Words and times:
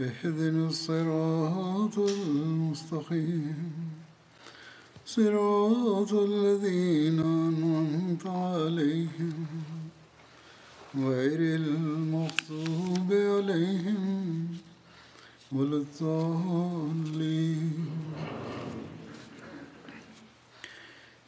اهدنا 0.00 0.68
الصراط 0.68 1.98
المستقيم. 1.98 3.72
صراط 5.06 6.12
الذين 6.12 7.20
أنعمت 7.20 8.26
عليهم. 8.26 9.46
غير 10.96 11.56
المغضوب 11.56 13.12
عليهم 13.12 14.48
ولا 15.52 15.76
الضالين. 15.76 17.86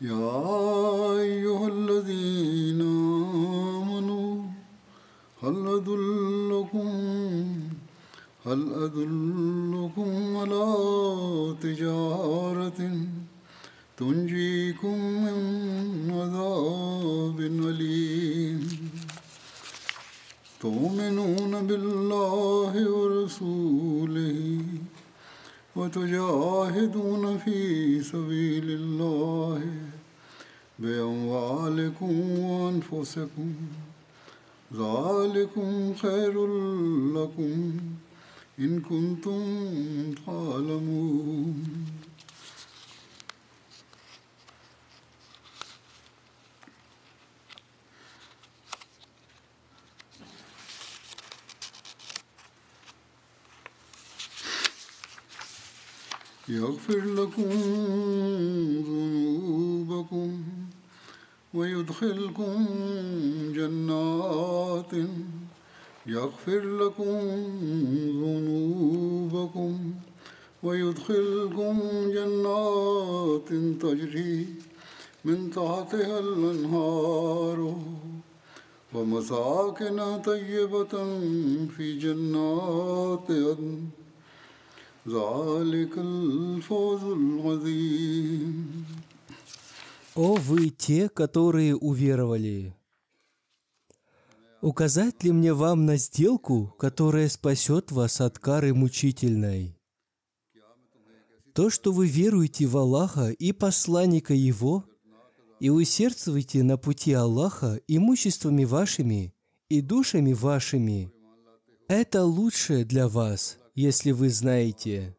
يا 0.00 1.20
أيها 1.20 1.69
الذين 1.69 2.80
آمنوا 2.80 4.44
هل 5.42 5.67
أدلكم 5.67 6.89
هل 8.47 8.73
أدلكم 8.73 10.37
على 10.37 10.67
تجارة 11.62 12.91
تنجيكم 13.97 14.98
من 14.98 16.11
عذاب 16.11 17.41
أليم؟ 17.41 18.91
تؤمنون 20.61 21.67
بالله 21.67 22.91
ورسوله 22.91 24.61
وتجاهدون 25.77 27.39
في 27.39 28.03
سبيل 28.03 28.70
الله 28.70 29.61
بأموالكم 30.79 32.39
وأنفسكم. 32.39 33.55
ذلكم 34.75 35.95
خير 35.95 36.47
لكم. 37.14 37.73
إن 38.58 38.80
كنتم 38.80 40.14
تعلمون. 40.27 41.84
يغفر 56.48 57.05
لكم 57.05 57.50
ذنوبكم 58.86 60.45
ويدخلكم 61.55 62.67
جنات 63.55 64.92
يغفر 66.08 66.60
لكم 66.60 67.20
ذنوبكم 68.21 69.93
ويدخلكم 70.64 71.80
جنات 72.15 73.49
تجري 73.82 74.45
من 75.26 75.49
تحتها 75.52 76.20
الأنهار 76.20 77.76
ومساكن 78.93 80.21
طيبة 80.26 80.93
في 81.77 81.98
جنات 81.99 83.27
عدن 83.32 83.89
ذلك 85.08 85.98
الفوز 85.98 87.04
العظيم 87.04 88.86
О 90.15 90.33
вы 90.36 90.70
те, 90.70 91.08
которые 91.08 91.76
уверовали! 91.76 92.73
Указать 94.64 95.23
ли 95.23 95.30
мне 95.30 95.52
вам 95.52 95.85
на 95.85 95.98
сделку, 95.98 96.75
которая 96.79 97.29
спасет 97.29 97.92
вас 97.92 98.23
от 98.23 98.39
кары 98.39 98.73
мучительной? 98.73 99.79
То, 101.52 101.69
что 101.69 101.92
вы 101.92 102.07
веруете 102.07 102.64
в 102.64 102.79
Аллаха 102.79 103.29
и 103.29 103.53
посланника 103.53 104.33
Его, 104.33 104.86
и 105.61 105.69
усердствуете 105.69 106.63
на 106.63 106.79
пути 106.79 107.13
Аллаха 107.13 107.79
имуществами 107.89 108.64
вашими 108.64 109.35
и 109.69 109.83
душами 109.83 110.33
вашими, 110.33 111.13
это 111.86 112.24
лучшее 112.24 112.86
для 112.86 113.07
вас, 113.07 113.58
если 113.74 114.13
вы 114.13 114.30
знаете. 114.30 115.14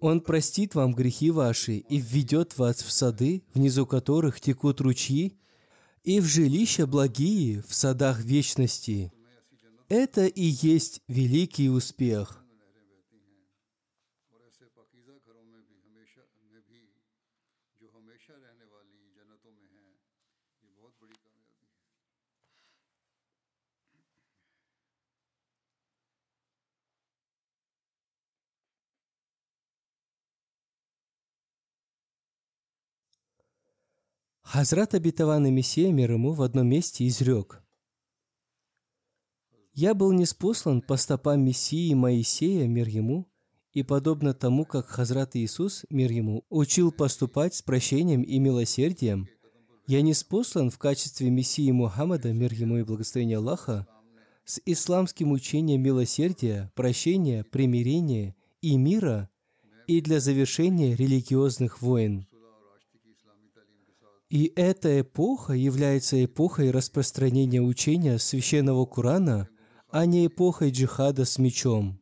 Он 0.00 0.20
простит 0.20 0.74
вам 0.74 0.94
грехи 0.94 1.30
ваши 1.30 1.76
и 1.76 1.98
введет 1.98 2.58
вас 2.58 2.82
в 2.82 2.90
сады, 2.90 3.44
внизу 3.54 3.86
которых 3.86 4.40
текут 4.40 4.80
ручьи, 4.80 5.38
и 6.08 6.20
в 6.20 6.24
жилища 6.24 6.86
благие 6.86 7.62
в 7.68 7.74
садах 7.74 8.20
вечности. 8.20 9.12
Это 9.90 10.24
и 10.24 10.42
есть 10.42 11.02
великий 11.06 11.68
успех. 11.68 12.42
Хазрат 34.50 34.94
обетованный 34.94 35.50
Мессия 35.50 35.92
мир 35.92 36.12
ему 36.12 36.32
в 36.32 36.40
одном 36.40 36.68
месте 36.68 37.06
изрек. 37.06 37.62
«Я 39.74 39.92
был 39.92 40.10
неспослан 40.12 40.80
по 40.80 40.96
стопам 40.96 41.44
Мессии 41.44 41.92
Моисея, 41.92 42.66
мир 42.66 42.88
ему, 42.88 43.28
и 43.74 43.82
подобно 43.82 44.32
тому, 44.32 44.64
как 44.64 44.86
Хазрат 44.86 45.36
Иисус, 45.36 45.84
мир 45.90 46.10
ему, 46.10 46.46
учил 46.48 46.92
поступать 46.92 47.56
с 47.56 47.60
прощением 47.60 48.22
и 48.22 48.38
милосердием, 48.38 49.28
я 49.86 50.00
не 50.00 50.14
спослан 50.14 50.70
в 50.70 50.78
качестве 50.78 51.28
Мессии 51.28 51.70
Мухаммада, 51.70 52.32
мир 52.32 52.54
ему 52.54 52.78
и 52.78 52.84
благословения 52.84 53.36
Аллаха, 53.36 53.86
с 54.46 54.62
исламским 54.64 55.30
учением 55.30 55.82
милосердия, 55.82 56.72
прощения, 56.74 57.44
примирения 57.44 58.34
и 58.62 58.78
мира 58.78 59.28
и 59.86 60.00
для 60.00 60.20
завершения 60.20 60.96
религиозных 60.96 61.82
войн. 61.82 62.27
И 64.30 64.52
эта 64.56 65.00
эпоха 65.00 65.54
является 65.54 66.22
эпохой 66.22 66.70
распространения 66.70 67.62
учения 67.62 68.18
священного 68.18 68.84
Корана, 68.84 69.48
а 69.90 70.04
не 70.04 70.26
эпохой 70.26 70.70
джихада 70.70 71.24
с 71.24 71.38
мечом. 71.38 72.00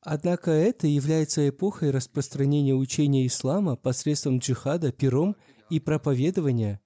Однако 0.00 0.50
это 0.50 0.86
является 0.86 1.46
эпохой 1.48 1.90
распространения 1.90 2.74
учения 2.74 3.26
ислама 3.26 3.76
посредством 3.76 4.38
джихада, 4.38 4.92
пером 4.92 5.36
и 5.68 5.80
проповедования, 5.80 6.80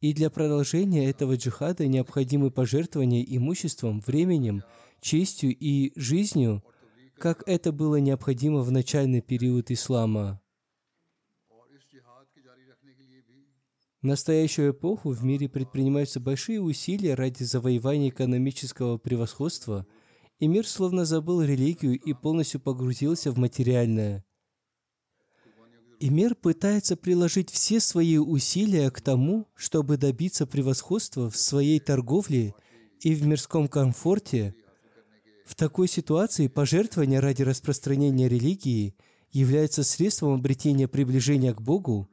и 0.00 0.14
для 0.14 0.30
продолжения 0.30 1.08
этого 1.10 1.36
джихада 1.36 1.86
необходимы 1.86 2.50
пожертвования 2.50 3.22
имуществом, 3.22 4.00
временем, 4.00 4.62
честью 5.00 5.54
и 5.54 5.92
жизнью, 5.96 6.64
как 7.18 7.42
это 7.46 7.70
было 7.70 7.96
необходимо 7.96 8.62
в 8.62 8.72
начальный 8.72 9.20
период 9.20 9.70
ислама. 9.70 10.41
В 14.02 14.06
настоящую 14.06 14.72
эпоху 14.72 15.10
в 15.10 15.24
мире 15.24 15.48
предпринимаются 15.48 16.18
большие 16.18 16.60
усилия 16.60 17.14
ради 17.14 17.44
завоевания 17.44 18.08
экономического 18.08 18.98
превосходства 18.98 19.86
и 20.40 20.48
мир 20.48 20.66
словно 20.66 21.04
забыл 21.04 21.40
религию 21.40 22.00
и 22.00 22.12
полностью 22.12 22.60
погрузился 22.60 23.30
в 23.30 23.38
материальное. 23.38 24.24
И 26.00 26.10
мир 26.10 26.34
пытается 26.34 26.96
приложить 26.96 27.50
все 27.50 27.78
свои 27.78 28.18
усилия 28.18 28.90
к 28.90 29.00
тому, 29.00 29.46
чтобы 29.54 29.96
добиться 29.98 30.48
превосходства 30.48 31.30
в 31.30 31.36
своей 31.36 31.78
торговле 31.78 32.54
и 33.02 33.14
в 33.14 33.24
мирском 33.24 33.68
комфорте. 33.68 34.56
В 35.46 35.54
такой 35.54 35.86
ситуации 35.86 36.48
пожертвование 36.48 37.20
ради 37.20 37.42
распространения 37.42 38.28
религии 38.28 38.96
является 39.30 39.84
средством 39.84 40.34
обретения 40.34 40.88
приближения 40.88 41.54
к 41.54 41.62
Богу, 41.62 42.08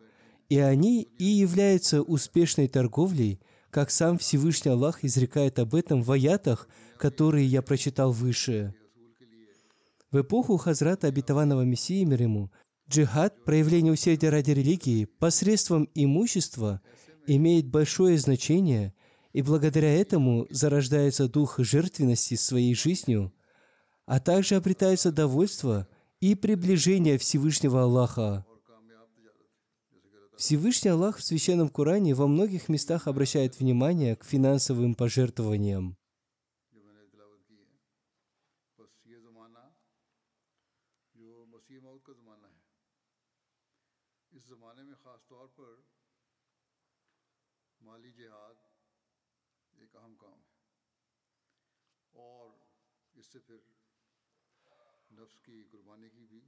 и 0.50 0.58
они 0.58 1.04
и 1.20 1.24
являются 1.24 2.02
успешной 2.02 2.68
торговлей, 2.68 3.40
как 3.70 3.92
сам 3.92 4.18
Всевышний 4.18 4.72
Аллах 4.72 5.04
изрекает 5.04 5.60
об 5.60 5.76
этом 5.76 6.02
в 6.02 6.12
аятах, 6.12 6.68
которые 6.98 7.46
я 7.46 7.62
прочитал 7.62 8.12
выше. 8.12 8.74
В 10.12 10.22
эпоху 10.22 10.58
Хазрата 10.58 11.08
Обетованного 11.08 11.62
Мессии 11.62 12.04
мир 12.04 12.24
ему, 12.24 12.52
Джихад, 12.90 13.46
проявление 13.46 13.94
усердия 13.94 14.30
ради 14.30 14.52
религии, 14.52 15.06
посредством 15.06 15.88
имущества 15.94 16.82
имеет 17.28 17.68
большое 17.68 18.18
значение, 18.18 18.96
и 19.34 19.44
благодаря 19.44 19.94
этому 19.94 20.48
зарождается 20.50 21.30
дух 21.30 21.60
жертвенности 21.60 22.34
своей 22.34 22.74
жизнью, 22.74 23.32
а 24.08 24.20
также 24.20 24.56
обретается 24.56 25.12
довольство 25.12 25.88
и 26.20 26.34
приближение 26.34 27.20
Всевышнего 27.20 27.84
Аллаха. 27.84 28.48
Всевышний 30.40 30.92
Аллах 30.92 31.18
в 31.18 31.22
Священном 31.22 31.68
Коране 31.68 32.14
во 32.14 32.26
многих 32.26 32.70
местах 32.70 33.08
обращает 33.08 33.60
внимание 33.60 34.16
к 34.16 34.24
финансовым 34.24 34.96
пожертвованиям. 34.96 35.98
اس 53.20 53.26
سے 53.26 53.40
پھر 53.40 53.58
نفس 55.12 55.40
کی 55.42 55.64
قربانی 55.72 56.10
کی 56.10 56.26
بھی 56.30 56.40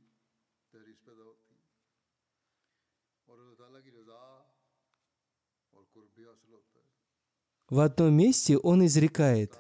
تحریک 0.72 1.06
پیدا 1.06 1.24
ہوتی 1.24 1.54
ہے 1.54 1.61
в 7.70 7.80
одном 7.80 8.14
месте 8.14 8.58
он 8.58 8.86
изрекает, 8.86 9.58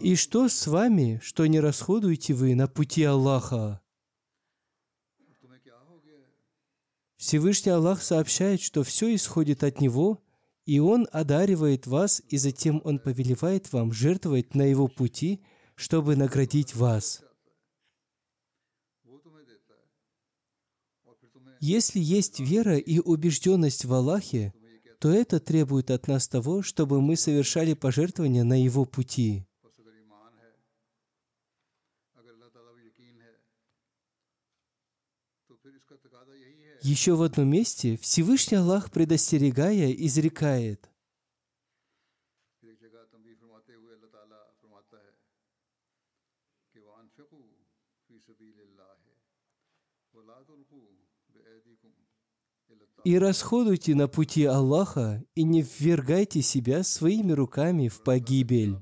И 0.00 0.14
что 0.14 0.48
с 0.48 0.66
вами, 0.68 1.18
что 1.22 1.46
не 1.46 1.58
расходуете 1.58 2.32
вы 2.32 2.54
на 2.54 2.68
пути 2.68 3.02
Аллаха? 3.02 3.82
Всевышний 7.18 7.72
Аллах 7.72 8.00
сообщает, 8.02 8.62
что 8.62 8.84
все 8.84 9.12
исходит 9.14 9.64
от 9.64 9.80
Него, 9.80 10.22
и 10.66 10.78
Он 10.78 11.08
одаривает 11.12 11.88
вас, 11.88 12.22
и 12.28 12.38
затем 12.38 12.80
Он 12.84 13.00
повелевает 13.00 13.72
вам 13.72 13.92
жертвовать 13.92 14.54
на 14.54 14.62
Его 14.62 14.86
пути, 14.86 15.42
чтобы 15.74 16.14
наградить 16.14 16.76
вас. 16.76 17.22
Если 21.60 21.98
есть 21.98 22.38
вера 22.38 22.76
и 22.78 23.00
убежденность 23.00 23.84
в 23.84 23.92
Аллахе, 23.92 24.54
то 25.00 25.10
это 25.10 25.40
требует 25.40 25.90
от 25.90 26.06
нас 26.06 26.28
того, 26.28 26.62
чтобы 26.62 27.00
мы 27.00 27.16
совершали 27.16 27.74
пожертвования 27.74 28.44
на 28.44 28.62
Его 28.62 28.84
пути. 28.84 29.47
Еще 36.82 37.14
в 37.14 37.22
одном 37.22 37.48
месте 37.48 37.96
Всевышний 37.96 38.56
Аллах, 38.56 38.90
предостерегая, 38.90 39.92
изрекает. 39.92 40.88
И 53.04 53.18
расходуйте 53.18 53.94
на 53.94 54.08
пути 54.08 54.44
Аллаха, 54.44 55.24
и 55.34 55.42
не 55.44 55.62
ввергайте 55.62 56.42
себя 56.42 56.82
своими 56.82 57.32
руками 57.32 57.88
в 57.88 58.02
погибель. 58.02 58.76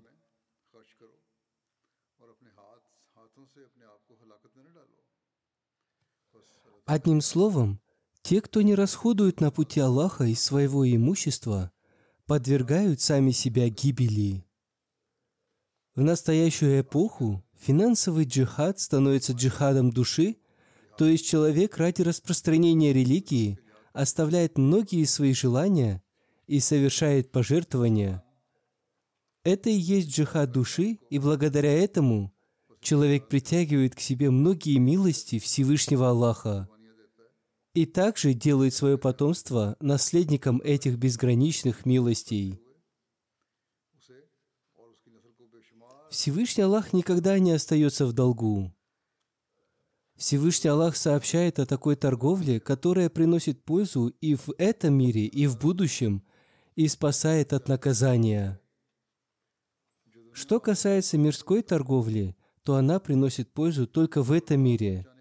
Одним 6.86 7.20
словом, 7.20 7.80
те, 8.28 8.40
кто 8.40 8.60
не 8.60 8.74
расходует 8.74 9.40
на 9.40 9.52
пути 9.52 9.78
Аллаха 9.78 10.24
из 10.24 10.42
своего 10.42 10.84
имущества, 10.84 11.70
подвергают 12.26 13.00
сами 13.00 13.30
себя 13.30 13.68
гибели. 13.68 14.44
В 15.94 16.02
настоящую 16.02 16.80
эпоху 16.80 17.44
финансовый 17.56 18.24
джихад 18.24 18.80
становится 18.80 19.32
джихадом 19.32 19.92
души, 19.92 20.38
то 20.98 21.04
есть 21.04 21.24
человек 21.24 21.76
ради 21.76 22.02
распространения 22.02 22.92
религии 22.92 23.60
оставляет 23.92 24.58
многие 24.58 25.04
свои 25.04 25.32
желания 25.32 26.02
и 26.48 26.58
совершает 26.58 27.30
пожертвования. 27.30 28.24
Это 29.44 29.70
и 29.70 29.78
есть 29.78 30.10
джихад 30.10 30.50
души, 30.50 30.98
и 31.10 31.20
благодаря 31.20 31.72
этому 31.72 32.34
человек 32.80 33.28
притягивает 33.28 33.94
к 33.94 34.00
себе 34.00 34.32
многие 34.32 34.78
милости 34.78 35.38
Всевышнего 35.38 36.08
Аллаха 36.10 36.68
и 37.76 37.84
также 37.84 38.32
делает 38.32 38.72
свое 38.72 38.96
потомство 38.96 39.76
наследником 39.80 40.62
этих 40.64 40.96
безграничных 40.96 41.84
милостей. 41.84 42.58
Всевышний 46.10 46.62
Аллах 46.62 46.94
никогда 46.94 47.38
не 47.38 47.52
остается 47.52 48.06
в 48.06 48.14
долгу. 48.14 48.74
Всевышний 50.16 50.70
Аллах 50.70 50.96
сообщает 50.96 51.58
о 51.58 51.66
такой 51.66 51.96
торговле, 51.96 52.60
которая 52.60 53.10
приносит 53.10 53.62
пользу 53.62 54.06
и 54.22 54.36
в 54.36 54.54
этом 54.56 54.94
мире, 54.94 55.26
и 55.26 55.46
в 55.46 55.58
будущем, 55.58 56.22
и 56.76 56.88
спасает 56.88 57.52
от 57.52 57.68
наказания. 57.68 58.58
Что 60.32 60.60
касается 60.60 61.18
мирской 61.18 61.62
торговли, 61.62 62.36
то 62.62 62.76
она 62.76 63.00
приносит 63.00 63.52
пользу 63.52 63.86
только 63.86 64.22
в 64.22 64.32
этом 64.32 64.62
мире– 64.62 65.06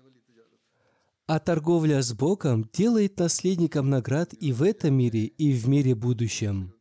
а 1.28 1.40
торговля 1.40 2.04
с 2.04 2.14
Богом 2.14 2.70
делает 2.72 3.18
наследником 3.18 3.90
наград 3.90 4.32
и 4.40 4.54
в 4.54 4.62
этом 4.62 4.94
мире, 4.94 5.26
и 5.26 5.54
в 5.54 5.68
мире 5.68 5.96
будущем. 5.96 6.72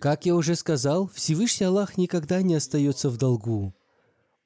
Как 0.00 0.24
я 0.24 0.34
уже 0.34 0.56
сказал, 0.56 1.08
Всевышний 1.08 1.66
Аллах 1.66 1.98
никогда 1.98 2.40
не 2.40 2.54
остается 2.54 3.10
в 3.10 3.18
долгу. 3.18 3.74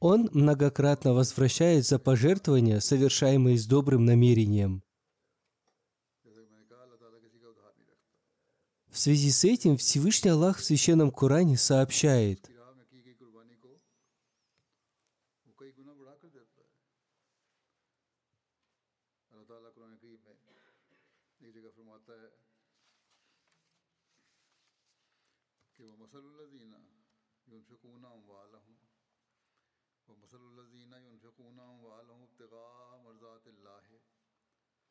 Он 0.00 0.28
многократно 0.32 1.14
возвращает 1.14 1.86
за 1.86 2.00
пожертвования, 2.00 2.80
совершаемые 2.80 3.56
с 3.56 3.66
добрым 3.66 4.04
намерением. 4.04 4.82
В 8.90 8.98
связи 8.98 9.30
с 9.30 9.44
этим 9.44 9.76
Всевышний 9.76 10.30
Аллах 10.30 10.58
в 10.58 10.64
Священном 10.64 11.12
Коране 11.12 11.56
сообщает– 11.56 12.50
یقون 31.38 31.58
والوں 31.58 32.22
ابتغاء 32.22 33.02
مرضات 33.02 33.46
اللہ۔ 33.46 33.96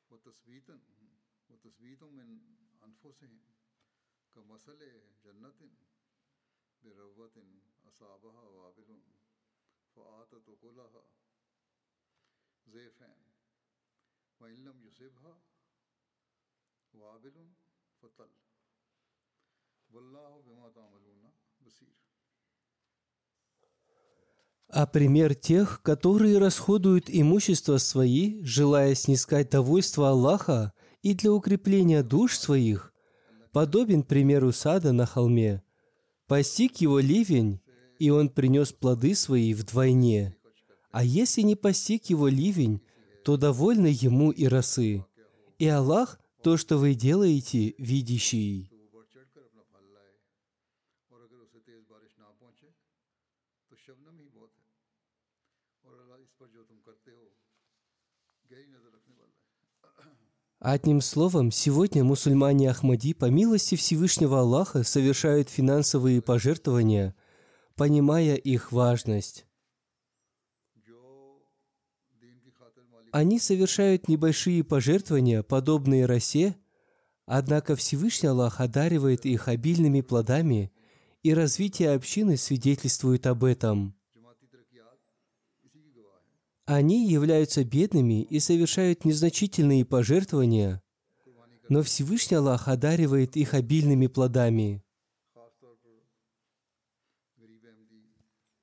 وہ 0.09 0.17
تصویتاً 0.17 0.77
وہ 1.49 1.57
تصویتوں 1.61 2.11
میں 2.11 2.23
انفسیں 2.81 3.37
کا 4.29 4.41
مسئلہ 4.41 4.83
جنت 5.23 5.63
بے 6.81 6.93
روت 6.93 7.37
اصابہ 7.83 8.33
وابل 8.33 8.99
فعاتت 9.93 10.49
و 10.49 10.55
قلح 10.61 10.97
ضیفین 12.67 13.29
و 14.39 14.45
علم 14.45 14.81
یوسبہ 14.83 15.33
وابل 16.93 17.37
فتل۔ 17.99 18.31
واللہ 19.89 20.41
بما 20.45 20.69
تعملون 20.69 21.29
بصیر۔ 21.63 22.06
А 24.69 24.85
пример 24.85 25.33
тех, 25.33 25.81
которые 25.81 26.37
расходуют 26.39 27.05
имущество 27.07 27.77
свои, 27.77 28.43
желая 28.43 28.95
снискать 28.95 29.49
довольство 29.49 30.09
Аллаха 30.09 30.73
и 31.01 31.13
для 31.13 31.31
укрепления 31.31 32.03
душ 32.03 32.37
своих, 32.37 32.93
подобен 33.53 34.03
примеру 34.03 34.51
сада 34.51 34.91
на 34.91 35.05
холме. 35.05 35.63
Постиг 36.27 36.77
его 36.77 36.99
ливень, 36.99 37.61
и 37.97 38.09
он 38.09 38.27
принес 38.29 38.73
плоды 38.73 39.15
свои 39.15 39.53
вдвойне. 39.53 40.35
А 40.91 41.03
если 41.03 41.41
не 41.41 41.55
постиг 41.55 42.05
его 42.05 42.27
ливень, 42.27 42.81
то 43.23 43.37
довольны 43.37 43.87
ему 43.87 44.31
и 44.31 44.45
росы. 44.45 45.05
И 45.59 45.67
Аллах– 45.67 46.19
то, 46.43 46.57
что 46.57 46.77
вы 46.77 46.93
делаете, 46.93 47.73
видящий. 47.77 48.71
А 60.67 60.73
одним 60.73 60.99
словом, 60.99 61.49
сегодня 61.49 62.03
мусульмане 62.03 62.69
Ахмади 62.69 63.13
по 63.13 63.29
милости 63.29 63.75
Всевышнего 63.75 64.41
Аллаха 64.41 64.83
совершают 64.83 65.47
финансовые 65.49 66.21
пожертвования, 66.21 67.15
понимая 67.75 68.35
их 68.35 68.73
важность. 68.73 69.45
Они 73.13 73.39
совершают 73.39 74.09
небольшие 74.09 74.61
пожертвования, 74.65 75.41
подобные 75.41 76.05
росе, 76.05 76.57
однако 77.25 77.77
Всевышний 77.77 78.27
Аллах 78.27 78.59
одаривает 78.59 79.25
их 79.25 79.47
обильными 79.47 80.01
плодами, 80.01 80.73
и 81.23 81.33
развитие 81.33 81.91
общины 81.91 82.35
свидетельствует 82.35 83.25
об 83.25 83.45
этом– 83.45 83.95
они 86.67 87.07
являются 87.07 87.63
бедными 87.63 88.23
и 88.23 88.41
совершают 88.41 89.05
незначительные 89.05 89.85
пожертвования, 89.85 90.83
но 91.69 91.81
Всевышний 91.81 92.35
Аллах 92.35 92.67
одаривает 92.67 93.37
их 93.37 93.53
обильными 93.53 94.07
плодами. 94.07 94.83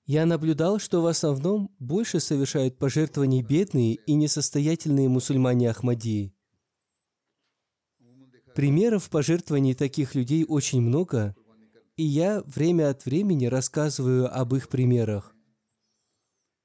Я 0.04 0.26
наблюдал, 0.26 0.78
что 0.78 1.00
в 1.00 1.06
основном 1.06 1.74
больше 1.78 2.20
совершают 2.20 2.76
пожертвования 2.76 3.42
бедные 3.42 3.94
и 3.94 4.12
несостоятельные 4.12 5.08
мусульмане 5.08 5.70
ахмади. 5.70 6.34
Примеров 8.54 9.08
пожертвований 9.08 9.74
таких 9.74 10.14
людей 10.14 10.44
очень 10.46 10.82
много, 10.82 11.34
и 11.96 12.04
я 12.04 12.42
время 12.42 12.90
от 12.90 13.06
времени 13.06 13.46
рассказываю 13.46 14.30
об 14.30 14.54
их 14.54 14.68
примерах. 14.68 15.33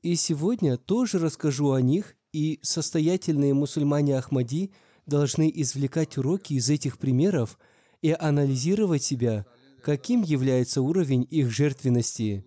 И 0.01 0.15
сегодня 0.15 0.77
тоже 0.77 1.19
расскажу 1.19 1.71
о 1.71 1.81
них, 1.81 2.15
и 2.31 2.59
состоятельные 2.61 3.53
мусульмане 3.53 4.17
Ахмади 4.17 4.71
должны 5.05 5.51
извлекать 5.53 6.17
уроки 6.17 6.53
из 6.53 6.69
этих 6.69 6.97
примеров 6.97 7.59
и 8.01 8.15
анализировать 8.17 9.03
себя, 9.03 9.45
каким 9.83 10.21
является 10.21 10.81
уровень 10.81 11.27
их 11.29 11.49
жертвенности. 11.49 12.45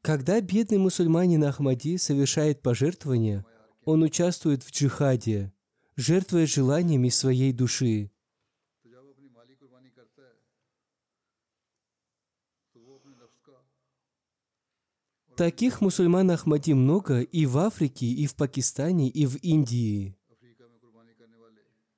Когда 0.00 0.40
бедный 0.40 0.78
мусульманин 0.78 1.44
Ахмади 1.44 1.98
совершает 1.98 2.62
пожертвование, 2.62 3.44
он 3.84 4.02
участвует 4.02 4.62
в 4.62 4.70
джихаде, 4.70 5.52
жертвуя 5.96 6.46
желаниями 6.46 7.10
своей 7.10 7.52
души. 7.52 8.10
Таких 15.36 15.80
мусульман 15.80 16.32
Ахмади 16.32 16.72
много 16.72 17.20
и 17.20 17.46
в 17.46 17.58
Африке, 17.58 18.06
и 18.06 18.26
в 18.26 18.34
Пакистане, 18.34 19.08
и 19.08 19.24
в 19.24 19.36
Индии. 19.36 20.16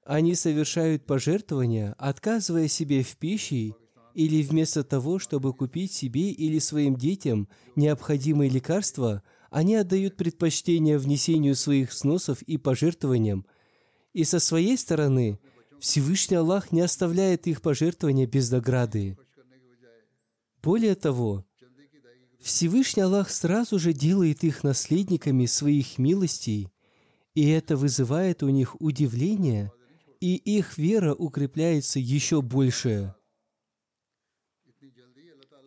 Они 0.04 0.34
совершают 0.34 1.06
пожертвования, 1.06 1.94
отказывая 1.98 2.68
себе 2.68 3.02
в 3.02 3.16
пище 3.16 3.74
или 4.14 4.42
вместо 4.42 4.84
того, 4.84 5.18
чтобы 5.18 5.54
купить 5.54 5.92
себе 5.92 6.30
или 6.30 6.58
своим 6.58 6.96
детям 6.96 7.48
необходимые 7.76 8.50
лекарства, 8.50 9.22
они 9.50 9.76
отдают 9.76 10.16
предпочтение 10.16 10.98
внесению 10.98 11.54
своих 11.56 11.92
сносов 11.92 12.42
и 12.42 12.58
пожертвованиям. 12.58 13.46
И 14.12 14.24
со 14.24 14.38
своей 14.38 14.76
стороны 14.76 15.38
Всевышний 15.80 16.36
Аллах 16.36 16.72
не 16.72 16.82
оставляет 16.82 17.46
их 17.46 17.62
пожертвования 17.62 18.26
без 18.26 18.50
награды. 18.50 19.16
Более 20.62 20.94
того, 20.94 21.44
Всевышний 22.40 23.02
Аллах 23.02 23.30
сразу 23.30 23.78
же 23.78 23.92
делает 23.92 24.44
их 24.44 24.64
наследниками 24.64 25.46
своих 25.46 25.98
милостей, 25.98 26.68
и 27.34 27.48
это 27.48 27.76
вызывает 27.76 28.42
у 28.42 28.48
них 28.48 28.80
удивление, 28.80 29.72
и 30.20 30.36
их 30.36 30.76
вера 30.76 31.14
укрепляется 31.14 31.98
еще 31.98 32.42
больше. 32.42 33.14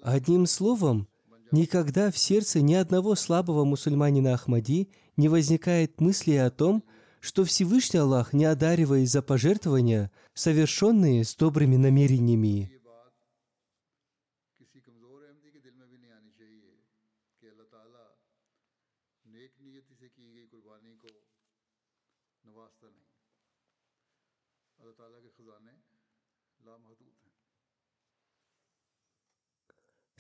Одним 0.02 0.46
словом, 0.46 1.08
никогда 1.52 2.12
в 2.12 2.18
сердце 2.18 2.62
ни 2.62 2.74
одного 2.74 3.16
слабого 3.16 3.64
мусульманина 3.64 4.34
Ахмади 4.34 4.90
не 5.16 5.30
возникает 5.30 6.02
мысли 6.02 6.34
о 6.34 6.50
том, 6.50 6.84
что 7.20 7.46
Всевышний 7.46 8.00
Аллах 8.00 8.34
не 8.34 8.46
одаривает 8.46 9.10
за 9.10 9.22
пожертвования, 9.22 10.12
совершенные 10.34 11.24
с 11.24 11.36
добрыми 11.36 11.78
намерениями. 11.78 12.73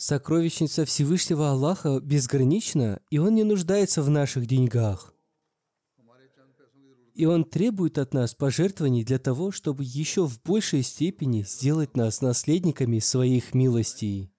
Сокровищница 0.05 0.83
Всевышнего 0.83 1.51
Аллаха 1.51 2.01
безгранична, 2.01 2.99
и 3.09 3.19
Он 3.19 3.35
не 3.35 3.45
нуждается 3.45 4.03
в 4.03 4.09
наших 4.09 4.47
деньгах. 4.47 5.15
И 7.13 7.25
Он 7.25 7.45
требует 7.45 7.97
от 7.97 8.13
нас 8.13 8.35
пожертвований 8.35 9.05
для 9.05 9.17
того, 9.17 9.51
чтобы 9.51 9.85
еще 9.85 10.27
в 10.27 10.41
большей 10.43 10.83
степени 10.83 11.43
сделать 11.43 11.95
нас 11.95 12.19
наследниками 12.19 12.99
своих 12.99 13.53
милостей. 13.53 14.33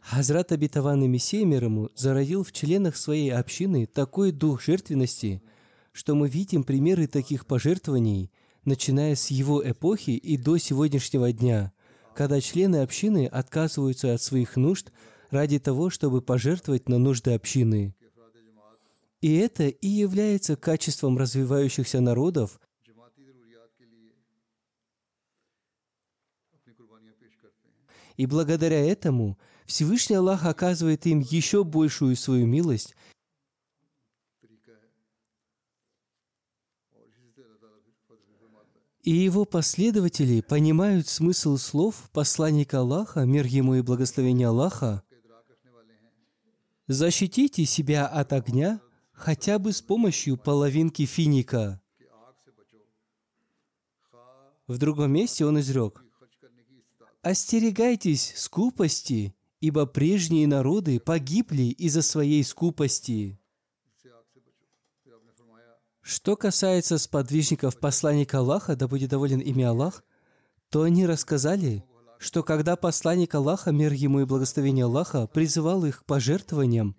Хазрат 0.00 0.52
Абитаван 0.52 1.02
и 1.02 1.08
Мессия 1.08 1.44
Мирому 1.44 1.90
зародил 1.96 2.44
в 2.44 2.52
членах 2.52 2.96
своей 2.96 3.32
общины 3.32 3.86
такой 3.86 4.30
дух 4.30 4.62
жертвенности, 4.62 5.42
что 5.90 6.14
мы 6.14 6.28
видим 6.28 6.62
примеры 6.62 7.08
таких 7.08 7.46
пожертвований, 7.46 8.30
начиная 8.64 9.16
с 9.16 9.32
его 9.32 9.68
эпохи 9.68 10.10
и 10.10 10.36
до 10.36 10.56
сегодняшнего 10.58 11.32
дня– 11.32 11.72
когда 12.16 12.40
члены 12.40 12.76
общины 12.76 13.26
отказываются 13.26 14.14
от 14.14 14.22
своих 14.22 14.56
нужд 14.56 14.90
ради 15.30 15.58
того, 15.58 15.90
чтобы 15.90 16.22
пожертвовать 16.22 16.88
на 16.88 16.98
нужды 16.98 17.34
общины. 17.34 17.94
И 19.20 19.36
это 19.36 19.68
и 19.68 19.86
является 19.86 20.56
качеством 20.56 21.18
развивающихся 21.18 22.00
народов, 22.00 22.58
И 28.16 28.24
благодаря 28.24 28.82
этому 28.82 29.38
Всевышний 29.66 30.16
Аллах 30.16 30.46
оказывает 30.46 31.04
им 31.04 31.20
еще 31.20 31.64
большую 31.64 32.16
свою 32.16 32.46
милость 32.46 32.96
и 39.06 39.12
его 39.12 39.44
последователи 39.44 40.40
понимают 40.40 41.06
смысл 41.06 41.58
слов 41.58 42.10
посланника 42.12 42.80
Аллаха, 42.80 43.20
мир 43.20 43.46
ему 43.46 43.76
и 43.76 43.80
благословение 43.80 44.48
Аллаха, 44.48 45.04
«Защитите 46.88 47.64
себя 47.66 48.08
от 48.08 48.32
огня 48.32 48.80
хотя 49.12 49.60
бы 49.60 49.72
с 49.72 49.80
помощью 49.80 50.36
половинки 50.36 51.06
финика». 51.06 51.80
В 54.66 54.76
другом 54.78 55.12
месте 55.12 55.46
он 55.46 55.60
изрек, 55.60 56.04
«Остерегайтесь 57.22 58.34
скупости, 58.36 59.36
ибо 59.60 59.86
прежние 59.86 60.48
народы 60.48 60.98
погибли 60.98 61.62
из-за 61.62 62.02
своей 62.02 62.42
скупости». 62.42 63.38
Что 66.08 66.36
касается 66.36 66.98
сподвижников 66.98 67.80
посланника 67.80 68.38
Аллаха, 68.38 68.76
да 68.76 68.86
будет 68.86 69.10
доволен 69.10 69.40
ими 69.40 69.64
Аллах, 69.64 70.04
то 70.70 70.82
они 70.82 71.04
рассказали, 71.04 71.84
что 72.20 72.44
когда 72.44 72.76
посланник 72.76 73.34
Аллаха, 73.34 73.72
мир 73.72 73.92
ему 73.92 74.20
и 74.20 74.24
благословение 74.24 74.84
Аллаха, 74.84 75.26
призывал 75.26 75.84
их 75.84 76.02
к 76.02 76.04
пожертвованиям, 76.04 76.94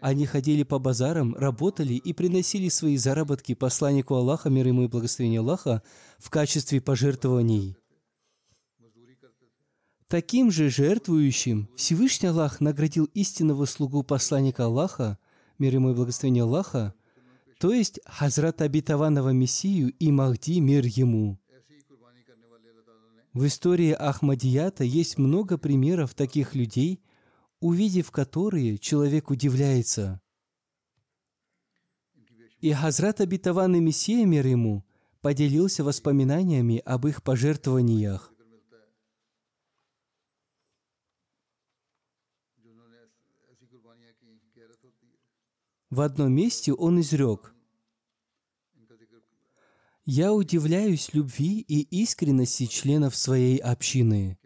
Они 0.00 0.26
ходили 0.26 0.62
по 0.62 0.78
базарам, 0.78 1.34
работали 1.34 1.94
и 1.94 2.12
приносили 2.12 2.68
свои 2.68 2.96
заработки 2.98 3.54
посланнику 3.54 4.14
Аллаха, 4.14 4.48
мир 4.48 4.68
ему 4.68 4.84
и 4.84 4.88
благословение 4.88 5.40
Аллаха, 5.40 5.82
в 6.20 6.30
качестве 6.30 6.80
пожертвований. 6.80 7.76
Таким 10.06 10.52
же 10.52 10.70
жертвующим 10.70 11.68
Всевышний 11.76 12.28
Аллах 12.28 12.60
наградил 12.60 13.06
истинного 13.14 13.64
слугу 13.64 14.04
посланника 14.04 14.66
Аллаха, 14.66 15.18
мир 15.58 15.74
ему 15.74 15.90
и 15.90 15.94
благословение 15.94 16.44
Аллаха, 16.44 16.94
то 17.62 17.72
есть 17.72 18.00
Хазрат 18.06 18.60
обетованного 18.60 19.28
Мессию 19.28 19.92
и 19.92 20.10
Махди, 20.10 20.58
мир 20.58 20.84
ему. 20.84 21.38
В 23.32 23.46
истории 23.46 23.92
Ахмадията 23.92 24.82
есть 24.82 25.16
много 25.16 25.58
примеров 25.58 26.12
таких 26.12 26.56
людей, 26.56 27.04
увидев 27.60 28.10
которые 28.10 28.78
человек 28.78 29.30
удивляется. 29.30 30.20
И 32.58 32.72
Хазрат 32.72 33.20
обетованный 33.20 33.78
Мессия, 33.78 34.26
мир 34.26 34.44
ему, 34.44 34.84
поделился 35.20 35.84
воспоминаниями 35.84 36.82
об 36.84 37.06
их 37.06 37.22
пожертвованиях. 37.22 38.31
В 45.92 46.00
одном 46.00 46.32
месте 46.32 46.72
он 46.72 47.02
изрек, 47.02 47.54
«Я 50.06 50.32
удивляюсь 50.32 51.12
любви 51.12 51.60
и 51.68 51.82
искренности 52.02 52.64
членов 52.64 53.14
своей 53.14 53.58
общины. 53.58 54.38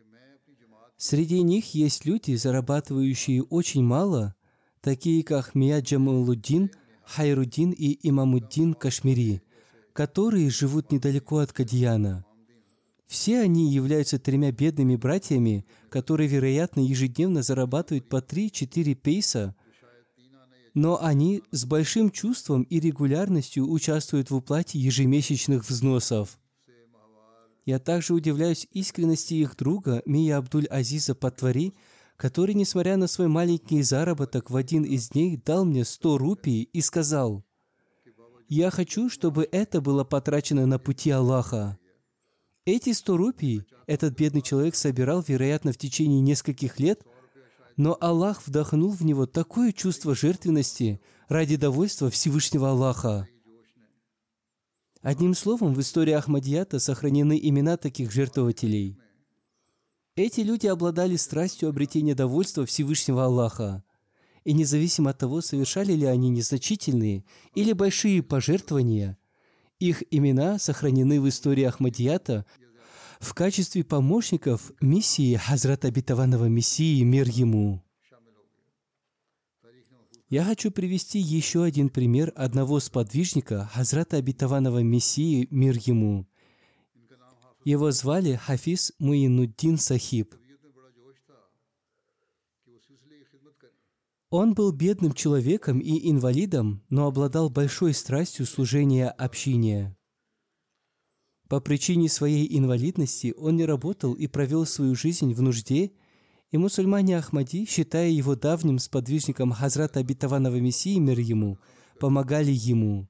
Среди 0.97 1.43
них 1.43 1.73
есть 1.73 2.05
люди, 2.05 2.35
зарабатывающие 2.35 3.45
очень 3.45 3.85
мало, 3.85 4.35
такие 4.81 5.23
как 5.23 5.55
Мия 5.55 5.81
Джамалуддин, 5.81 6.73
Хайруддин 7.05 7.71
и 7.71 7.97
Имамуддин 8.09 8.75
Кашмири, 8.75 9.41
которые 9.93 10.50
живут 10.50 10.91
недалеко 10.91 11.38
от 11.38 11.53
Кадьяна. 11.53 12.25
Все 13.07 13.38
они 13.38 13.71
являются 13.71 14.19
тремя 14.19 14.50
бедными 14.50 14.97
братьями, 14.97 15.65
которые, 15.91 16.26
вероятно, 16.26 16.81
ежедневно 16.81 17.45
зарабатывают 17.45 18.09
по 18.09 18.17
3-4 18.17 18.97
пейса– 18.97 19.55
но 20.76 21.02
они 21.02 21.42
с 21.52 21.64
большим 21.64 22.11
чувством 22.11 22.62
и 22.64 22.78
регулярностью 22.78 23.66
участвуют 23.66 24.30
в 24.30 24.37
уплате 24.37 24.78
ежемесячных 24.78 25.66
взносов. 25.66 26.38
Я 27.64 27.78
также 27.78 28.12
удивляюсь 28.12 28.68
искренности 28.73 29.33
их 29.33 29.56
друга 29.56 30.02
Мия 30.04 30.37
Абдуль-Азиза 30.37 31.14
Патвари, 31.14 31.73
который, 32.16 32.54
несмотря 32.54 32.99
на 32.99 33.06
свой 33.06 33.26
маленький 33.26 33.80
заработок, 33.80 34.50
в 34.50 34.56
один 34.56 34.83
из 34.83 35.09
дней 35.09 35.38
дал 35.38 35.64
мне 35.64 35.83
100 35.83 36.18
рупий 36.18 36.64
и 36.64 36.83
сказал, 36.83 37.42
«Я 38.47 38.71
хочу, 38.71 39.09
чтобы 39.09 39.49
это 39.50 39.80
было 39.80 40.04
потрачено 40.04 40.66
на 40.66 40.78
пути 40.78 41.11
Аллаха». 41.11 41.78
Эти 42.66 42.92
100 42.92 43.16
рупий 43.16 43.62
этот 43.87 44.14
бедный 44.14 44.42
человек 44.42 44.75
собирал, 44.75 45.25
вероятно, 45.26 45.73
в 45.73 45.78
течение 45.78 46.21
нескольких 46.21 46.78
лет– 46.78 47.02
но 47.76 47.97
Аллах 48.00 48.47
вдохнул 48.47 48.90
в 48.90 49.04
него 49.04 49.26
такое 49.26 49.73
чувство 49.73 50.14
жертвенности 50.14 51.00
ради 51.28 51.56
довольства 51.56 52.11
Всевышнего 52.11 52.71
Аллаха. 52.71 53.28
Одним 55.02 55.35
словом, 55.35 55.75
в 55.75 55.80
истории 55.80 56.14
Ахмадията 56.14 56.78
сохранены 56.78 57.38
имена 57.40 57.76
таких 57.76 58.11
жертвователей. 58.11 58.99
Эти 60.16 60.40
люди 60.40 60.66
обладали 60.66 61.16
страстью 61.16 61.68
обретения 61.68 62.14
довольства 62.14 62.64
Всевышнего 62.64 63.26
Аллаха. 63.26 63.85
И 64.45 64.52
независимо 64.52 65.11
от 65.11 65.18
того, 65.18 65.42
совершали 65.42 65.92
ли 65.92 66.06
они 66.06 66.30
незначительные 66.30 67.25
или 67.54 67.73
большие 67.73 68.23
пожертвования, 68.23 69.18
их 69.78 70.02
имена 70.11 70.59
сохранены 70.59 71.21
в 71.21 71.28
истории 71.28 71.64
Ахмадията– 71.64 72.47
в 73.21 73.35
качестве 73.35 73.85
помощников 73.85 74.73
миссии 74.81 75.37
Хазрата 75.37 75.89
Обетованного 75.89 76.47
Мессии 76.47 77.02
мир 77.02 77.29
ему. 77.29 77.83
Я 80.29 80.45
хочу 80.45 80.73
привести 80.73 81.21
еще 81.21 81.63
один 81.63 81.89
пример 81.89 82.33
одного 82.35 82.81
сподвижника 82.81 83.71
Хазрата 83.73 84.17
Обетованного 84.17 84.83
Мессии 84.83 85.47
мир 85.50 85.76
ему. 85.79 86.26
Его 87.65 87.91
звали 87.91 88.35
Хафиз 88.35 88.93
Муинуддин 88.99 89.79
Сахиб. 89.79 90.35
Он 94.31 94.55
был 94.55 94.73
бедным 94.73 95.13
человеком 95.13 95.79
и 95.79 96.11
инвалидом, 96.11 96.83
но 96.91 97.07
обладал 97.07 97.49
большой 97.49 97.95
страстью 97.95 98.47
служения 98.47 99.09
общине. 99.09 99.96
По 101.49 101.61
причине 101.61 102.09
своей 102.09 102.59
инвалидности 102.59 103.32
он 103.37 103.56
не 103.56 103.65
работал 103.65 104.15
и 104.15 104.26
провел 104.26 104.67
свою 104.67 104.95
жизнь 104.95 105.32
в 105.32 105.43
нужде, 105.43 105.93
и 106.50 106.59
мусульмане 106.59 107.19
Ахмади, 107.19 107.67
считая 107.67 108.09
его 108.09 108.35
давним 108.35 108.78
сподвижником 108.78 109.52
Хазрата 109.52 110.00
Обетованного 110.00 110.56
Мессии, 110.56 110.99
мир 110.99 111.19
ему, 111.21 111.59
помогали 112.00 112.50
ему. 112.50 113.09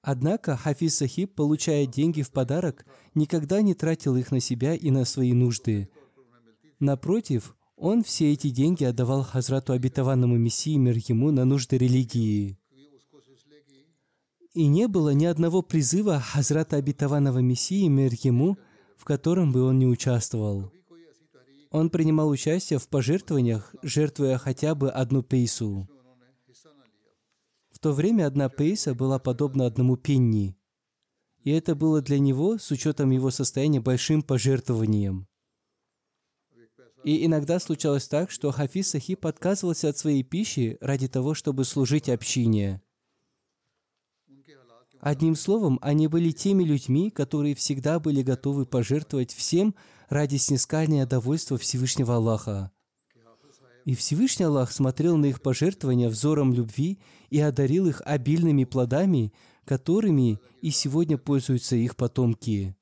Однако 0.00 0.56
Хафиз 0.56 0.96
Сахиб, 0.96 1.34
получая 1.34 1.86
деньги 1.86 2.22
в 2.22 2.30
подарок, 2.30 2.84
никогда 3.14 3.62
не 3.62 3.74
тратил 3.74 4.16
их 4.16 4.30
на 4.32 4.40
себя 4.40 4.74
и 4.74 4.90
на 4.90 5.04
свои 5.04 5.32
нужды. 5.32 5.88
Напротив, 6.78 7.56
он 7.76 8.02
все 8.02 8.32
эти 8.32 8.50
деньги 8.50 8.84
отдавал 8.84 9.22
Хазрату 9.22 9.72
Обетованному 9.72 10.36
Мессии, 10.36 10.76
мир 10.76 10.96
ему, 11.08 11.30
на 11.30 11.44
нужды 11.44 11.78
религии. 11.78 12.58
И 14.54 14.68
не 14.68 14.86
было 14.86 15.10
ни 15.10 15.24
одного 15.24 15.62
призыва 15.62 16.20
Хазрата 16.20 16.76
Обетованного 16.76 17.40
Мессии, 17.40 17.88
мир 17.88 18.12
ему, 18.22 18.56
в 18.96 19.04
котором 19.04 19.50
бы 19.50 19.62
он 19.62 19.80
не 19.80 19.86
участвовал. 19.86 20.70
Он 21.70 21.90
принимал 21.90 22.28
участие 22.28 22.78
в 22.78 22.86
пожертвованиях, 22.86 23.74
жертвуя 23.82 24.38
хотя 24.38 24.76
бы 24.76 24.90
одну 24.90 25.24
пейсу. 25.24 25.88
В 27.72 27.80
то 27.80 27.92
время 27.92 28.28
одна 28.28 28.48
пейса 28.48 28.94
была 28.94 29.18
подобна 29.18 29.66
одному 29.66 29.96
пенни. 29.96 30.56
И 31.42 31.50
это 31.50 31.74
было 31.74 32.00
для 32.00 32.20
него, 32.20 32.56
с 32.56 32.70
учетом 32.70 33.10
его 33.10 33.32
состояния, 33.32 33.80
большим 33.80 34.22
пожертвованием. 34.22 35.26
И 37.02 37.26
иногда 37.26 37.58
случалось 37.58 38.06
так, 38.06 38.30
что 38.30 38.52
Хафиз 38.52 38.90
Сахиб 38.90 39.26
отказывался 39.26 39.88
от 39.88 39.98
своей 39.98 40.22
пищи 40.22 40.78
ради 40.80 41.08
того, 41.08 41.34
чтобы 41.34 41.64
служить 41.64 42.08
общине– 42.08 42.80
Одним 45.04 45.36
словом, 45.36 45.78
они 45.82 46.08
были 46.08 46.30
теми 46.30 46.64
людьми, 46.64 47.10
которые 47.10 47.54
всегда 47.54 48.00
были 48.00 48.22
готовы 48.22 48.64
пожертвовать 48.64 49.34
всем 49.34 49.74
ради 50.08 50.36
снискания 50.36 51.04
довольства 51.04 51.58
Всевышнего 51.58 52.16
Аллаха. 52.16 52.72
И 53.84 53.94
Всевышний 53.94 54.46
Аллах 54.46 54.72
смотрел 54.72 55.18
на 55.18 55.26
их 55.26 55.42
пожертвования 55.42 56.08
взором 56.08 56.54
любви 56.54 57.00
и 57.28 57.38
одарил 57.38 57.86
их 57.86 58.00
обильными 58.06 58.64
плодами, 58.64 59.34
которыми 59.66 60.40
и 60.62 60.70
сегодня 60.70 61.18
пользуются 61.18 61.76
их 61.76 61.96
потомки. 61.96 62.74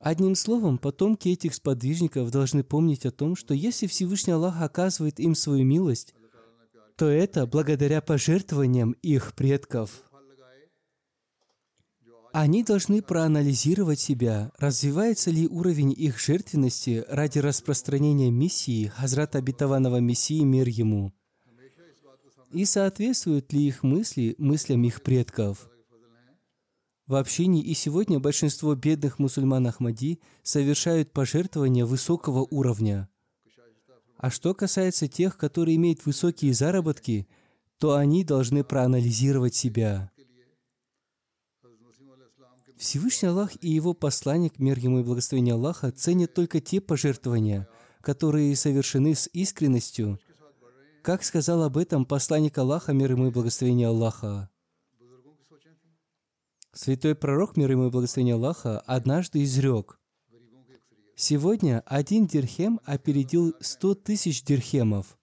Одним 0.00 0.34
словом, 0.34 0.78
потомки 0.78 1.28
этих 1.28 1.54
сподвижников 1.54 2.32
должны 2.32 2.64
помнить 2.64 3.06
о 3.06 3.12
том, 3.12 3.36
что 3.36 3.54
если 3.54 3.86
Всевышний 3.86 4.32
Аллах 4.32 4.60
оказывает 4.60 5.20
им 5.20 5.36
свою 5.36 5.64
милость, 5.64 6.12
то 7.00 7.08
это 7.08 7.46
благодаря 7.46 8.02
пожертвованиям 8.02 8.90
их 9.00 9.32
предков. 9.34 10.02
Они 12.34 12.62
должны 12.62 13.00
проанализировать 13.00 13.98
себя, 13.98 14.52
развивается 14.58 15.30
ли 15.30 15.48
уровень 15.48 15.94
их 15.96 16.20
жертвенности 16.20 17.02
ради 17.08 17.38
распространения 17.38 18.30
миссии 18.30 18.88
Хазрата 18.88 19.38
Обетованного 19.38 19.96
Мессии 20.00 20.40
мир 20.40 20.68
ему, 20.68 21.14
и 22.52 22.66
соответствуют 22.66 23.50
ли 23.54 23.66
их 23.66 23.82
мысли 23.82 24.34
мыслям 24.36 24.84
их 24.84 25.00
предков. 25.00 25.70
В 27.06 27.14
общине 27.14 27.62
и 27.62 27.72
сегодня 27.72 28.20
большинство 28.20 28.74
бедных 28.74 29.18
мусульман 29.18 29.66
Ахмади 29.68 30.20
совершают 30.42 31.14
пожертвования 31.14 31.86
высокого 31.86 32.46
уровня– 32.50 33.08
а 34.20 34.28
что 34.28 34.52
касается 34.52 35.08
тех, 35.08 35.38
которые 35.38 35.76
имеют 35.76 36.04
высокие 36.04 36.52
заработки, 36.52 37.26
то 37.78 37.96
они 37.96 38.22
должны 38.22 38.62
проанализировать 38.62 39.54
себя. 39.54 40.10
Всевышний 42.76 43.28
Аллах 43.28 43.52
и 43.62 43.70
Его 43.70 43.94
посланник, 43.94 44.58
мир 44.58 44.78
ему 44.78 45.00
и 45.00 45.02
благословение 45.02 45.54
Аллаха, 45.54 45.90
ценят 45.90 46.34
только 46.34 46.60
те 46.60 46.82
пожертвования, 46.82 47.66
которые 48.02 48.54
совершены 48.56 49.14
с 49.14 49.28
искренностью, 49.32 50.18
как 51.02 51.24
сказал 51.24 51.62
об 51.62 51.78
этом 51.78 52.04
посланник 52.04 52.58
Аллаха, 52.58 52.92
мир 52.92 53.12
ему 53.12 53.28
и 53.28 53.30
благословение 53.30 53.88
Аллаха. 53.88 54.50
Святой 56.74 57.14
пророк, 57.14 57.56
мир 57.56 57.70
ему 57.70 57.88
и 57.88 57.90
благословение 57.90 58.34
Аллаха, 58.34 58.80
однажды 58.80 59.42
изрек, 59.42 59.99
Сегодня 61.22 61.82
один 61.84 62.26
дирхем 62.26 62.80
опередил 62.86 63.54
сто 63.60 63.94
тысяч 63.94 64.42
дирхемов. 64.42 65.18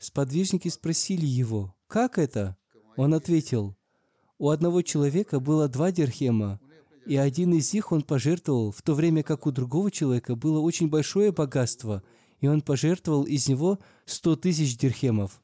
Сподвижники 0.00 0.66
спросили 0.66 1.24
его, 1.24 1.76
как 1.86 2.18
это? 2.18 2.56
Он 2.96 3.14
ответил, 3.14 3.76
у 4.38 4.48
одного 4.48 4.82
человека 4.82 5.38
было 5.38 5.68
два 5.68 5.92
дирхема, 5.92 6.58
и 7.06 7.16
один 7.16 7.54
из 7.54 7.72
них 7.72 7.92
он 7.92 8.02
пожертвовал, 8.02 8.72
в 8.72 8.82
то 8.82 8.94
время 8.94 9.22
как 9.22 9.46
у 9.46 9.52
другого 9.52 9.92
человека 9.92 10.34
было 10.34 10.58
очень 10.58 10.88
большое 10.88 11.30
богатство, 11.30 12.02
и 12.40 12.48
он 12.48 12.60
пожертвовал 12.60 13.22
из 13.22 13.46
него 13.46 13.78
сто 14.04 14.34
тысяч 14.34 14.76
дирхемов. 14.76 15.40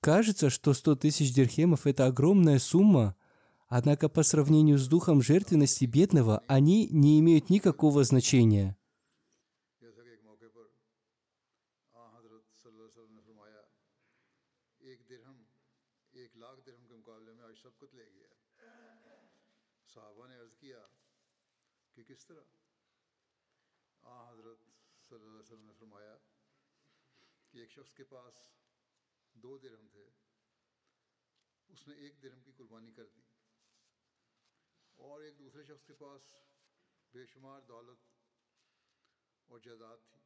Кажется, 0.00 0.50
что 0.50 0.74
сто 0.74 0.96
тысяч 0.96 1.32
дирхемов– 1.32 1.82
это 1.86 2.06
огромная 2.06 2.58
сумма, 2.58 3.14
однако 3.69 4.07
по 4.09 4.23
сравнению 4.23 4.77
с 4.77 4.87
духом 4.87 5.21
жертвенности 5.21 5.85
бедного 5.85 6.43
они 6.47 6.87
не 6.87 7.19
имеют 7.19 7.49
никакого 7.49 8.03
значения. 8.03 8.75
जैसा 9.81 10.01
कि 10.03 10.11
एक 10.13 10.21
मौके 10.25 10.47
पर 10.55 10.65
आ 11.93 12.03
हजरत 12.15 12.45
सल्लल्लाहु 12.61 12.87
अलैहि 12.87 12.93
वसल्लम 12.93 13.13
ने 13.15 13.21
फरमाया 13.27 13.61
एक 14.91 14.99
दिरहम 15.09 15.39
एक 16.23 16.31
लाख 16.43 16.57
दिरहम 16.67 16.85
के 16.87 16.95
मुकाबले 17.01 17.33
में 17.33 17.43
आज 17.49 17.55
सबकत 17.63 17.91
ले 17.99 18.05
गया 18.17 18.31
साहबा 19.95 20.27
ने 20.29 20.35
अर्ज 20.43 20.53
किया 20.61 20.81
कि 21.95 22.03
किस 22.11 22.21
तरह 22.29 22.45
आ 24.03 24.15
हजरत 24.29 24.61
सल्लल्लाहु 25.09 25.33
अलैहि 25.33 25.45
वसल्लम 25.45 25.65
ने 25.71 25.75
फरमाया 25.81 26.15
कि 27.51 27.61
एक 27.65 27.71
शख्स 27.77 27.93
के 27.97 28.03
पास 28.13 28.35
दो 29.35 29.57
दिरहम 29.65 29.87
थे 29.95 30.05
उसने 31.69 31.93
एक 32.07 32.19
दिरहम 32.21 32.41
की 32.47 32.51
कुर्बानी 32.61 32.91
कर 33.01 33.07
दी 33.17 33.23
और 34.99 35.23
एक 35.25 35.35
दूसरे 35.37 35.63
शख्स 35.69 35.83
के 35.87 35.93
पास 36.01 36.21
बेशुमार 37.15 37.61
दौलत 37.71 37.99
और 39.51 39.59
जायदाद 39.65 39.99
थी 40.09 40.21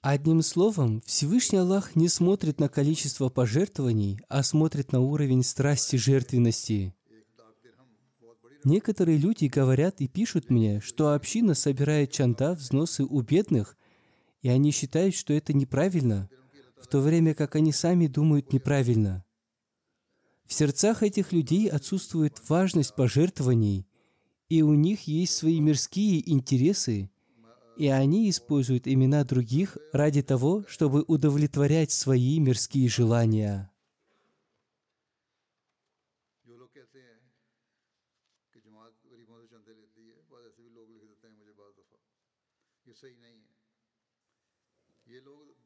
Одним 0.00 0.42
словом, 0.42 1.00
Всевышний 1.06 1.58
Аллах 1.58 1.96
не 1.96 2.08
смотрит 2.08 2.60
на 2.60 2.68
количество 2.68 3.28
пожертвований, 3.30 4.20
а 4.28 4.44
смотрит 4.44 4.92
на 4.92 5.00
уровень 5.00 5.42
страсти 5.42 5.96
жертвенности. 5.96 6.94
Некоторые 8.64 9.18
люди 9.18 9.46
говорят 9.46 10.00
и 10.00 10.08
пишут 10.08 10.50
мне, 10.50 10.80
что 10.80 11.14
община 11.14 11.54
собирает 11.54 12.12
чанда, 12.12 12.52
взносы 12.52 13.04
у 13.04 13.20
бедных, 13.22 13.76
и 14.42 14.48
они 14.48 14.70
считают, 14.70 15.14
что 15.14 15.32
это 15.32 15.52
неправильно, 15.52 16.28
в 16.80 16.86
то 16.86 17.00
время 17.00 17.34
как 17.34 17.56
они 17.56 17.72
сами 17.72 18.06
думают 18.06 18.52
неправильно. 18.52 19.24
В 20.45 20.53
сердцах 20.53 21.03
этих 21.03 21.31
людей 21.31 21.69
отсутствует 21.69 22.37
важность 22.47 22.95
пожертвований, 22.95 23.87
и 24.49 24.61
у 24.61 24.73
них 24.73 25.07
есть 25.07 25.35
свои 25.35 25.59
мирские 25.59 26.29
интересы, 26.31 27.09
и 27.77 27.87
они 27.87 28.29
используют 28.29 28.87
имена 28.87 29.23
других 29.23 29.77
ради 29.91 30.21
того, 30.21 30.63
чтобы 30.67 31.03
удовлетворять 31.07 31.91
свои 31.91 32.39
мирские 32.39 32.87
желания. 32.87 33.72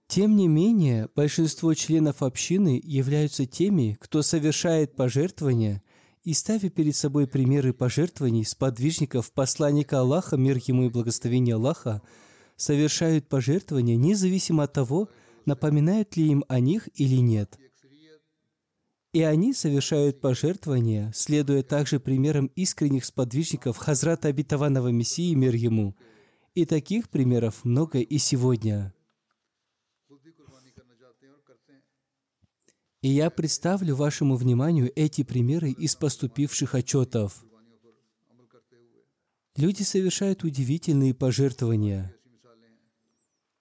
Тем 0.08 0.38
не 0.38 0.48
менее, 0.48 1.10
большинство 1.16 1.74
членов 1.74 2.24
общины 2.24 2.80
являются 2.82 3.46
теми, 3.46 3.98
кто 4.00 4.22
совершает 4.22 4.96
пожертвования 4.96 5.84
и 6.24 6.34
ставя 6.34 6.70
перед 6.70 6.96
собой 6.96 7.28
примеры 7.28 7.74
пожертвований 7.74 8.46
сподвижников 8.46 9.32
посланника 9.34 10.00
Аллаха, 10.00 10.38
мир 10.38 10.60
ему 10.66 10.86
и 10.86 10.90
благословение 10.90 11.56
Аллаха, 11.56 12.02
совершают 12.56 13.28
пожертвования 13.28 13.98
независимо 13.98 14.64
от 14.64 14.74
того, 14.74 15.10
напоминают 15.46 16.16
ли 16.16 16.28
им 16.28 16.46
о 16.48 16.60
них 16.62 16.88
или 16.96 17.18
нет. 17.18 17.58
И 19.14 19.22
они 19.24 19.54
совершают 19.54 20.22
пожертвования, 20.22 21.12
следуя 21.16 21.64
также 21.64 22.00
примерам 22.00 22.48
искренних 22.56 23.04
сподвижников 23.06 23.78
Хазрата 23.78 24.30
Обетованного 24.30 24.90
Мессии, 24.90 25.34
мир 25.34 25.56
ему. 25.56 25.96
И 26.56 26.66
таких 26.66 27.10
примеров 27.10 27.64
много 27.64 28.00
и 28.00 28.18
сегодня. 28.18 28.94
И 33.02 33.10
я 33.10 33.30
представлю 33.30 33.96
вашему 33.96 34.36
вниманию 34.36 34.92
эти 34.96 35.24
примеры 35.24 35.72
из 35.72 35.96
поступивших 35.96 36.74
отчетов. 36.74 37.44
Люди 39.56 39.84
совершают 39.84 40.44
удивительные 40.44 41.14
пожертвования. 41.14 42.16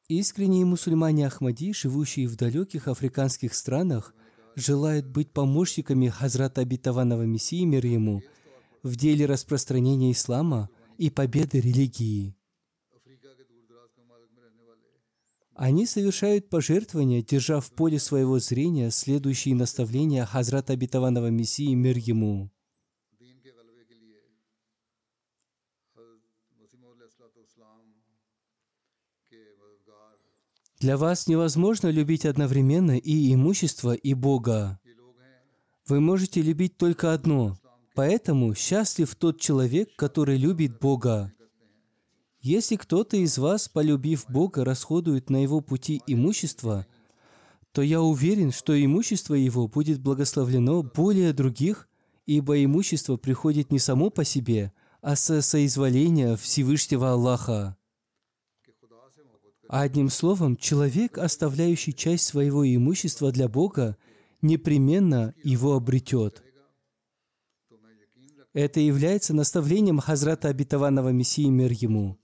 Искренние 0.08 0.64
мусульмане 0.64 1.26
Ахмади, 1.26 1.72
живущие 1.72 2.28
в 2.28 2.36
далеких 2.36 2.86
африканских 2.86 3.54
странах, 3.54 4.14
желают 4.54 5.06
быть 5.06 5.32
помощниками 5.32 6.08
Хазрата 6.08 6.62
Абитаванова 6.62 7.22
Мессии, 7.22 7.64
мир 7.64 7.84
ему, 7.84 8.22
в 8.82 8.96
деле 8.96 9.26
распространения 9.26 10.12
ислама 10.12 10.70
и 10.96 11.10
победы 11.10 11.60
религии. 11.60 12.36
Они 15.58 15.86
совершают 15.86 16.50
пожертвования, 16.50 17.22
держа 17.22 17.60
в 17.60 17.70
поле 17.70 17.98
своего 17.98 18.38
зрения 18.38 18.90
следующие 18.90 19.54
наставления 19.54 20.26
Хазрата 20.26 20.74
обетованного 20.74 21.28
Мессии 21.28 21.72
мир 21.72 21.96
ему. 21.96 22.50
Для 30.78 30.98
вас 30.98 31.26
невозможно 31.26 31.88
любить 31.88 32.26
одновременно 32.26 32.98
и 32.98 33.32
имущество, 33.32 33.94
и 33.94 34.12
Бога. 34.12 34.78
Вы 35.88 36.00
можете 36.00 36.42
любить 36.42 36.76
только 36.76 37.14
одно. 37.14 37.58
Поэтому 37.94 38.54
счастлив 38.54 39.14
тот 39.14 39.40
человек, 39.40 39.88
который 39.96 40.36
любит 40.36 40.78
Бога. 40.80 41.32
Если 42.48 42.76
кто-то 42.76 43.16
из 43.16 43.38
вас, 43.38 43.68
полюбив 43.68 44.26
Бога, 44.28 44.64
расходует 44.64 45.30
на 45.30 45.42
его 45.42 45.60
пути 45.60 46.00
имущество, 46.06 46.86
то 47.72 47.82
я 47.82 48.00
уверен, 48.00 48.52
что 48.52 48.72
имущество 48.80 49.34
его 49.34 49.66
будет 49.66 50.00
благословлено 50.00 50.84
более 50.84 51.32
других, 51.32 51.88
ибо 52.24 52.62
имущество 52.62 53.16
приходит 53.16 53.72
не 53.72 53.80
само 53.80 54.10
по 54.10 54.22
себе, 54.22 54.72
а 55.00 55.16
со 55.16 55.42
соизволения 55.42 56.36
Всевышнего 56.36 57.10
Аллаха. 57.10 57.76
Одним 59.68 60.08
словом, 60.08 60.54
человек, 60.56 61.18
оставляющий 61.18 61.94
часть 61.94 62.26
своего 62.26 62.64
имущества 62.64 63.32
для 63.32 63.48
Бога, 63.48 63.96
непременно 64.40 65.34
его 65.42 65.74
обретет. 65.74 66.44
Это 68.52 68.78
является 68.78 69.34
наставлением 69.34 69.98
Хазрата 69.98 70.46
Обетованного 70.46 71.08
Мессии 71.08 71.48
мир 71.48 71.72
ему. 71.72 72.16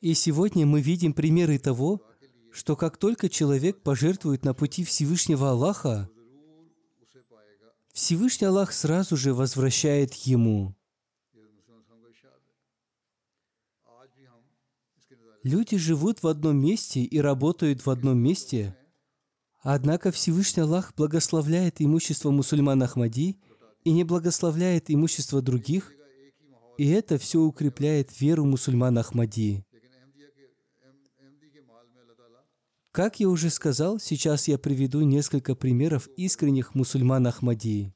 И 0.00 0.14
сегодня 0.14 0.64
мы 0.64 0.80
видим 0.80 1.12
примеры 1.12 1.58
того, 1.58 2.00
что 2.52 2.76
как 2.76 2.96
только 2.96 3.28
человек 3.28 3.82
пожертвует 3.82 4.44
на 4.44 4.54
пути 4.54 4.84
Всевышнего 4.84 5.50
Аллаха, 5.50 6.08
Всевышний 7.92 8.46
Аллах 8.46 8.72
сразу 8.72 9.16
же 9.16 9.34
возвращает 9.34 10.14
ему. 10.14 10.76
Люди 15.42 15.76
живут 15.76 16.22
в 16.22 16.28
одном 16.28 16.58
месте 16.58 17.00
и 17.00 17.18
работают 17.18 17.84
в 17.84 17.90
одном 17.90 18.18
месте, 18.18 18.76
однако 19.60 20.12
Всевышний 20.12 20.62
Аллах 20.62 20.94
благословляет 20.94 21.80
имущество 21.80 22.30
мусульман 22.30 22.82
Ахмади 22.82 23.40
и 23.82 23.90
не 23.90 24.04
благословляет 24.04 24.90
имущество 24.90 25.42
других, 25.42 25.92
и 26.76 26.88
это 26.88 27.18
все 27.18 27.40
укрепляет 27.40 28.20
веру 28.20 28.44
мусульман 28.44 28.98
Ахмади. 28.98 29.64
Как 32.98 33.20
я 33.20 33.28
уже 33.28 33.48
сказал, 33.48 34.00
сейчас 34.00 34.48
я 34.48 34.58
приведу 34.58 35.02
несколько 35.02 35.54
примеров 35.54 36.08
искренних 36.16 36.74
мусульман 36.74 37.28
Ахмадии. 37.28 37.94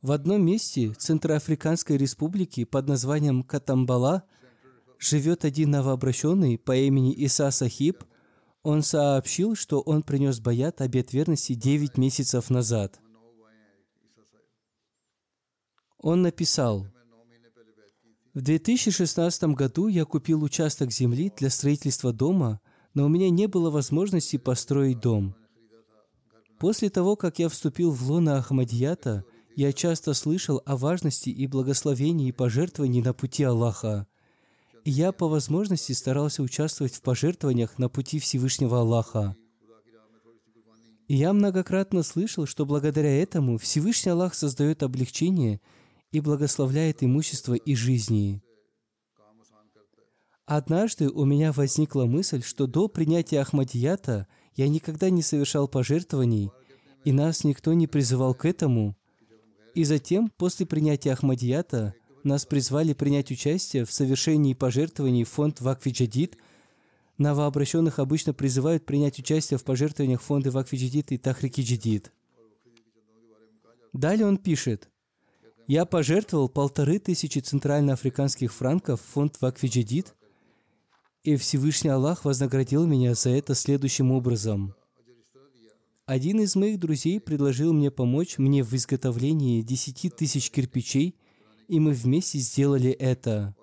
В 0.00 0.10
одном 0.10 0.46
месте 0.46 0.94
Центроафриканской 0.94 1.98
республики 1.98 2.64
под 2.64 2.88
названием 2.88 3.42
Катамбала 3.42 4.24
живет 4.98 5.44
один 5.44 5.70
новообращенный 5.72 6.56
по 6.56 6.74
имени 6.74 7.12
Иса 7.12 7.50
Сахиб. 7.50 8.04
Он 8.62 8.82
сообщил, 8.82 9.54
что 9.54 9.82
он 9.82 10.02
принес 10.02 10.40
Баят 10.40 10.80
обет 10.80 11.12
верности 11.12 11.52
9 11.52 11.98
месяцев 11.98 12.48
назад– 12.48 13.02
он 16.00 16.22
написал, 16.22 16.86
в 18.34 18.40
2016 18.40 19.42
году 19.54 19.88
я 19.88 20.04
купил 20.04 20.44
участок 20.44 20.92
земли 20.92 21.32
для 21.36 21.50
строительства 21.50 22.12
дома, 22.12 22.60
но 22.94 23.04
у 23.04 23.08
меня 23.08 23.30
не 23.30 23.48
было 23.48 23.68
возможности 23.68 24.36
построить 24.36 25.00
дом. 25.00 25.34
После 26.60 26.88
того, 26.88 27.16
как 27.16 27.40
я 27.40 27.48
вступил 27.48 27.90
в 27.90 28.08
лона 28.08 28.38
Ахмадията, 28.38 29.24
я 29.56 29.72
часто 29.72 30.14
слышал 30.14 30.62
о 30.66 30.76
важности 30.76 31.30
и 31.30 31.48
благословении 31.48 32.30
пожертвований 32.30 33.02
на 33.02 33.12
пути 33.12 33.42
Аллаха. 33.42 34.06
И 34.84 34.92
я 34.92 35.10
по 35.10 35.26
возможности 35.26 35.90
старался 35.90 36.44
участвовать 36.44 36.94
в 36.94 37.02
пожертвованиях 37.02 37.76
на 37.78 37.88
пути 37.88 38.20
Всевышнего 38.20 38.78
Аллаха. 38.80 39.36
И 41.08 41.16
я 41.16 41.32
многократно 41.32 42.04
слышал, 42.04 42.46
что 42.46 42.66
благодаря 42.66 43.20
этому 43.20 43.58
Всевышний 43.58 44.12
Аллах 44.12 44.34
создает 44.34 44.84
облегчение– 44.84 45.60
и 46.12 46.20
благословляет 46.20 47.02
имущество 47.02 47.54
и 47.54 47.74
жизни. 47.74 48.42
Однажды 50.46 51.10
у 51.10 51.26
меня 51.26 51.52
возникла 51.52 52.06
мысль, 52.06 52.42
что 52.42 52.66
до 52.66 52.88
принятия 52.88 53.40
Ахмадията 53.40 54.26
я 54.54 54.68
никогда 54.68 55.10
не 55.10 55.22
совершал 55.22 55.68
пожертвований, 55.68 56.50
и 57.04 57.12
нас 57.12 57.44
никто 57.44 57.74
не 57.74 57.86
призывал 57.86 58.34
к 58.34 58.46
этому. 58.46 58.96
И 59.74 59.84
затем, 59.84 60.32
после 60.36 60.64
принятия 60.64 61.12
Ахмадията, 61.12 61.94
нас 62.24 62.46
призвали 62.46 62.94
принять 62.94 63.30
участие 63.30 63.84
в 63.84 63.92
совершении 63.92 64.54
пожертвований 64.54 65.24
в 65.24 65.28
фонд 65.28 65.60
Вакфи 65.60 65.90
Джадид. 65.90 66.36
Новообращенных 67.18 67.98
обычно 67.98 68.32
призывают 68.32 68.86
принять 68.86 69.18
участие 69.18 69.58
в 69.58 69.64
пожертвованиях 69.64 70.22
фонда 70.22 70.50
Вакфи 70.50 70.76
Джадид 70.76 71.12
и 71.12 71.18
Тахрики 71.18 71.60
Джадид. 71.60 72.12
Далее 73.92 74.26
он 74.26 74.38
пишет, 74.38 74.88
«Я 75.68 75.84
пожертвовал 75.84 76.48
полторы 76.48 76.98
тысячи 76.98 77.38
центральноафриканских 77.38 78.52
франков 78.52 79.00
в 79.00 79.04
фонд 79.04 79.40
Вакфи 79.40 79.68
Джадид, 79.68 80.16
и 81.22 81.36
Всевышний 81.36 81.90
Аллах 81.90 82.24
вознаградил 82.24 82.84
меня 82.84 83.14
за 83.14 83.30
это 83.30 83.54
следующим 83.54 84.10
образом. 84.10 84.74
Один 86.06 86.40
из 86.40 86.56
моих 86.56 86.80
друзей 86.80 87.20
предложил 87.20 87.72
мне 87.72 87.92
помочь 87.92 88.38
мне 88.38 88.64
в 88.64 88.74
изготовлении 88.74 89.62
десяти 89.62 90.10
тысяч 90.10 90.50
кирпичей– 90.50 91.14
и 91.68 91.78
мы 91.78 91.92
вместе 91.92 92.38
сделали 92.38 92.90
это. 92.90 93.54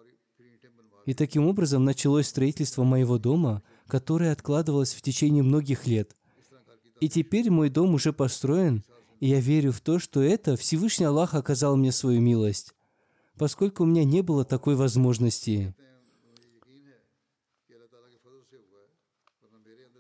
И 1.06 1.14
таким 1.14 1.48
образом 1.48 1.84
началось 1.84 2.28
строительство 2.28 2.84
моего 2.84 3.18
дома, 3.18 3.62
которое 3.88 4.32
откладывалось 4.32 4.94
в 4.94 5.02
течение 5.02 5.44
многих 5.44 5.86
лет. 5.86 6.16
И 7.02 7.10
теперь 7.10 7.52
мой 7.52 7.70
дом 7.70 7.94
уже 7.94 8.14
построен, 8.14 8.84
и 9.20 9.28
я 9.28 9.40
верю 9.40 9.72
в 9.72 9.82
то, 9.82 10.00
что 10.00 10.22
это 10.22 10.56
Всевышний 10.56 11.06
Аллах 11.06 11.34
оказал 11.34 11.76
мне 11.76 11.92
свою 11.92 12.22
милость, 12.22 12.74
поскольку 13.38 13.84
у 13.84 13.86
меня 13.86 14.04
не 14.04 14.22
было 14.22 14.46
такой 14.46 14.76
возможности. 14.76 15.74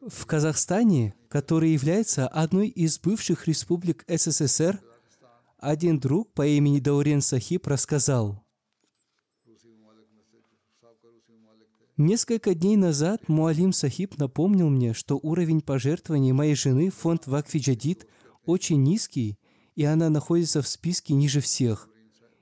В 0.07 0.25
Казахстане, 0.27 1.15
который 1.29 1.71
является 1.71 2.27
одной 2.27 2.67
из 2.67 2.99
бывших 2.99 3.47
республик 3.47 4.05
СССР, 4.07 4.79
один 5.57 5.99
друг 5.99 6.31
по 6.33 6.45
имени 6.45 6.79
Даурен 6.79 7.21
Сахиб 7.21 7.65
рассказал, 7.65 8.45
Несколько 11.97 12.53
дней 12.53 12.75
назад 12.75 13.29
Муалим 13.29 13.71
Сахиб 13.71 14.17
напомнил 14.17 14.69
мне, 14.69 14.93
что 14.93 15.17
уровень 15.17 15.61
пожертвований 15.61 16.33
моей 16.33 16.53
жены 16.53 16.89
в 16.89 16.95
фонд 16.95 17.25
Вакфи 17.25 17.59
Джадид 17.59 18.05
очень 18.45 18.83
низкий, 18.83 19.37
и 19.75 19.83
она 19.83 20.09
находится 20.09 20.61
в 20.61 20.67
списке 20.67 21.13
ниже 21.13 21.41
всех. 21.41 21.89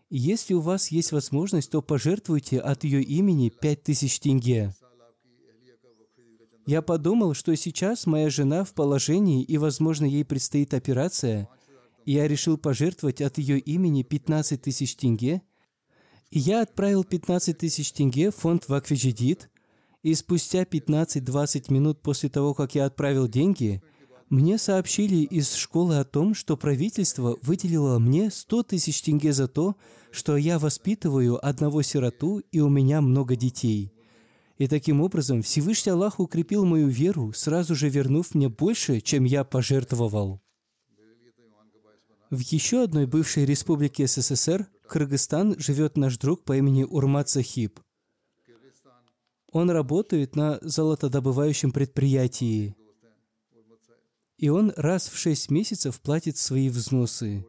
Если 0.09 0.53
у 0.53 0.59
вас 0.59 0.89
есть 0.89 1.11
возможность, 1.11 1.71
то 1.71 1.81
пожертвуйте 1.81 2.59
от 2.59 2.83
ее 2.83 3.01
имени 3.01 3.49
пять 3.49 3.83
тысяч 3.83 4.19
тенге. 4.19 4.75
Я 6.65 6.81
подумал, 6.81 7.33
что 7.33 7.55
сейчас 7.55 8.05
моя 8.05 8.29
жена 8.29 8.63
в 8.63 8.73
положении, 8.73 9.43
и, 9.43 9.57
возможно, 9.57 10.05
ей 10.05 10.23
предстоит 10.23 10.73
операция– 10.73 11.49
я 12.05 12.27
решил 12.27 12.57
пожертвовать 12.57 13.21
от 13.21 13.37
ее 13.37 13.59
имени 13.59 14.03
15 14.03 14.61
тысяч 14.61 14.95
тенге, 14.95 15.41
и 16.29 16.39
я 16.39 16.61
отправил 16.61 17.03
15 17.03 17.57
тысяч 17.57 17.91
тенге 17.91 18.31
в 18.31 18.35
фонд 18.35 18.67
Вакфиджидит, 18.67 19.49
и 20.01 20.13
спустя 20.15 20.63
15-20 20.63 21.71
минут 21.71 22.01
после 22.01 22.29
того, 22.29 22.53
как 22.53 22.75
я 22.75 22.85
отправил 22.85 23.27
деньги, 23.27 23.81
мне 24.34 24.58
сообщили 24.58 25.17
из 25.17 25.54
школы 25.54 26.00
о 26.00 26.04
том, 26.04 26.34
что 26.34 26.58
правительство 26.58 27.38
выделило 27.43 28.00
мне 28.00 28.32
100 28.32 28.63
тысяч 28.63 29.04
тенге 29.04 29.32
за 29.32 29.48
то, 29.48 29.76
что 30.10 30.38
я 30.38 30.58
воспитываю 30.58 31.46
одного 31.46 31.84
сироту 31.84 32.39
и 32.52 32.60
у 32.60 32.67
меня 32.67 33.02
много 33.02 33.36
детей. 33.36 33.93
И 34.58 34.67
таким 34.67 35.02
образом 35.02 35.43
Всевышний 35.43 35.91
Аллах 35.91 36.19
укрепил 36.19 36.65
мою 36.65 36.88
веру, 36.88 37.32
сразу 37.34 37.76
же 37.76 37.89
вернув 37.89 38.34
мне 38.34 38.50
больше, 38.50 39.02
чем 39.02 39.24
я 39.24 39.43
пожертвовал. 39.43 40.41
В 42.32 42.39
еще 42.39 42.82
одной 42.82 43.06
бывшей 43.06 43.46
республике 43.46 44.08
СССР, 44.08 44.67
Кыргызстан, 44.88 45.60
живет 45.60 45.96
наш 45.96 46.17
друг 46.17 46.43
по 46.43 46.58
имени 46.58 46.84
Урмат 46.84 47.30
Сахиб. 47.30 47.80
Он 49.52 49.69
работает 49.69 50.36
на 50.36 50.58
золотодобывающем 50.63 51.72
предприятии. 51.72 52.76
И 54.43 54.49
он 54.49 54.73
раз 54.75 55.08
в 55.08 55.15
шесть 55.17 55.49
месяцев 55.49 56.01
платит 56.01 56.36
свои 56.36 56.67
взносы. 56.67 57.45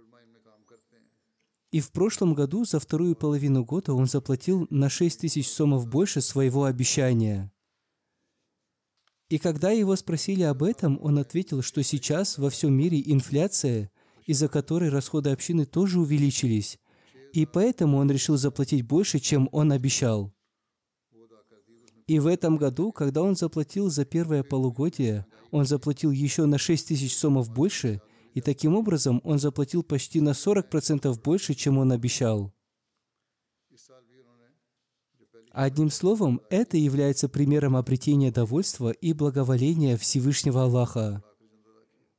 И 1.72 1.80
в 1.80 1.90
прошлом 1.90 2.35
году 2.35 2.64
за 2.64 2.78
вторую 2.78 3.16
половину 3.16 3.64
года 3.64 3.94
он 3.94 4.07
заплатил 4.07 4.68
на 4.70 4.88
6 4.88 5.22
тысяч 5.22 5.50
сомов 5.50 5.88
больше 5.88 6.20
своего 6.20 6.66
обещания. 6.66 7.52
И 9.28 9.38
когда 9.38 9.72
его 9.72 9.96
спросили 9.96 10.44
об 10.44 10.62
этом, 10.62 11.00
он 11.02 11.18
ответил, 11.18 11.62
что 11.62 11.83
сейчас 11.83 12.38
во 12.38 12.48
всем 12.48 12.72
мире 12.72 13.02
инфляция 13.04 13.90
из-за 14.24 14.46
которой 14.46 14.88
расходы 14.88 15.30
общины 15.30 15.66
тоже 15.66 15.98
увеличились, 15.98 16.78
и 17.33 17.44
поэтому 17.44 17.98
он 17.98 18.09
решил 18.09 18.37
заплатить 18.37 18.87
больше, 18.87 19.18
чем 19.18 19.48
он 19.50 19.72
обещал. 19.72 20.33
И 22.06 22.18
в 22.18 22.26
этом 22.26 22.56
году, 22.58 22.92
когда 22.92 23.22
он 23.22 23.34
заплатил 23.34 23.88
за 23.88 24.04
первое 24.04 24.42
полугодие, 24.42 25.26
он 25.50 25.64
заплатил 25.64 26.10
еще 26.10 26.44
на 26.44 26.58
6 26.58 26.88
тысяч 26.88 27.16
сомов 27.16 27.50
больше, 27.50 28.02
и 28.34 28.40
таким 28.40 28.74
образом 28.74 29.20
он 29.24 29.38
заплатил 29.38 29.82
почти 29.82 30.20
на 30.20 30.30
40% 30.30 31.22
больше, 31.22 31.54
чем 31.54 31.78
он 31.78 31.92
обещал. 31.92 32.52
Одним 35.50 35.88
словом, 35.88 36.40
это 36.50 36.76
является 36.76 37.28
примером 37.28 37.76
обретения 37.76 38.32
довольства 38.32 38.90
и 38.90 39.12
благоволения 39.12 39.96
Всевышнего 39.96 40.64
Аллаха. 40.64 41.22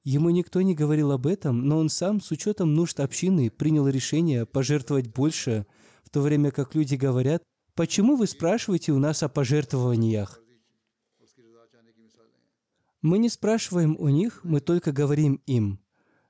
Ему 0.05 0.29
никто 0.29 0.61
не 0.61 0.73
говорил 0.73 1.11
об 1.11 1.27
этом, 1.27 1.67
но 1.67 1.77
он 1.77 1.89
сам, 1.89 2.21
с 2.21 2.31
учетом 2.31 2.73
нужд 2.73 2.99
общины, 2.99 3.49
принял 3.49 3.87
решение 3.87 4.45
пожертвовать 4.45 5.07
больше, 5.13 5.65
в 6.03 6.11
то 6.11 6.21
время 6.21 6.51
как 6.51 6.75
люди 6.75 6.95
говорят, 6.95 7.43
«Почему 7.75 8.15
вы 8.15 8.25
спрашиваете 8.25 8.93
у 8.93 8.99
нас 8.99 9.21
о 9.21 9.29
пожертвованиях?» 9.29 10.41
Мы 13.01 13.19
не 13.19 13.29
спрашиваем 13.29 13.95
у 13.99 14.09
них, 14.09 14.39
мы 14.43 14.61
только 14.61 14.91
говорим 14.91 15.41
им, 15.45 15.79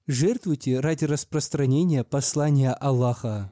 «Жертвуйте 0.08 0.80
ради 0.80 1.06
распространения 1.06 2.04
послания 2.04 2.74
Аллаха». 2.74 3.52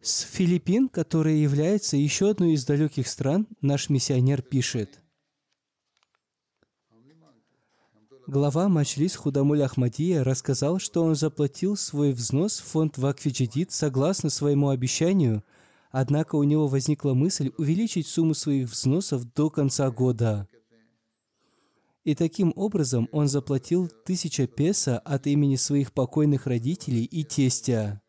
С 0.00 0.20
Филиппин, 0.20 0.88
которая 0.88 1.34
является 1.34 1.96
еще 1.96 2.30
одной 2.30 2.52
из 2.52 2.64
далеких 2.64 3.08
стран, 3.08 3.48
наш 3.60 3.88
миссионер 3.88 4.42
пишет– 4.42 5.00
Глава 8.28 8.68
Мачлис 8.68 9.16
Худамуль 9.16 9.62
Ахмадия 9.62 10.22
рассказал, 10.22 10.78
что 10.78 11.02
он 11.02 11.14
заплатил 11.14 11.78
свой 11.78 12.12
взнос 12.12 12.58
в 12.58 12.64
фонд 12.64 12.98
Вакфиджидит 12.98 13.72
согласно 13.72 14.28
своему 14.28 14.68
обещанию, 14.68 15.42
однако 15.90 16.36
у 16.36 16.42
него 16.42 16.66
возникла 16.66 17.14
мысль 17.14 17.52
увеличить 17.56 18.06
сумму 18.06 18.34
своих 18.34 18.68
взносов 18.68 19.24
до 19.32 19.48
конца 19.48 19.90
года. 19.90 20.46
И 22.04 22.14
таким 22.14 22.52
образом 22.54 23.08
он 23.12 23.28
заплатил 23.28 23.88
тысяча 24.04 24.46
песо 24.46 24.98
от 24.98 25.26
имени 25.26 25.56
своих 25.56 25.94
покойных 25.94 26.46
родителей 26.46 27.04
и 27.04 27.24
тестя. 27.24 28.02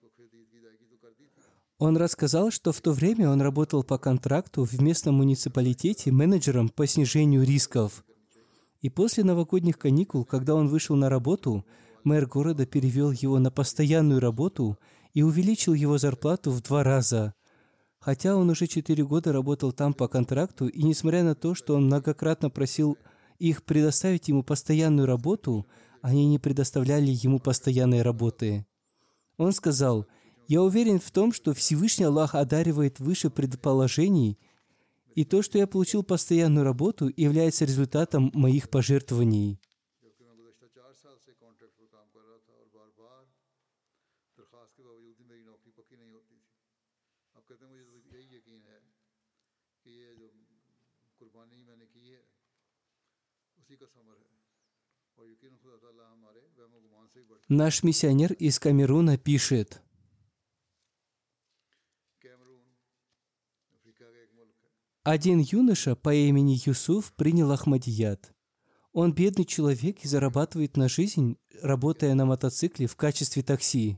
Он 1.78 1.96
рассказал, 1.96 2.52
что 2.52 2.74
в 2.74 2.82
то 2.82 2.92
время 2.92 3.30
он 3.30 3.40
работал 3.40 3.86
по 3.86 3.98
контракту 3.98 4.66
в 4.66 4.82
местном 4.82 5.16
муниципалитете 5.16 6.12
менеджером 6.12 6.68
по 6.68 6.86
снижению 6.86 7.46
рисков– 7.46 8.04
и 8.82 8.90
после 8.90 9.24
новогодних 9.24 9.78
каникул, 9.78 10.26
когда 10.26 10.56
он 10.56 10.68
вышел 10.68 10.96
на 10.96 11.10
работу, 11.10 11.66
мэр 12.04 12.26
города 12.28 12.66
перевел 12.66 13.12
его 13.12 13.40
на 13.40 13.52
постоянную 13.52 14.20
работу 14.20 14.78
и 15.14 15.22
увеличил 15.22 15.74
его 15.74 15.98
зарплату 15.98 16.52
в 16.52 16.62
два 16.62 16.84
раза. 16.84 17.34
Хотя 18.00 18.36
он 18.36 18.50
уже 18.50 18.68
четыре 18.68 19.06
года 19.06 19.34
работал 19.34 19.74
там 19.74 19.94
по 19.94 20.08
контракту, 20.08 20.68
и 20.68 20.84
несмотря 20.84 21.24
на 21.24 21.36
то, 21.36 21.54
что 21.54 21.76
он 21.76 21.88
многократно 21.88 22.50
просил 22.50 22.98
их 23.40 23.64
предоставить 23.64 24.30
ему 24.30 24.44
постоянную 24.44 25.06
работу, 25.06 25.68
они 26.02 26.26
не 26.26 26.40
предоставляли 26.40 27.12
ему 27.12 27.40
постоянной 27.40 28.02
работы. 28.02 28.66
Он 29.38 29.52
сказал, 29.52 30.06
Я 30.48 30.64
уверен 30.64 31.00
в 31.00 31.12
том, 31.12 31.34
что 31.34 31.54
Всевышний 31.54 32.06
Аллах 32.06 32.36
одаривает 32.36 33.00
выше 33.00 33.30
предположений, 33.30 34.40
и 35.16 35.26
то, 35.26 35.42
что 35.42 35.58
я 35.58 35.68
получил 35.68 36.04
постоянную 36.04 36.64
работу, 36.64 37.12
является 37.16 37.66
результатом 37.66 38.32
моих 38.34 38.70
пожертвований. 38.70 39.60
Наш 57.48 57.84
миссионер 57.84 58.34
из 58.34 58.60
Камеруна 58.60 59.18
пишет– 59.18 59.82
один 65.10 65.40
юноша 65.40 65.96
по 65.96 66.14
имени 66.14 66.62
Юсуф 66.64 67.14
принял 67.14 67.52
Ахмадият. 67.52 68.32
Он 68.94 69.12
бедный 69.12 69.44
человек 69.44 70.06
и 70.06 70.08
зарабатывает 70.08 70.78
на 70.78 70.88
жизнь, 70.88 71.38
работая 71.64 72.14
на 72.14 72.28
мотоцикле 72.28 72.86
в 72.86 72.96
качестве 72.96 73.42
такси. 73.42 73.98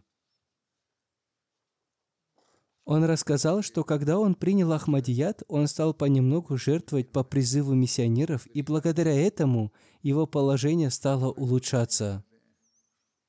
Он 2.86 3.04
рассказал, 3.04 3.62
что 3.62 3.84
когда 3.84 4.20
он 4.20 4.36
принял 4.36 4.72
Ахмадият, 4.72 5.44
он 5.50 5.68
стал 5.68 5.94
понемногу 5.94 6.58
жертвовать 6.58 7.12
по 7.12 7.26
призыву 7.26 7.74
миссионеров, 7.74 8.48
и 8.48 8.62
благодаря 8.62 9.14
этому 9.14 9.74
его 10.02 10.26
положение 10.26 10.92
стало 10.92 11.30
улучшаться. 11.30 12.24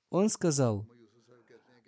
Он 0.08 0.28
сказал, 0.28 0.86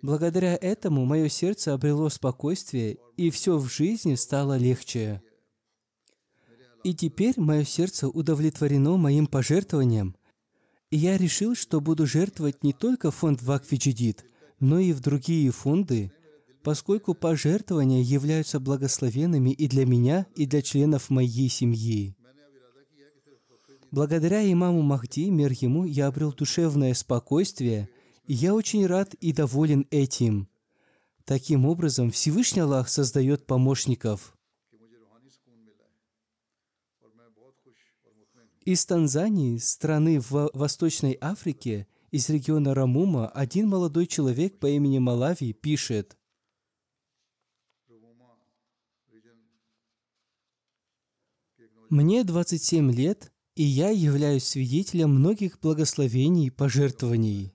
«Благодаря 0.01 0.57
этому 0.59 1.05
мое 1.05 1.29
сердце 1.29 1.73
обрело 1.73 2.09
спокойствие, 2.09 2.97
и 3.15 3.29
все 3.29 3.57
в 3.57 3.69
жизни 3.69 4.15
стало 4.15 4.57
легче. 4.57 5.21
И 6.85 6.93
теперь 6.93 7.33
мое 7.37 7.63
сердце 7.63 8.07
удовлетворено 8.07 8.95
моим 8.95 9.25
пожертвованием, 9.25 10.15
и 10.91 10.97
я 10.97 11.17
решил, 11.17 11.55
что 11.55 11.81
буду 11.81 12.05
жертвовать 12.05 12.63
не 12.63 12.73
только 12.73 13.09
фонд 13.09 13.41
Вакфиджидит, 13.41 14.23
но 14.59 14.77
и 14.77 14.93
в 14.93 14.99
другие 14.99 15.49
фонды, 15.49 16.11
поскольку 16.61 17.15
пожертвования 17.15 18.03
являются 18.03 18.59
благословенными 18.59 19.49
и 19.49 19.67
для 19.67 19.87
меня, 19.87 20.27
и 20.35 20.45
для 20.45 20.61
членов 20.61 21.09
моей 21.09 21.49
семьи. 21.49 22.15
Благодаря 23.89 24.51
имаму 24.51 24.83
Махди, 24.83 25.31
мир 25.31 25.53
ему, 25.59 25.85
я 25.85 26.05
обрел 26.05 26.33
душевное 26.33 26.93
спокойствие, 26.93 27.89
и 28.27 28.35
я 28.35 28.53
очень 28.53 28.85
рад 28.85 29.15
и 29.15 29.33
доволен 29.33 29.87
этим. 29.89 30.47
Таким 31.23 31.65
образом, 31.65 32.11
Всевышний 32.11 32.61
Аллах 32.61 32.89
создает 32.89 33.47
помощников. 33.47 34.34
Из 38.65 38.83
Танзании, 38.83 39.59
страны 39.59 40.19
в 40.19 40.49
Восточной 40.55 41.19
Африке, 41.21 41.87
из 42.09 42.29
региона 42.29 42.73
Рамума, 42.73 43.29
один 43.29 43.69
молодой 43.69 44.07
человек 44.07 44.57
по 44.57 44.65
имени 44.65 44.97
Малави 44.97 45.53
пишет. 45.53 46.17
Мне 51.91 52.23
27 52.23 52.91
лет, 52.91 53.31
и 53.53 53.61
я 53.61 53.91
являюсь 53.91 54.45
свидетелем 54.45 55.11
многих 55.11 55.59
благословений 55.59 56.47
и 56.47 56.49
пожертвований. 56.49 57.53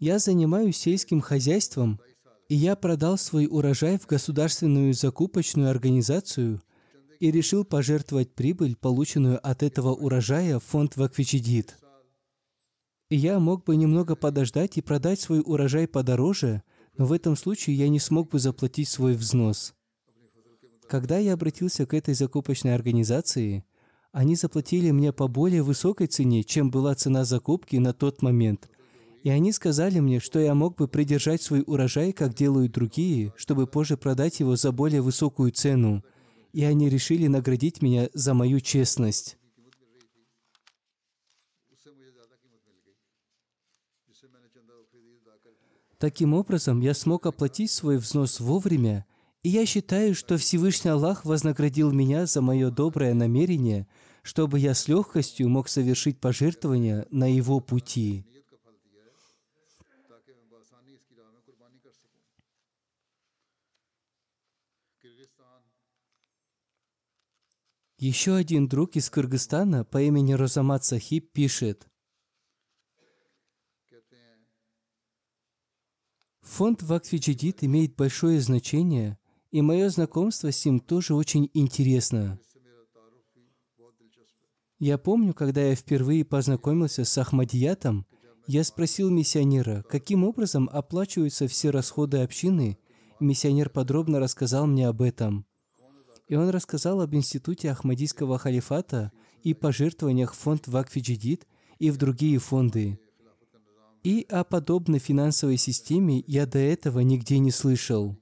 Я 0.00 0.18
занимаюсь 0.18 0.76
сельским 0.76 1.20
хозяйством, 1.20 2.00
и 2.48 2.56
я 2.56 2.74
продал 2.74 3.16
свой 3.16 3.46
урожай 3.46 3.96
в 3.96 4.06
государственную 4.06 4.92
закупочную 4.92 5.70
организацию– 5.70 6.60
и 7.18 7.30
решил 7.30 7.64
пожертвовать 7.64 8.34
прибыль, 8.34 8.76
полученную 8.76 9.44
от 9.46 9.62
этого 9.62 9.94
урожая, 9.94 10.58
в 10.58 10.64
фонд 10.64 10.96
Ваквичидит. 10.96 11.78
Я 13.08 13.38
мог 13.38 13.64
бы 13.64 13.76
немного 13.76 14.16
подождать 14.16 14.76
и 14.78 14.82
продать 14.82 15.20
свой 15.20 15.40
урожай 15.44 15.86
подороже, 15.86 16.62
но 16.96 17.06
в 17.06 17.12
этом 17.12 17.36
случае 17.36 17.76
я 17.76 17.88
не 17.88 18.00
смог 18.00 18.30
бы 18.30 18.38
заплатить 18.38 18.88
свой 18.88 19.14
взнос. 19.14 19.74
Когда 20.88 21.18
я 21.18 21.34
обратился 21.34 21.86
к 21.86 21.94
этой 21.94 22.14
закупочной 22.14 22.74
организации, 22.74 23.64
они 24.12 24.34
заплатили 24.34 24.90
мне 24.92 25.12
по 25.12 25.28
более 25.28 25.62
высокой 25.62 26.06
цене, 26.06 26.42
чем 26.42 26.70
была 26.70 26.94
цена 26.94 27.24
закупки 27.24 27.76
на 27.76 27.92
тот 27.92 28.22
момент. 28.22 28.68
И 29.22 29.28
они 29.28 29.52
сказали 29.52 30.00
мне, 30.00 30.20
что 30.20 30.38
я 30.38 30.54
мог 30.54 30.76
бы 30.76 30.88
придержать 30.88 31.42
свой 31.42 31.62
урожай, 31.66 32.12
как 32.12 32.34
делают 32.34 32.72
другие, 32.72 33.34
чтобы 33.36 33.66
позже 33.66 33.96
продать 33.96 34.40
его 34.40 34.56
за 34.56 34.72
более 34.72 35.02
высокую 35.02 35.50
цену 35.52 36.02
и 36.56 36.64
они 36.64 36.88
решили 36.88 37.26
наградить 37.26 37.82
меня 37.82 38.08
за 38.14 38.32
мою 38.32 38.60
честность. 38.60 39.36
Таким 45.98 46.32
образом, 46.32 46.80
я 46.80 46.94
смог 46.94 47.26
оплатить 47.26 47.70
свой 47.70 47.98
взнос 47.98 48.40
вовремя, 48.40 49.04
и 49.42 49.50
я 49.50 49.66
считаю, 49.66 50.14
что 50.14 50.38
Всевышний 50.38 50.90
Аллах 50.90 51.26
вознаградил 51.26 51.92
меня 51.92 52.24
за 52.24 52.40
мое 52.40 52.70
доброе 52.70 53.12
намерение, 53.12 53.86
чтобы 54.22 54.58
я 54.58 54.72
с 54.72 54.88
легкостью 54.88 55.50
мог 55.50 55.68
совершить 55.68 56.18
пожертвования 56.20 57.06
на 57.10 57.30
его 57.30 57.60
пути. 57.60 58.24
Еще 67.98 68.34
один 68.34 68.68
друг 68.68 68.96
из 68.96 69.08
Кыргызстана 69.08 69.82
по 69.82 70.02
имени 70.02 70.34
Розамат 70.34 70.84
Сахиб 70.84 71.32
пишет. 71.32 71.88
Фонд 76.42 76.82
Вакфиджидит 76.82 77.64
имеет 77.64 77.96
большое 77.96 78.40
значение, 78.40 79.18
и 79.50 79.62
мое 79.62 79.88
знакомство 79.88 80.52
с 80.52 80.64
ним 80.66 80.78
тоже 80.78 81.14
очень 81.14 81.50
интересно. 81.54 82.38
Я 84.78 84.98
помню, 84.98 85.32
когда 85.32 85.62
я 85.62 85.74
впервые 85.74 86.26
познакомился 86.26 87.06
с 87.06 87.16
Ахмадиятом, 87.16 88.06
я 88.46 88.62
спросил 88.62 89.08
миссионера, 89.08 89.82
каким 89.88 90.22
образом 90.22 90.68
оплачиваются 90.70 91.48
все 91.48 91.70
расходы 91.70 92.18
общины. 92.18 92.78
Миссионер 93.20 93.70
подробно 93.70 94.20
рассказал 94.20 94.66
мне 94.66 94.86
об 94.86 95.00
этом. 95.00 95.45
И 96.28 96.34
он 96.34 96.48
рассказал 96.50 97.00
об 97.00 97.14
институте 97.14 97.70
Ахмадийского 97.70 98.38
халифата 98.38 99.12
и 99.42 99.54
пожертвованиях 99.54 100.34
в 100.34 100.38
фонд 100.38 100.66
Вакфиджидит 100.66 101.46
и 101.78 101.90
в 101.90 101.96
другие 101.96 102.38
фонды. 102.38 102.98
И 104.02 104.26
о 104.28 104.44
подобной 104.44 104.98
финансовой 104.98 105.56
системе 105.56 106.22
я 106.26 106.46
до 106.46 106.58
этого 106.58 107.00
нигде 107.00 107.38
не 107.38 107.50
слышал. 107.50 108.16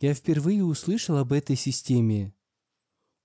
Я 0.00 0.14
впервые 0.14 0.64
услышал 0.64 1.16
об 1.16 1.32
этой 1.32 1.56
системе. 1.56 2.34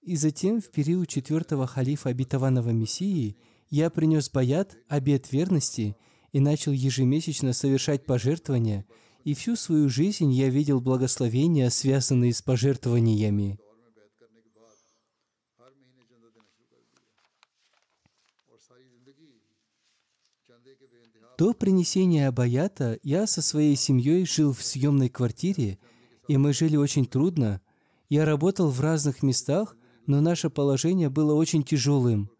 И 0.01 0.15
затем, 0.15 0.61
в 0.61 0.69
период 0.69 1.09
четвертого 1.09 1.67
халифа 1.67 2.09
обетованного 2.09 2.69
Мессии, 2.69 3.37
я 3.69 3.89
принес 3.89 4.29
баят, 4.29 4.77
обет 4.87 5.31
верности, 5.31 5.97
и 6.31 6.39
начал 6.39 6.71
ежемесячно 6.71 7.51
совершать 7.51 8.05
пожертвования, 8.05 8.85
и 9.23 9.33
всю 9.33 9.55
свою 9.55 9.89
жизнь 9.89 10.31
я 10.31 10.49
видел 10.49 10.79
благословения, 10.81 11.69
связанные 11.69 12.33
с 12.33 12.41
пожертвованиями. 12.41 13.59
До 21.37 21.53
принесения 21.53 22.29
Абаята 22.29 22.97
я 23.03 23.27
со 23.27 23.43
своей 23.43 23.75
семьей 23.75 24.25
жил 24.25 24.53
в 24.53 24.63
съемной 24.63 25.09
квартире, 25.09 25.77
и 26.27 26.35
мы 26.35 26.51
жили 26.51 26.77
очень 26.77 27.05
трудно. 27.05 27.61
Я 28.09 28.25
работал 28.25 28.69
в 28.71 28.81
разных 28.81 29.21
местах, 29.21 29.75
но 30.07 30.19
наше 30.19 30.49
положение 30.49 31.09
было 31.09 31.35
очень 31.35 31.63
тяжелым. 31.63 32.31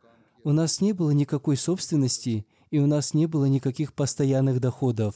У 0.44 0.52
нас 0.52 0.82
не 0.82 0.94
было 0.94 1.12
никакой 1.12 1.58
собственности, 1.58 2.48
и 2.72 2.80
у 2.80 2.88
нас 2.88 3.14
не 3.14 3.28
было 3.28 3.46
никаких 3.46 3.94
постоянных 3.94 4.60
доходов. 4.60 5.16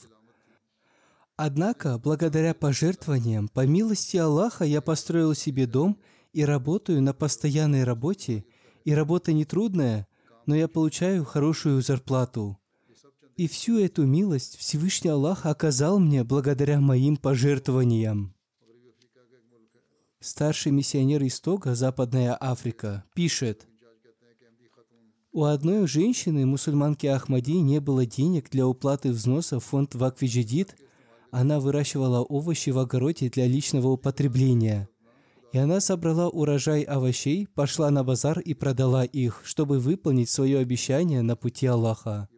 Однако, 1.37 1.97
благодаря 1.97 2.53
пожертвованиям, 2.53 3.47
по 3.47 3.65
милости 3.65 4.17
Аллаха, 4.17 4.63
я 4.63 4.81
построил 4.81 5.33
себе 5.33 5.65
дом 5.65 5.97
и 6.33 6.45
работаю 6.45 7.01
на 7.01 7.13
постоянной 7.13 7.83
работе, 7.83 8.45
и 8.85 8.93
работа 8.93 9.33
не 9.33 9.45
трудная, 9.45 10.07
но 10.45 10.55
я 10.55 10.67
получаю 10.67 11.25
хорошую 11.25 11.81
зарплату. 11.81 12.57
И 13.37 13.47
всю 13.47 13.79
эту 13.79 14.05
милость 14.05 14.57
Всевышний 14.57 15.09
Аллах 15.09 15.45
оказал 15.45 15.99
мне 15.99 16.23
благодаря 16.23 16.79
моим 16.79 17.17
пожертвованиям. 17.17 18.35
Старший 20.19 20.71
миссионер 20.71 21.23
из 21.23 21.39
Тога, 21.39 21.73
Западная 21.73 22.37
Африка, 22.39 23.03
пишет, 23.15 23.67
у 25.33 25.45
одной 25.45 25.87
женщины, 25.87 26.45
мусульманки 26.45 27.07
Ахмади, 27.07 27.61
не 27.61 27.79
было 27.79 28.05
денег 28.05 28.49
для 28.49 28.67
уплаты 28.67 29.11
взноса 29.11 29.61
в 29.61 29.63
фонд 29.63 29.95
Ваквиджидит, 29.95 30.75
она 31.31 31.59
выращивала 31.59 32.21
овощи 32.21 32.69
в 32.69 32.79
огороде 32.79 33.29
для 33.29 33.47
личного 33.47 33.87
употребления. 33.87 34.89
И 35.53 35.57
она 35.57 35.81
собрала 35.81 36.29
урожай 36.29 36.81
овощей, 36.83 37.47
пошла 37.47 37.89
на 37.89 38.03
базар 38.03 38.39
и 38.39 38.53
продала 38.53 39.03
их, 39.03 39.41
чтобы 39.43 39.79
выполнить 39.79 40.29
свое 40.29 40.59
обещание 40.59 41.21
на 41.21 41.35
пути 41.35 41.65
Аллаха. 41.67 42.29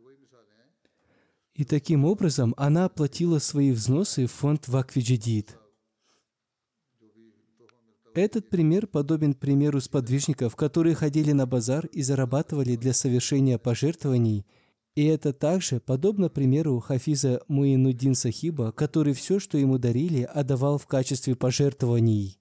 И 1.54 1.66
таким 1.66 2.06
образом 2.06 2.56
она 2.58 2.86
оплатила 2.86 3.38
свои 3.40 3.72
взносы 3.72 4.26
в 4.26 4.32
фонд 4.32 4.68
Ваквиджидид. 4.68 5.58
Этот 8.16 8.50
пример 8.50 8.86
подобен 8.86 9.34
примеру 9.34 9.82
сподвижников, 9.82 10.56
которые 10.56 10.94
ходили 10.94 11.32
на 11.32 11.48
базар 11.48 11.88
и 11.88 12.04
зарабатывали 12.04 12.76
для 12.76 12.94
совершения 12.94 13.58
пожертвований. 13.58 14.46
И 14.96 15.06
это 15.06 15.34
также 15.34 15.80
подобно 15.80 16.30
примеру 16.30 16.80
Хафиза 16.80 17.42
Муинуддин 17.48 18.14
Сахиба, 18.14 18.72
который 18.72 19.14
все, 19.14 19.40
что 19.40 19.58
ему 19.58 19.80
дарили, 19.80 20.22
отдавал 20.22 20.78
в 20.78 20.86
качестве 20.86 21.36
пожертвований. 21.36 22.40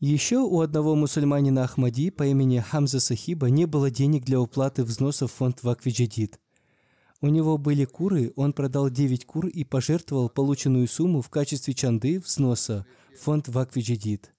Еще 0.00 0.38
у 0.38 0.60
одного 0.60 0.96
мусульманина 0.96 1.64
Ахмади 1.64 2.10
по 2.10 2.26
имени 2.26 2.58
Хамза 2.58 3.00
Сахиба 3.00 3.50
не 3.50 3.66
было 3.66 3.90
денег 3.90 4.24
для 4.24 4.40
уплаты 4.40 4.82
взносов 4.82 5.30
в 5.30 5.34
фонд 5.34 5.62
Ваквиджадид. 5.62 6.40
У 7.20 7.28
него 7.28 7.58
были 7.58 7.84
куры, 7.84 8.32
он 8.34 8.54
продал 8.54 8.88
9 8.88 9.26
кур 9.26 9.46
и 9.46 9.62
пожертвовал 9.62 10.30
полученную 10.30 10.88
сумму 10.88 11.20
в 11.20 11.28
качестве 11.28 11.74
чанды 11.74 12.18
взноса– 12.18 12.86
фонд 13.20 13.48
Ваквиджидит. 13.48 14.32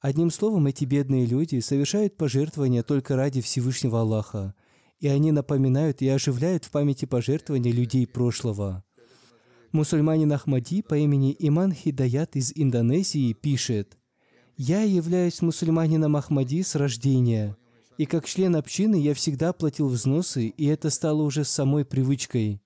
Одним 0.00 0.30
словом, 0.30 0.66
эти 0.66 0.84
бедные 0.84 1.26
люди 1.26 1.58
совершают 1.58 2.16
пожертвования 2.16 2.84
только 2.84 3.16
ради 3.16 3.40
Всевышнего 3.40 4.00
Аллаха, 4.00 4.54
и 5.02 5.08
они 5.08 5.32
напоминают 5.32 6.00
и 6.00 6.08
оживляют 6.08 6.64
в 6.64 6.70
памяти 6.70 7.06
пожертвования 7.06 7.72
людей 7.72 8.06
прошлого. 8.06 8.84
Мусульманин 9.72 10.32
Ахмади 10.32 10.80
по 10.80 10.96
имени 10.96 11.34
Иман 11.40 11.72
Хидаят 11.72 12.36
из 12.36 12.52
Индонезии 12.54 13.32
пишет, 13.32 13.98
«Я 14.56 14.82
являюсь 14.82 15.42
мусульманином 15.42 16.14
Ахмади 16.14 16.62
с 16.62 16.76
рождения, 16.76 17.56
и 17.98 18.06
как 18.06 18.26
член 18.26 18.54
общины 18.54 18.94
я 18.94 19.12
всегда 19.14 19.52
платил 19.52 19.88
взносы, 19.88 20.46
и 20.46 20.66
это 20.66 20.88
стало 20.88 21.22
уже 21.22 21.44
самой 21.44 21.84
привычкой. 21.84 22.62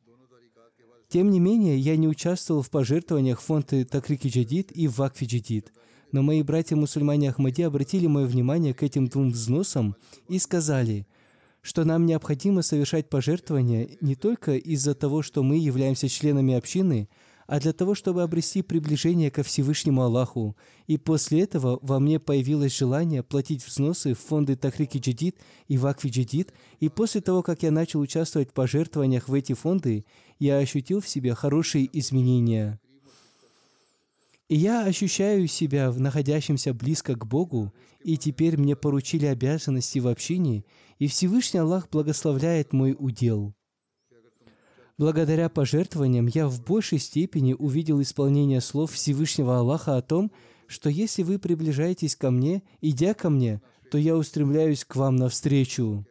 Тем 1.08 1.30
не 1.30 1.40
менее, 1.40 1.78
я 1.78 1.96
не 1.96 2.06
участвовал 2.06 2.60
в 2.60 2.68
пожертвованиях 2.68 3.40
фонда 3.40 3.86
Такрики 3.86 4.28
Джадид 4.28 4.76
и 4.76 4.88
Вакфи 4.88 5.24
Джадид. 5.24 5.72
Но 6.12 6.22
мои 6.22 6.42
братья-мусульмане 6.42 7.30
Ахмади 7.30 7.62
обратили 7.62 8.06
мое 8.06 8.26
внимание 8.26 8.74
к 8.74 8.82
этим 8.82 9.06
двум 9.06 9.30
взносам 9.30 9.96
и 10.28 10.38
сказали, 10.38 11.06
что 11.66 11.84
нам 11.84 12.06
необходимо 12.06 12.62
совершать 12.62 13.10
пожертвования 13.10 13.88
не 14.00 14.14
только 14.14 14.56
из-за 14.56 14.94
того, 14.94 15.22
что 15.22 15.42
мы 15.42 15.56
являемся 15.58 16.08
членами 16.08 16.54
общины, 16.54 17.08
а 17.48 17.58
для 17.58 17.72
того, 17.72 17.96
чтобы 17.96 18.22
обрести 18.22 18.62
приближение 18.62 19.32
ко 19.32 19.42
Всевышнему 19.42 20.02
Аллаху. 20.02 20.56
И 20.86 20.96
после 20.96 21.40
этого 21.40 21.80
во 21.82 21.98
мне 21.98 22.20
появилось 22.20 22.76
желание 22.76 23.24
платить 23.24 23.66
взносы 23.66 24.14
в 24.14 24.20
фонды 24.20 24.54
Тахрики 24.54 24.98
Джадид 24.98 25.38
и 25.66 25.76
Вакфи 25.76 26.06
Джадид, 26.06 26.52
и 26.78 26.88
после 26.88 27.20
того, 27.20 27.42
как 27.42 27.64
я 27.64 27.72
начал 27.72 27.98
участвовать 27.98 28.50
в 28.50 28.52
пожертвованиях 28.52 29.28
в 29.28 29.34
эти 29.34 29.52
фонды, 29.52 30.04
я 30.38 30.58
ощутил 30.58 31.00
в 31.00 31.08
себе 31.08 31.34
хорошие 31.34 31.88
изменения. 31.98 32.78
И 34.48 34.56
я 34.56 34.84
ощущаю 34.84 35.48
себя 35.48 35.90
находящимся 35.90 36.72
близко 36.72 37.16
к 37.16 37.26
Богу, 37.26 37.74
и 38.00 38.16
теперь 38.16 38.56
мне 38.56 38.76
поручили 38.76 39.26
обязанности 39.26 39.98
в 39.98 40.06
общине, 40.06 40.64
и 40.98 41.08
Всевышний 41.08 41.58
Аллах 41.58 41.88
благословляет 41.90 42.72
мой 42.72 42.94
удел. 42.96 43.54
Благодаря 44.98 45.48
пожертвованиям 45.48 46.26
я 46.26 46.46
в 46.48 46.62
большей 46.64 46.98
степени 46.98 47.54
увидел 47.54 48.00
исполнение 48.00 48.60
слов 48.60 48.92
Всевышнего 48.92 49.58
Аллаха 49.58 49.96
о 49.96 50.02
том, 50.02 50.30
что 50.68 50.88
если 50.88 51.22
вы 51.22 51.38
приближаетесь 51.38 52.16
ко 52.16 52.30
мне, 52.30 52.62
идя 52.80 53.14
ко 53.14 53.28
мне, 53.28 53.60
то 53.90 53.98
я 53.98 54.16
устремляюсь 54.16 54.84
к 54.84 54.96
вам 54.96 55.16
навстречу. 55.16 56.06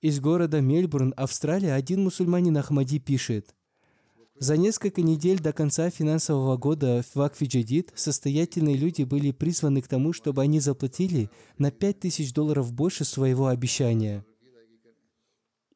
Из 0.00 0.18
города 0.18 0.60
Мельбурн, 0.60 1.14
Австралия, 1.16 1.74
один 1.74 2.02
мусульманин 2.02 2.56
Ахмади 2.56 2.98
пишет, 2.98 3.54
«За 4.38 4.56
несколько 4.56 5.02
недель 5.02 5.40
до 5.40 5.52
конца 5.52 5.90
финансового 5.90 6.56
года 6.56 7.02
в 7.02 7.16
Вакфи 7.16 7.86
состоятельные 7.94 8.76
люди 8.76 9.02
были 9.02 9.30
призваны 9.30 9.80
к 9.80 9.88
тому, 9.88 10.12
чтобы 10.12 10.42
они 10.42 10.60
заплатили 10.60 11.30
на 11.58 11.70
5000 11.70 12.32
долларов 12.32 12.72
больше 12.72 13.04
своего 13.04 13.46
обещания– 13.46 14.24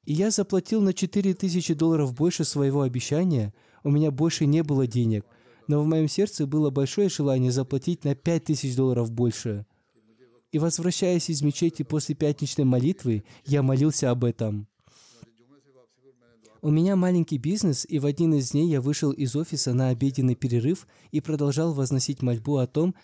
и 0.09 0.15
я 0.15 0.31
заплатил 0.31 0.81
на 0.81 0.95
4000 0.95 1.75
долларов 1.75 2.15
больше 2.15 2.43
своего 2.43 2.81
обещания, 2.81 3.53
у 3.85 3.91
меня 3.91 4.11
больше 4.11 4.47
не 4.47 4.63
было 4.63 4.87
денег, 4.87 5.27
но 5.67 5.83
в 5.83 5.87
моем 5.87 6.09
сердце 6.09 6.47
было 6.47 6.71
большое 6.71 7.11
желание 7.11 7.53
заплатить 7.53 8.05
на 8.05 8.15
5000 8.15 8.75
долларов 8.75 9.13
больше. 9.13 9.67
И 10.51 10.59
возвращаясь 10.59 11.29
из 11.29 11.43
мечети 11.43 11.83
после 11.83 12.15
пятничной 12.15 12.65
молитвы, 12.65 13.23
я 13.45 13.63
молился 13.63 14.11
об 14.11 14.25
этом. 14.25 14.67
У 16.61 16.71
меня 16.71 16.97
маленький 16.97 17.39
бизнес, 17.39 17.87
и 17.89 18.01
в 18.01 18.07
один 18.07 18.35
из 18.35 18.51
дней 18.51 18.69
я 18.69 18.81
вышел 18.81 19.13
из 19.13 19.37
офиса 19.37 19.75
на 19.75 19.91
обеденный 19.91 20.35
перерыв 20.35 20.89
и 21.13 21.21
продолжал 21.21 21.73
возносить 21.73 22.21
мольбу 22.21 22.57
о 22.57 22.67
том, 22.67 22.97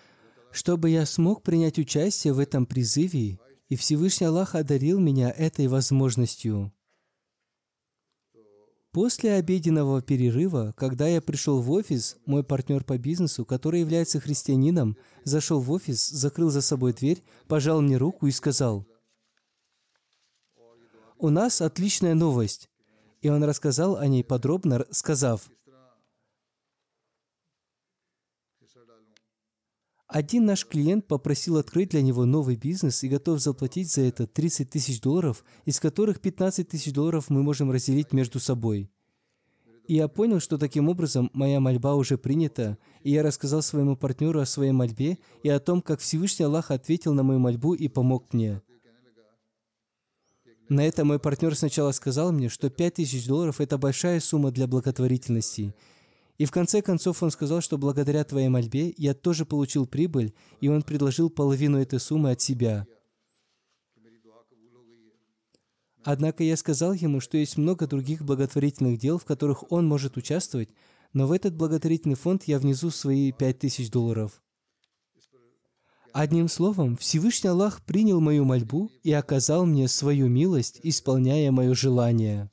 чтобы 0.51 0.91
я 0.91 1.07
смог 1.07 1.43
принять 1.43 1.79
участие 1.79 2.33
в 2.33 2.41
этом 2.41 2.67
призыве, 2.67 3.39
и 3.69 3.77
Всевышний 3.77 4.27
Аллах 4.27 4.57
одарил 4.57 4.99
меня 4.99 5.31
этой 5.31 5.69
возможностью. 5.69 6.73
После 8.91 9.33
обеденного 9.33 10.03
перерыва, 10.03 10.75
когда 10.77 11.07
я 11.07 11.21
пришел 11.21 11.61
в 11.61 11.71
офис, 11.71 12.17
мой 12.27 12.45
партнер 12.45 12.85
по 12.85 12.99
бизнесу, 12.99 13.45
который 13.45 13.81
является 13.81 14.21
христианином, 14.21 14.97
зашел 15.25 15.61
в 15.61 15.71
офис, 15.71 16.09
закрыл 16.09 16.51
за 16.51 16.61
собой 16.61 16.93
дверь, 16.93 17.23
пожал 17.49 17.83
мне 17.83 17.97
руку 17.97 18.27
и 18.27 18.33
сказал, 18.33 18.87
«У 21.19 21.31
нас 21.31 21.61
отличная 21.61 22.15
новость». 22.15 22.69
И 23.25 23.31
он 23.31 23.43
рассказал 23.43 23.97
о 23.97 24.07
ней 24.07 24.23
подробно, 24.23 24.85
сказав, 24.91 25.49
Один 30.07 30.45
наш 30.45 30.67
клиент 30.67 31.09
попросил 31.09 31.57
открыть 31.57 31.89
для 31.89 32.03
него 32.03 32.27
новый 32.27 32.57
бизнес 32.57 33.03
и 33.03 33.09
готов 33.09 33.41
заплатить 33.41 33.91
за 33.91 34.03
это 34.03 34.27
30 34.27 34.69
тысяч 34.69 35.01
долларов, 35.01 35.43
из 35.65 35.81
которых 35.81 36.21
15 36.21 36.69
тысяч 36.69 36.93
долларов 36.93 37.31
мы 37.31 37.43
можем 37.43 37.71
разделить 37.71 38.13
между 38.13 38.39
собой. 38.39 38.91
И 39.89 39.95
я 39.95 40.07
понял, 40.07 40.39
что 40.39 40.59
таким 40.59 40.91
образом 40.91 41.31
моя 41.33 41.61
мольба 41.61 41.95
уже 41.95 42.19
принята, 42.19 42.77
и 43.03 43.11
я 43.11 43.23
рассказал 43.23 43.63
своему 43.63 43.97
партнеру 43.97 44.41
о 44.41 44.47
своей 44.47 44.73
мольбе 44.73 45.17
и 45.43 45.49
о 45.49 45.61
том, 45.61 45.81
как 45.81 46.01
Всевышний 46.01 46.45
Аллах 46.45 46.71
ответил 46.71 47.15
на 47.15 47.23
мою 47.23 47.41
мольбу 47.41 47.73
и 47.73 47.89
помог 47.89 48.35
мне. 48.35 48.61
На 50.69 50.87
это 50.87 51.05
мой 51.05 51.19
партнер 51.19 51.55
сначала 51.55 51.93
сказал 51.93 52.33
мне, 52.33 52.49
что 52.49 52.71
5000 52.71 53.27
долларов– 53.27 53.59
это 53.61 53.79
большая 53.79 54.21
сумма 54.21 54.51
для 54.51 54.67
благотворительности– 54.67 55.75
и 56.37 56.47
в 56.47 56.51
конце 56.51 56.83
концов 56.83 57.23
он 57.23 57.31
сказал, 57.31 57.61
что 57.61 57.79
благодаря 57.79 58.25
твоей 58.25 58.49
мольбе 58.49 58.93
я 58.97 59.15
тоже 59.15 59.47
получил 59.47 59.87
прибыль, 59.87 60.35
и 60.61 60.69
он 60.69 60.83
предложил 60.83 61.31
половину 61.31 61.79
этой 61.79 62.01
суммы 62.01 62.33
от 62.33 62.41
себя. 62.41 62.87
Однако 66.03 66.45
я 66.45 66.57
сказал 66.57 66.93
ему, 66.93 67.21
что 67.21 67.39
есть 67.39 67.57
много 67.57 67.87
других 67.87 68.25
благотворительных 68.25 68.99
дел, 68.99 69.19
в 69.19 69.25
которых 69.25 69.71
он 69.73 69.87
может 69.87 70.17
участвовать, 70.17 70.69
но 71.13 71.27
в 71.27 71.33
этот 71.33 71.55
благотворительный 71.55 72.17
фонд 72.17 72.45
я 72.45 72.59
внесу 72.59 72.91
свои 72.91 73.33
пять 73.33 73.61
тысяч 73.61 73.91
долларов. 73.91 74.43
Одним 76.17 76.47
словом, 76.47 76.97
Всевышний 76.97 77.51
Аллах 77.51 77.85
принял 77.85 78.21
мою 78.21 78.45
мольбу 78.45 78.89
и 79.03 79.11
оказал 79.11 79.67
мне 79.67 79.89
свою 79.89 80.29
милость, 80.29 80.79
исполняя 80.85 81.51
мое 81.51 81.75
желание. 81.75 82.53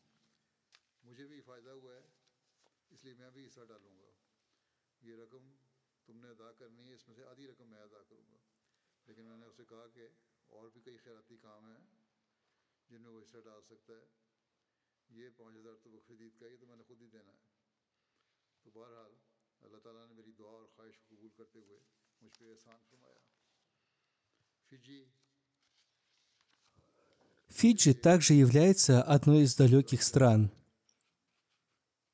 Фиджи 27.50 27.94
также 27.94 28.34
является 28.34 29.04
одной 29.04 29.44
из 29.44 29.56
далеких 29.56 30.04
стран. 30.04 30.52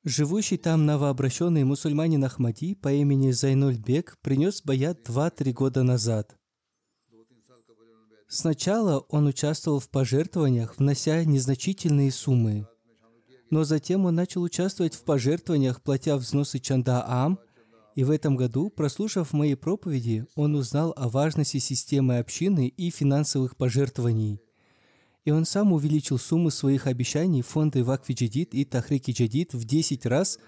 Живущий 0.04 0.56
там 0.56 0.84
новообращенный 0.84 1.64
мусульманин 1.64 2.24
Ахмади 2.24 2.74
по 2.74 2.92
имени 2.92 3.30
Зайнуль 3.30 3.76
Бек 3.76 4.18
принес 4.22 4.62
баят 4.62 5.08
2-3 5.08 5.52
года 5.52 5.82
назад. 5.82 6.36
Сначала 8.26 9.00
он 9.08 9.26
участвовал 9.26 9.80
в 9.80 9.88
пожертвованиях, 9.88 10.78
внося 10.78 11.24
незначительные 11.24 12.10
суммы. 12.10 12.66
Но 13.50 13.64
затем 13.64 14.04
он 14.04 14.14
начал 14.16 14.42
участвовать 14.42 14.94
в 14.94 15.04
пожертвованиях, 15.04 15.82
платя 15.82 16.16
взносы 16.16 16.58
Чанда 16.58 17.04
Ам, 17.06 17.38
и 17.98 18.04
в 18.04 18.12
этом 18.12 18.36
году, 18.36 18.70
прослушав 18.70 19.32
мои 19.32 19.56
проповеди, 19.56 20.24
он 20.36 20.54
узнал 20.54 20.94
о 20.96 21.08
важности 21.08 21.58
системы 21.58 22.18
общины 22.18 22.68
и 22.68 22.90
финансовых 22.90 23.56
пожертвований. 23.56 24.40
И 25.24 25.32
он 25.32 25.44
сам 25.44 25.72
увеличил 25.72 26.16
сумму 26.16 26.50
своих 26.50 26.86
обещаний 26.86 27.42
фонды 27.42 27.82
Вакфи 27.82 28.12
Джадид 28.12 28.54
и 28.54 28.64
Тахрики 28.64 29.10
Джадид 29.10 29.52
в 29.52 29.64
10 29.64 30.06
раз 30.06 30.38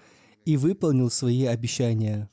и 0.45 0.55
выполнил 0.55 1.09
свои 1.09 1.43
обещания. 1.43 2.29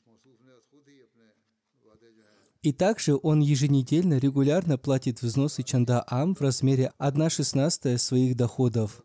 И 2.62 2.72
также 2.72 3.18
он 3.20 3.40
еженедельно 3.40 4.18
регулярно 4.18 4.78
платит 4.78 5.20
взносы 5.20 5.64
Чанда 5.64 6.04
Ам 6.06 6.36
в 6.36 6.40
размере 6.40 6.92
1 6.98 7.30
шестнадцатая 7.30 7.98
своих 7.98 8.36
доходов. 8.36 9.02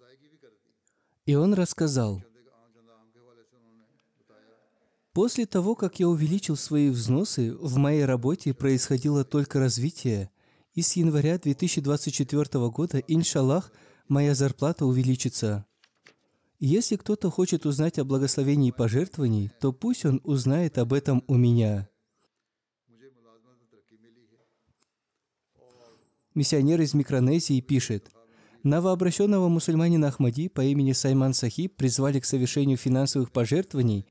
И 1.26 1.34
он 1.34 1.56
рассказал, 1.56 2.22
После 5.14 5.46
того, 5.46 5.76
как 5.76 6.00
я 6.00 6.10
увеличил 6.10 6.56
свои 6.56 6.90
взносы, 6.90 7.56
в 7.56 7.78
моей 7.78 8.04
работе 8.04 8.52
происходило 8.56 9.24
только 9.24 9.60
развитие, 9.60 10.32
и 10.74 10.82
с 10.82 10.96
января 10.96 11.38
2024 11.38 12.70
года, 12.70 12.98
иншаллах, 12.98 13.72
моя 14.08 14.34
зарплата 14.34 14.88
увеличится. 14.88 15.68
Если 16.60 16.96
кто-то 16.96 17.30
хочет 17.30 17.68
узнать 17.68 18.00
о 18.00 18.06
благословении 18.06 18.72
пожертвований, 18.72 19.52
то 19.62 19.72
пусть 19.72 20.04
он 20.04 20.20
узнает 20.24 20.80
об 20.80 20.94
этом 20.94 21.24
у 21.28 21.36
меня. 21.36 21.88
Миссионер 26.34 26.82
из 26.82 26.96
Микронезии 26.96 27.62
пишет, 27.62 28.10
Новообращенного 28.64 29.48
мусульманина 29.50 30.08
Ахмади 30.08 30.48
по 30.48 30.62
имени 30.62 30.94
Сайман 30.94 31.36
Сахиб 31.36 31.76
призвали 31.76 32.20
к 32.20 32.26
совершению 32.26 32.78
финансовых 32.78 33.32
пожертвований 33.32 34.08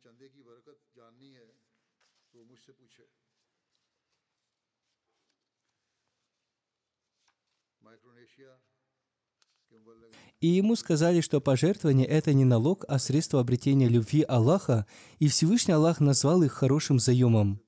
И 10.43 10.49
ему 10.49 10.74
сказали, 10.74 11.20
что 11.20 11.40
пожертвование– 11.40 12.05
это 12.09 12.34
не 12.34 12.45
налог, 12.45 12.84
а 12.88 12.99
средство 12.99 13.38
обретения 13.38 13.86
любви 13.86 14.24
Аллаха, 14.26 14.86
и 15.20 15.28
Всевышний 15.28 15.72
Аллах 15.72 16.01
назвал 16.01 16.43
их 16.43 16.51
хорошим 16.51 16.99
заемом. 16.99 17.61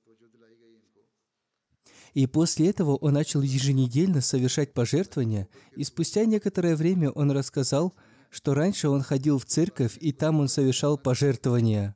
И 2.15 2.27
после 2.27 2.71
этого 2.71 2.97
он 2.97 3.13
начал 3.13 3.43
еженедельно 3.43 4.21
совершать 4.21 4.75
пожертвования, 4.75 5.49
и 5.77 5.85
спустя 5.85 6.25
некоторое 6.25 6.75
время 6.75 7.11
он 7.11 7.31
рассказал, 7.31 7.95
что 8.29 8.55
раньше 8.55 8.89
он 8.89 9.03
ходил 9.03 9.39
в 9.39 9.45
церковь, 9.45 9.97
и 10.01 10.11
там 10.11 10.41
он 10.41 10.49
совершал 10.49 10.99
пожертвования. 10.99 11.95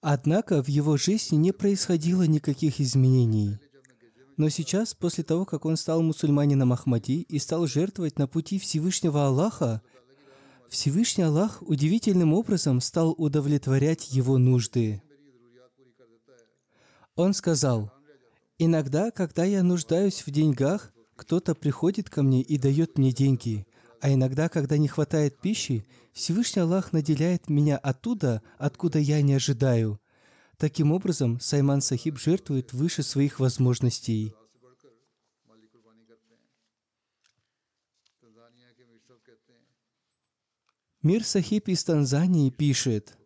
Однако 0.00 0.62
в 0.62 0.68
его 0.68 0.96
жизни 0.96 1.36
не 1.36 1.52
происходило 1.52 2.22
никаких 2.22 2.80
изменений– 2.80 3.58
но 4.40 4.48
сейчас, 4.48 4.94
после 4.94 5.22
того, 5.22 5.44
как 5.44 5.66
он 5.66 5.76
стал 5.76 6.00
мусульманином 6.00 6.72
Ахмади 6.72 7.20
и 7.28 7.38
стал 7.38 7.66
жертвовать 7.66 8.18
на 8.18 8.26
пути 8.26 8.58
Всевышнего 8.58 9.26
Аллаха, 9.26 9.82
Всевышний 10.70 11.24
Аллах 11.24 11.60
удивительным 11.60 12.32
образом 12.32 12.80
стал 12.80 13.14
удовлетворять 13.18 14.10
его 14.12 14.38
нужды. 14.38 15.02
Он 17.16 17.34
сказал, 17.34 17.92
«Иногда, 18.56 19.10
когда 19.10 19.44
я 19.44 19.62
нуждаюсь 19.62 20.26
в 20.26 20.30
деньгах, 20.30 20.90
кто-то 21.16 21.54
приходит 21.54 22.08
ко 22.08 22.22
мне 22.22 22.40
и 22.40 22.56
дает 22.56 22.96
мне 22.96 23.12
деньги, 23.12 23.66
а 24.00 24.10
иногда, 24.10 24.48
когда 24.48 24.78
не 24.78 24.88
хватает 24.88 25.38
пищи, 25.38 25.84
Всевышний 26.14 26.62
Аллах 26.62 26.94
наделяет 26.94 27.50
меня 27.50 27.76
оттуда, 27.76 28.40
откуда 28.56 28.98
я 28.98 29.20
не 29.20 29.34
ожидаю. 29.34 30.00
Таким 30.60 30.92
образом, 30.92 31.40
Сайман 31.40 31.80
Сахиб 31.80 32.18
жертвует 32.18 32.74
выше 32.74 33.02
своих 33.02 33.40
возможностей. 33.40 34.34
Мир 41.02 41.24
Сахиб 41.24 41.68
из 41.68 41.82
Танзании 41.82 42.50
пишет, 42.50 43.16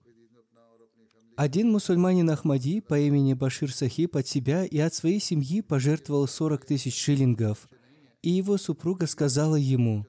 один 1.35 1.73
мусульманин 1.73 2.31
Ахмади 2.31 2.81
по 2.81 2.97
имени 2.97 3.33
Башир 3.35 3.75
Сахиб 3.75 4.15
от 4.15 4.29
себя 4.29 4.65
и 4.65 4.79
от 4.79 4.95
своей 4.95 5.19
семьи 5.19 5.61
пожертвовал 5.61 6.29
40 6.29 6.65
тысяч 6.65 6.97
шиллингов, 6.97 7.69
и 8.23 8.31
его 8.31 8.57
супруга 8.59 9.09
сказала 9.09 9.57
ему, 9.57 10.07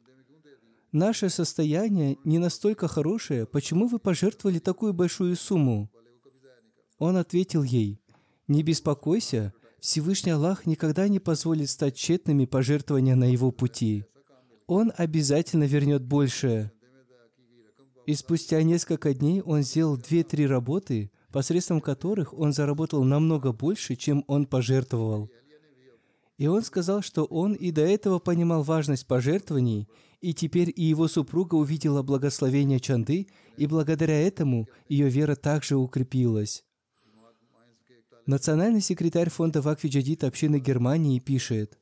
«Наше 0.91 1.29
состояние 1.29 2.17
не 2.23 2.37
настолько 2.37 2.87
хорошее, 2.87 3.47
почему 3.47 3.87
вы 3.87 3.97
пожертвовали 3.97 4.59
такую 4.59 4.93
большую 4.93 5.35
сумму?» 5.35 5.89
Он 6.97 7.17
ответил 7.17 7.63
ей, 7.63 7.99
«Не 8.47 8.63
беспокойся, 8.63 9.53
Всевышний 9.79 10.31
Аллах 10.31 10.65
никогда 10.65 11.07
не 11.07 11.19
позволит 11.19 11.69
стать 11.69 11.95
тщетными 11.95 12.45
пожертвования 12.45 13.15
на 13.15 13.31
его 13.31 13.51
пути. 13.51 14.05
Он 14.67 14.91
обязательно 14.95 15.65
вернет 15.65 16.03
большее». 16.03 16.71
И 18.05 18.13
спустя 18.13 18.61
несколько 18.61 19.13
дней 19.13 19.41
он 19.41 19.63
сделал 19.63 19.97
две-три 19.97 20.45
работы, 20.45 21.11
посредством 21.31 21.81
которых 21.81 22.33
он 22.33 22.53
заработал 22.53 23.03
намного 23.03 23.51
больше, 23.51 23.95
чем 23.95 24.23
он 24.27 24.45
пожертвовал. 24.45 25.29
И 26.37 26.47
он 26.47 26.63
сказал, 26.63 27.01
что 27.01 27.23
он 27.23 27.53
и 27.53 27.71
до 27.71 27.81
этого 27.81 28.19
понимал 28.19 28.61
важность 28.61 29.07
пожертвований, 29.07 29.87
и 30.21 30.33
теперь 30.33 30.71
и 30.75 30.83
его 30.83 31.07
супруга 31.07 31.55
увидела 31.55 32.03
благословение 32.03 32.79
Чанды, 32.79 33.27
и 33.57 33.67
благодаря 33.67 34.19
этому 34.19 34.67
ее 34.87 35.09
вера 35.09 35.35
также 35.35 35.77
укрепилась. 35.77 36.64
Национальный 38.25 38.81
секретарь 38.81 39.29
фонда 39.29 39.61
Вакфи 39.61 39.85
Джадид 39.85 40.23
общины 40.23 40.57
Германии 40.57 41.19
пишет, 41.19 41.77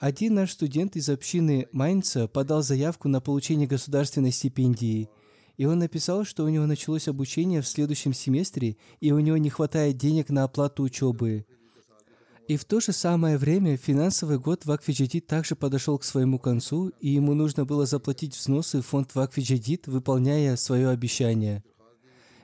один 0.00 0.34
наш 0.34 0.50
студент 0.50 0.96
из 0.96 1.08
общины 1.08 1.68
Майнца 1.70 2.26
подал 2.26 2.62
заявку 2.62 3.08
на 3.08 3.20
получение 3.20 3.68
государственной 3.68 4.32
стипендии, 4.32 5.08
и 5.56 5.66
он 5.66 5.78
написал, 5.78 6.24
что 6.24 6.42
у 6.42 6.48
него 6.48 6.66
началось 6.66 7.06
обучение 7.06 7.62
в 7.62 7.68
следующем 7.68 8.12
семестре, 8.12 8.76
и 8.98 9.12
у 9.12 9.20
него 9.20 9.36
не 9.36 9.50
хватает 9.50 9.98
денег 9.98 10.30
на 10.30 10.42
оплату 10.42 10.82
учебы. 10.82 11.46
И 12.48 12.56
в 12.56 12.64
то 12.64 12.80
же 12.80 12.90
самое 12.90 13.38
время 13.38 13.76
финансовый 13.76 14.40
год 14.40 14.66
Вакфи 14.66 14.90
Джадид 14.90 15.28
также 15.28 15.54
подошел 15.54 15.96
к 15.96 16.04
своему 16.04 16.40
концу, 16.40 16.88
и 17.00 17.10
ему 17.10 17.34
нужно 17.34 17.64
было 17.64 17.86
заплатить 17.86 18.36
взносы 18.36 18.80
в 18.80 18.86
фонд 18.86 19.14
Вакфи 19.14 19.42
Джадид, 19.42 19.86
выполняя 19.86 20.56
свое 20.56 20.88
обещание– 20.88 21.62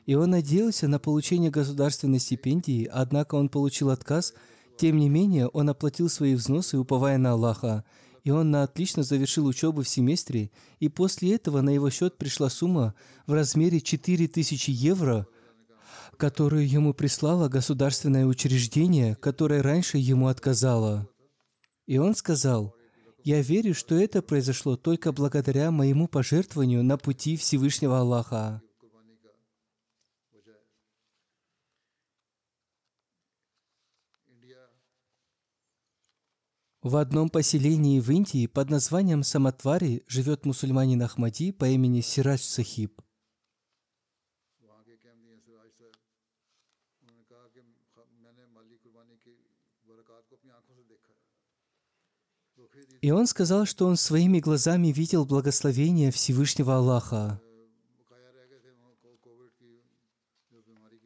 и 0.07 0.15
он 0.15 0.31
надеялся 0.31 0.87
на 0.89 0.99
получение 0.99 1.51
государственной 1.51 2.19
стипендии, 2.19 2.89
однако 2.93 3.37
он 3.37 3.49
получил 3.49 3.91
отказ. 3.91 4.35
Тем 4.77 4.99
не 4.99 5.09
менее, 5.09 5.49
он 5.49 5.69
оплатил 5.71 6.09
свои 6.09 6.35
взносы, 6.35 6.79
уповая 6.79 7.17
на 7.17 7.33
Аллаха, 7.33 7.85
и 8.23 8.31
он 8.31 8.51
на 8.51 8.63
отлично 8.63 9.03
завершил 9.03 9.47
учебу 9.47 9.83
в 9.83 9.89
семестре, 9.89 10.51
и 10.81 10.89
после 10.89 11.35
этого 11.35 11.61
на 11.61 11.71
его 11.71 11.91
счет 11.91 12.19
пришла 12.19 12.51
сумма 12.51 12.95
в 13.27 13.33
размере 13.33 13.81
4000 13.81 14.71
евро, 14.71 15.27
которую 16.17 16.69
ему 16.69 16.93
прислало 16.95 17.49
государственное 17.49 18.27
учреждение, 18.27 19.15
которое 19.17 19.63
раньше 19.63 19.99
ему 19.99 20.29
отказало. 20.29 21.09
И 21.87 21.99
он 21.99 22.15
сказал, 22.15 22.75
«Я 23.23 23.41
верю, 23.43 23.75
что 23.75 23.95
это 23.95 24.23
произошло 24.23 24.77
только 24.77 25.13
благодаря 25.13 25.71
моему 25.71 26.09
пожертвованию 26.09 26.83
на 26.83 26.97
пути 26.99 27.37
Всевышнего 27.37 28.01
Аллаха». 28.01 28.64
В 36.85 36.97
одном 36.97 37.31
поселении 37.31 37.99
в 37.99 38.11
Индии 38.11 38.47
под 38.47 38.69
названием 38.69 39.23
Саматвари 39.23 40.05
живет 40.07 40.45
мусульманин 40.45 41.01
Ахмади 41.01 41.51
по 41.51 41.67
имени 41.67 42.03
Сирадж 42.03 42.43
Сахиб. 42.43 43.01
И 53.01 53.11
он 53.11 53.27
сказал, 53.29 53.65
что 53.65 53.87
он 53.87 53.97
своими 53.97 54.41
глазами 54.41 54.89
видел 54.89 55.25
благословение 55.25 56.11
Всевышнего 56.11 56.77
Аллаха. 56.77 57.41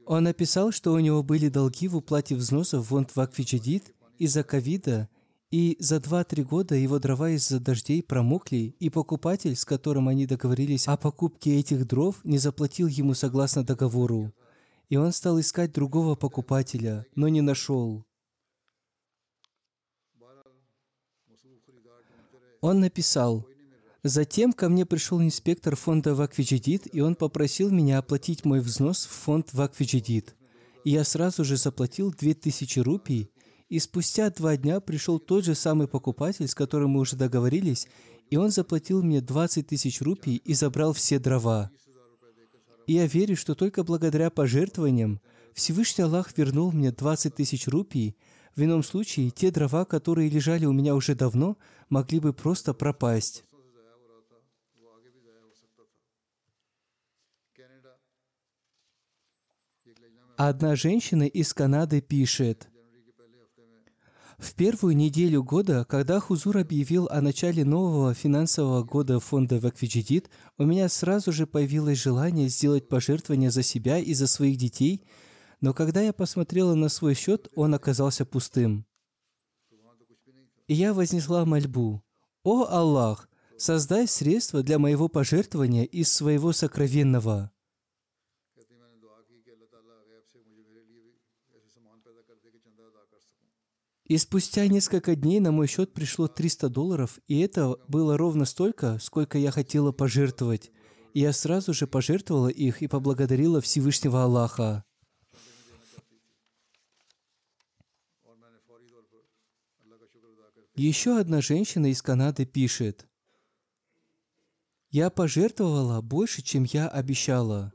Он 0.06 0.24
написал, 0.24 0.72
что 0.72 0.92
у 0.92 0.98
него 0.98 1.22
были 1.22 1.48
долги 1.48 1.86
в 1.86 1.94
уплате 1.94 2.34
взносов 2.34 2.84
в 2.84 2.88
фонд 2.88 3.14
Вакфиджадид 3.14 3.94
из-за 4.18 4.42
ковида 4.42 5.08
и 5.50 5.76
за 5.80 5.98
два-три 5.98 6.42
года 6.44 6.74
его 6.74 6.98
дрова 6.98 7.30
из-за 7.30 7.58
дождей 7.58 8.02
промокли, 8.02 8.76
и 8.78 8.90
покупатель, 8.90 9.56
с 9.56 9.64
которым 9.64 10.08
они 10.08 10.26
договорились 10.26 10.88
о 10.88 10.96
покупке 10.96 11.58
этих 11.58 11.86
дров, 11.86 12.16
не 12.24 12.38
заплатил 12.38 12.86
ему 12.86 13.14
согласно 13.14 13.64
договору. 13.64 14.34
И 14.90 14.96
он 14.96 15.12
стал 15.12 15.40
искать 15.40 15.72
другого 15.72 16.16
покупателя, 16.16 17.06
но 17.14 17.28
не 17.28 17.40
нашел. 17.40 18.04
Он 22.60 22.80
написал, 22.80 23.46
Затем 24.04 24.52
ко 24.52 24.68
мне 24.68 24.86
пришел 24.86 25.20
инспектор 25.20 25.74
фонда 25.74 26.14
Ваквиджидит, 26.14 26.94
и 26.94 27.00
он 27.00 27.16
попросил 27.16 27.70
меня 27.70 27.98
оплатить 27.98 28.44
мой 28.44 28.60
взнос 28.60 29.06
в 29.06 29.10
фонд 29.10 29.52
Ваквиджидит. 29.52 30.36
И 30.84 30.90
я 30.90 31.02
сразу 31.04 31.44
же 31.44 31.56
заплатил 31.56 32.12
2000 32.12 32.78
рупий, 32.78 33.30
и 33.68 33.78
спустя 33.78 34.30
два 34.30 34.56
дня 34.56 34.80
пришел 34.80 35.18
тот 35.18 35.44
же 35.44 35.54
самый 35.54 35.88
покупатель, 35.88 36.48
с 36.48 36.54
которым 36.54 36.90
мы 36.90 37.00
уже 37.00 37.16
договорились, 37.16 37.86
и 38.30 38.36
он 38.36 38.50
заплатил 38.50 39.02
мне 39.02 39.20
20 39.20 39.66
тысяч 39.66 40.00
рупий 40.00 40.36
и 40.36 40.54
забрал 40.54 40.92
все 40.92 41.18
дрова. 41.18 41.70
И 42.86 42.94
я 42.94 43.06
верю, 43.06 43.36
что 43.36 43.54
только 43.54 43.84
благодаря 43.84 44.30
пожертвованиям 44.30 45.20
Всевышний 45.52 46.04
Аллах 46.04 46.36
вернул 46.36 46.72
мне 46.72 46.90
20 46.90 47.34
тысяч 47.34 47.68
рупий. 47.68 48.16
В 48.56 48.62
ином 48.62 48.82
случае, 48.82 49.30
те 49.30 49.50
дрова, 49.50 49.84
которые 49.84 50.30
лежали 50.30 50.64
у 50.64 50.72
меня 50.72 50.94
уже 50.94 51.14
давно, 51.14 51.58
могли 51.90 52.20
бы 52.20 52.32
просто 52.32 52.72
пропасть. 52.72 53.44
Одна 60.36 60.76
женщина 60.76 61.24
из 61.24 61.52
Канады 61.52 62.00
пишет, 62.00 62.68
в 64.38 64.54
первую 64.54 64.96
неделю 64.96 65.42
года, 65.42 65.84
когда 65.84 66.20
Хузур 66.20 66.58
объявил 66.58 67.08
о 67.10 67.20
начале 67.20 67.64
нового 67.64 68.14
финансового 68.14 68.84
года 68.84 69.18
фонда 69.18 69.58
Вакфиджидит, 69.58 70.30
у 70.56 70.64
меня 70.64 70.88
сразу 70.88 71.32
же 71.32 71.46
появилось 71.46 71.98
желание 71.98 72.48
сделать 72.48 72.88
пожертвования 72.88 73.50
за 73.50 73.64
себя 73.64 73.98
и 73.98 74.14
за 74.14 74.28
своих 74.28 74.56
детей, 74.56 75.04
но 75.60 75.74
когда 75.74 76.02
я 76.02 76.12
посмотрела 76.12 76.74
на 76.74 76.88
свой 76.88 77.14
счет, 77.14 77.48
он 77.56 77.74
оказался 77.74 78.24
пустым. 78.24 78.86
И 80.68 80.74
я 80.74 80.94
вознесла 80.94 81.44
мольбу. 81.44 82.04
«О 82.44 82.66
Аллах, 82.68 83.28
создай 83.56 84.06
средства 84.06 84.62
для 84.62 84.78
моего 84.78 85.08
пожертвования 85.08 85.84
из 85.84 86.12
своего 86.12 86.52
сокровенного». 86.52 87.50
И 94.08 94.16
спустя 94.16 94.66
несколько 94.66 95.14
дней 95.14 95.38
на 95.38 95.52
мой 95.52 95.66
счет 95.66 95.92
пришло 95.92 96.28
300 96.28 96.70
долларов, 96.70 97.18
и 97.28 97.40
это 97.40 97.76
было 97.88 98.16
ровно 98.16 98.46
столько, 98.46 98.98
сколько 99.02 99.36
я 99.36 99.50
хотела 99.50 99.92
пожертвовать. 99.92 100.70
И 101.12 101.20
я 101.20 101.34
сразу 101.34 101.74
же 101.74 101.86
пожертвовала 101.86 102.48
их 102.48 102.80
и 102.80 102.86
поблагодарила 102.86 103.60
Всевышнего 103.60 104.24
Аллаха. 104.24 104.82
Еще 110.74 111.18
одна 111.18 111.42
женщина 111.42 111.90
из 111.90 112.00
Канады 112.00 112.46
пишет, 112.46 113.06
«Я 114.90 115.10
пожертвовала 115.10 116.00
больше, 116.00 116.40
чем 116.40 116.64
я 116.64 116.88
обещала. 116.88 117.74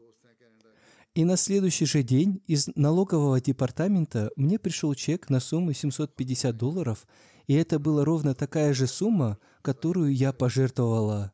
И 1.16 1.26
на 1.26 1.38
следующий 1.38 1.86
же 1.86 2.02
день 2.02 2.42
из 2.48 2.70
налогового 2.76 3.40
департамента 3.40 4.32
мне 4.36 4.58
пришел 4.58 4.96
чек 4.96 5.30
на 5.30 5.40
сумму 5.40 5.72
750 5.72 6.58
долларов, 6.58 7.06
и 7.46 7.54
это 7.54 7.78
была 7.78 8.04
ровно 8.04 8.34
такая 8.34 8.74
же 8.74 8.88
сумма, 8.88 9.38
которую 9.62 10.16
я 10.16 10.34
пожертвовала. 10.34 11.33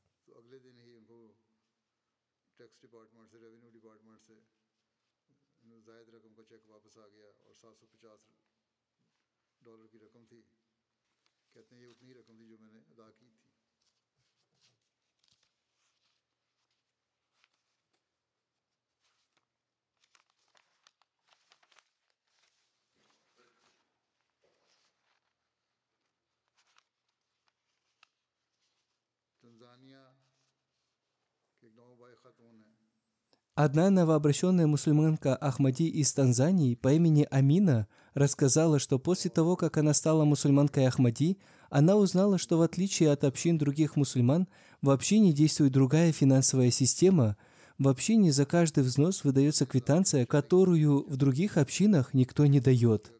Одна 33.61 33.89
новообращенная 33.89 34.67
мусульманка 34.67 35.35
Ахмади 35.35 35.83
из 35.83 36.13
Танзании 36.13 36.75
по 36.75 36.93
имени 36.93 37.27
Амина 37.29 37.89
рассказала, 38.13 38.79
что 38.79 38.99
после 38.99 39.29
того, 39.29 39.57
как 39.57 39.75
она 39.75 39.93
стала 39.93 40.23
мусульманкой 40.23 40.87
Ахмади, 40.87 41.37
она 41.69 41.97
узнала, 41.97 42.37
что 42.37 42.57
в 42.57 42.61
отличие 42.61 43.11
от 43.11 43.25
общин 43.25 43.57
других 43.57 43.97
мусульман, 43.97 44.47
в 44.81 44.89
общине 44.89 45.33
действует 45.33 45.73
другая 45.73 46.13
финансовая 46.13 46.71
система. 46.71 47.35
В 47.77 47.89
общине 47.89 48.31
за 48.31 48.45
каждый 48.45 48.83
взнос 48.85 49.25
выдается 49.25 49.65
квитанция, 49.65 50.25
которую 50.25 51.05
в 51.09 51.17
других 51.17 51.57
общинах 51.57 52.13
никто 52.13 52.45
не 52.45 52.61
дает. 52.61 53.11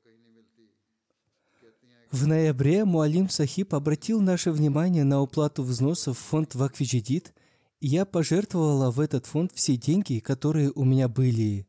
В 2.12 2.26
ноябре 2.26 2.86
Муалим 2.86 3.30
Сахиб 3.30 3.76
обратил 3.76 4.20
наше 4.20 4.52
внимание 4.52 5.04
на 5.04 5.22
уплату 5.22 5.62
взносов 5.62 6.18
в 6.18 6.22
фонд 6.22 6.56
Ваквиджидит, 6.56 7.36
и 7.82 7.88
я 7.88 8.04
пожертвовала 8.04 8.90
в 8.90 9.00
этот 9.00 9.28
фонд 9.28 9.52
все 9.54 9.78
деньги, 9.78 10.18
которые 10.18 10.72
у 10.72 10.84
меня 10.84 11.08
были. 11.08 11.68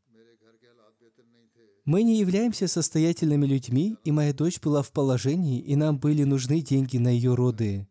Мы 1.85 2.05
не 2.05 2.19
являемся 2.19 2.69
состоятельными 2.69 3.45
людьми, 3.45 3.97
и 4.03 4.13
моя 4.13 4.33
дочь 4.33 4.61
была 4.61 4.83
в 4.83 4.93
положении, 4.93 5.61
и 5.61 5.77
нам 5.77 5.99
были 5.99 6.25
нужны 6.25 6.63
деньги 6.63 6.97
на 6.97 7.09
ее 7.09 7.35
роды. 7.35 7.87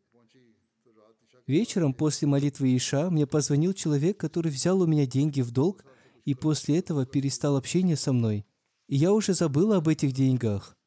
Вечером 1.45 1.93
после 1.93 2.27
молитвы 2.27 2.75
Иша 2.75 3.11
мне 3.11 3.27
позвонил 3.27 3.73
человек, 3.73 4.17
который 4.17 4.51
взял 4.51 4.81
у 4.81 4.87
меня 4.87 5.05
деньги 5.05 5.41
в 5.41 5.51
долг, 5.51 5.85
и 6.25 6.33
после 6.33 6.79
этого 6.79 7.05
перестал 7.05 7.57
общение 7.57 7.95
со 7.95 8.11
мной. 8.11 8.45
И 8.87 8.95
я 8.95 9.13
уже 9.13 9.35
забыла 9.35 9.77
об 9.77 9.87
этих 9.87 10.13
деньгах. 10.13 10.78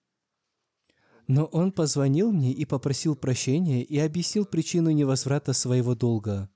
Но 1.28 1.44
он 1.46 1.72
позвонил 1.72 2.32
мне 2.32 2.52
и 2.52 2.64
попросил 2.64 3.14
прощения 3.16 3.82
и 3.82 3.98
объяснил 3.98 4.44
причину 4.44 4.90
невозврата 4.90 5.52
своего 5.52 5.94
долга. 5.94 6.50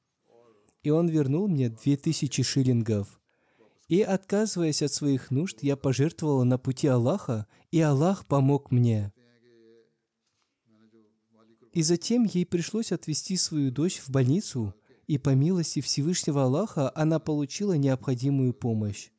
И 0.82 0.90
он 0.90 1.08
вернул 1.08 1.48
мне 1.48 1.70
две 1.70 1.96
тысячи 1.96 2.42
шиллингов. 2.42 3.20
И, 3.88 4.02
отказываясь 4.02 4.82
от 4.82 4.92
своих 4.92 5.30
нужд, 5.30 5.58
я 5.62 5.76
пожертвовала 5.76 6.44
на 6.44 6.58
пути 6.58 6.88
Аллаха, 6.88 7.46
и 7.70 7.80
Аллах 7.80 8.26
помог 8.26 8.70
мне. 8.70 9.12
И 11.72 11.82
затем 11.82 12.24
ей 12.24 12.46
пришлось 12.46 12.90
отвезти 12.90 13.36
свою 13.36 13.70
дочь 13.70 14.00
в 14.00 14.10
больницу, 14.10 14.74
и 15.06 15.18
по 15.18 15.34
милости 15.34 15.80
Всевышнего 15.80 16.44
Аллаха 16.44 16.90
она 16.94 17.20
получила 17.20 17.74
необходимую 17.74 18.54
помощь. 18.54 19.10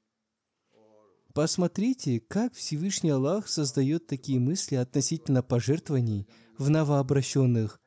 Посмотрите, 1.37 2.19
как 2.19 2.55
Всевышний 2.55 3.11
Аллах 3.11 3.47
создает 3.47 4.07
такие 4.07 4.39
мысли 4.39 4.73
относительно 4.73 5.43
пожертвований 5.43 6.27
в 6.57 6.71
новообращенных, 6.71 7.79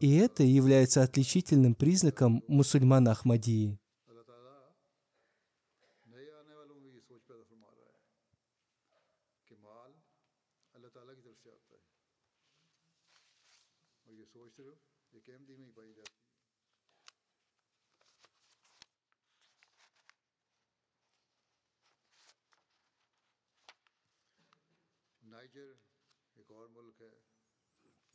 и 0.00 0.14
это 0.14 0.42
является 0.42 1.02
отличительным 1.02 1.74
признаком 1.74 2.42
мусульман 2.48 3.06
Ахмадии. 3.08 3.78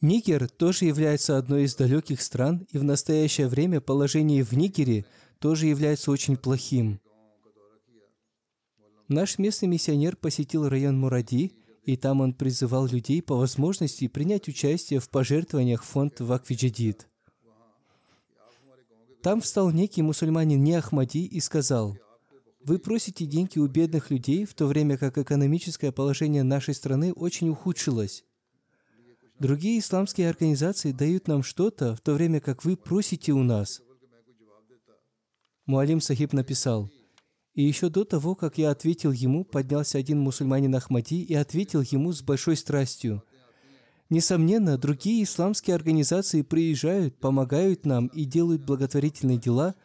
Нигер 0.01 0.47
тоже 0.47 0.85
является 0.85 1.37
одной 1.37 1.63
из 1.63 1.75
далеких 1.75 2.21
стран, 2.21 2.65
и 2.71 2.77
в 2.77 2.83
настоящее 2.83 3.47
время 3.47 3.81
положение 3.81 4.43
в 4.43 4.53
Нигере 4.53 5.05
тоже 5.39 5.67
является 5.67 6.11
очень 6.11 6.37
плохим. 6.37 7.01
Наш 9.09 9.39
местный 9.39 9.67
миссионер 9.67 10.15
посетил 10.15 10.69
район 10.69 10.97
Муради, 10.97 11.51
и 11.83 11.97
там 11.97 12.21
он 12.21 12.33
призывал 12.33 12.85
людей 12.85 13.21
по 13.21 13.35
возможности 13.35 14.07
принять 14.07 14.47
участие 14.47 14.99
в 14.99 15.09
пожертвованиях 15.09 15.83
фонд 15.83 16.19
Ваквиджадид. 16.21 17.07
Там 19.21 19.41
встал 19.41 19.71
некий 19.71 20.01
мусульманин 20.01 20.63
не 20.63 20.75
Ахмади 20.75 21.25
и 21.25 21.39
сказал– 21.41 21.97
вы 22.59 22.79
просите 22.79 23.25
деньги 23.25 23.59
у 23.59 23.67
бедных 23.67 24.11
людей, 24.11 24.45
в 24.45 24.53
то 24.53 24.65
время 24.67 24.97
как 24.97 25.17
экономическое 25.17 25.91
положение 25.91 26.43
нашей 26.43 26.73
страны 26.73 27.13
очень 27.13 27.49
ухудшилось. 27.49 28.23
Другие 29.39 29.79
исламские 29.79 30.29
организации 30.29 30.91
дают 30.91 31.27
нам 31.27 31.43
что-то, 31.43 31.95
в 31.95 32.01
то 32.01 32.13
время 32.13 32.41
как 32.41 32.65
вы 32.65 32.75
просите 32.75 33.31
у 33.31 33.43
нас. 33.43 33.81
Муалим 35.65 36.01
Сахиб 36.01 36.33
написал, 36.33 36.89
и 37.53 37.63
еще 37.63 37.89
до 37.89 38.03
того, 38.03 38.35
как 38.35 38.57
я 38.57 38.71
ответил 38.71 39.11
ему, 39.11 39.43
поднялся 39.43 39.97
один 39.97 40.19
мусульманин 40.19 40.75
Ахмади 40.75 41.21
и 41.23 41.33
ответил 41.33 41.81
ему 41.81 42.11
с 42.11 42.21
большой 42.21 42.57
страстью. 42.57 43.23
Несомненно, 44.09 44.77
другие 44.77 45.23
исламские 45.23 45.75
организации 45.75 46.41
приезжают, 46.41 47.19
помогают 47.19 47.85
нам 47.85 48.07
и 48.07 48.25
делают 48.25 48.63
благотворительные 48.63 49.37
дела, 49.37 49.75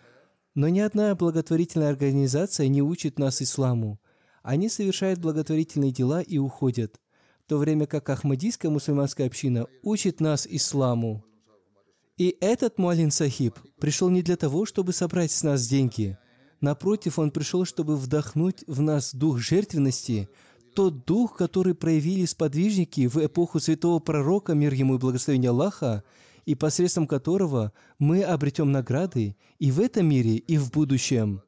но 0.55 0.69
ни 0.69 0.81
одна 0.81 1.15
благотворительная 1.15 1.89
организация 1.89 2.69
не 2.69 2.83
учит 2.83 3.19
нас 3.19 3.43
исламу. 3.43 4.01
Они 4.43 4.69
совершают 4.69 5.21
благотворительные 5.21 5.91
дела 5.91 6.21
и 6.21 6.39
уходят, 6.39 7.01
в 7.45 7.49
то 7.49 7.59
время 7.59 7.87
как 7.87 8.09
Ахмадийская 8.09 8.71
мусульманская 8.71 9.27
община 9.27 9.67
учит 9.83 10.21
нас 10.21 10.47
исламу. 10.49 11.25
И 12.17 12.37
этот 12.41 12.79
Муалин 12.79 13.11
Сахиб 13.11 13.59
пришел 13.81 14.09
не 14.09 14.23
для 14.23 14.37
того, 14.37 14.67
чтобы 14.67 14.93
собрать 14.93 15.33
с 15.33 15.43
нас 15.43 15.67
деньги. 15.67 16.17
Напротив, 16.61 17.19
он 17.19 17.31
пришел, 17.31 17.65
чтобы 17.65 17.97
вдохнуть 17.97 18.65
в 18.67 18.81
нас 18.81 19.15
дух 19.15 19.39
жертвенности– 19.39 20.29
тот 20.75 21.05
дух, 21.07 21.37
который 21.37 21.75
проявили 21.75 22.25
сподвижники 22.25 23.07
в 23.07 23.25
эпоху 23.25 23.61
святого 23.61 24.01
пророка, 24.01 24.55
мир 24.55 24.75
ему 24.75 24.97
и 24.97 24.99
благословение 24.99 25.51
Аллаха, 25.51 26.03
и 26.45 26.55
посредством 26.55 27.07
которого 27.07 27.73
мы 27.99 28.23
обретем 28.23 28.73
награды 28.73 29.37
и 29.59 29.71
в 29.71 29.81
этом 29.81 30.09
мире, 30.09 30.37
и 30.37 30.59
в 30.59 30.71
будущем. 30.71 31.43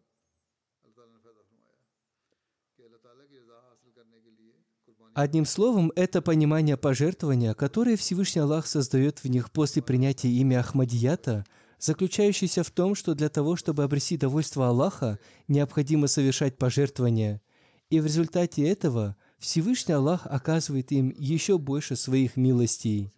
Одним 5.15 5.47
словом, 5.47 5.93
это 5.97 6.21
понимание 6.21 6.77
пожертвования, 6.77 7.55
которое 7.55 7.97
Всевышний 7.97 8.43
Аллах 8.43 8.67
создает 8.67 9.21
в 9.21 9.29
них 9.29 9.51
после 9.51 9.83
принятия 9.83 10.29
имя 10.29 10.61
Ахмадията, 10.61 11.47
заключающееся 11.79 12.63
в 12.63 12.71
том, 12.71 12.95
что 12.95 13.15
для 13.15 13.31
того, 13.31 13.57
чтобы 13.57 13.83
обрести 13.83 14.19
довольство 14.19 14.69
Аллаха, 14.69 15.19
необходимо 15.49 16.07
совершать 16.07 16.59
пожертвования– 16.59 17.41
и 17.91 18.01
в 18.01 18.07
результате 18.07 18.69
этого 18.69 19.17
Всевышний 19.39 19.95
Аллах 19.95 20.27
оказывает 20.27 20.91
им 20.93 21.15
еще 21.17 21.59
больше 21.59 21.95
своих 21.95 22.37
милостей. 22.37 23.13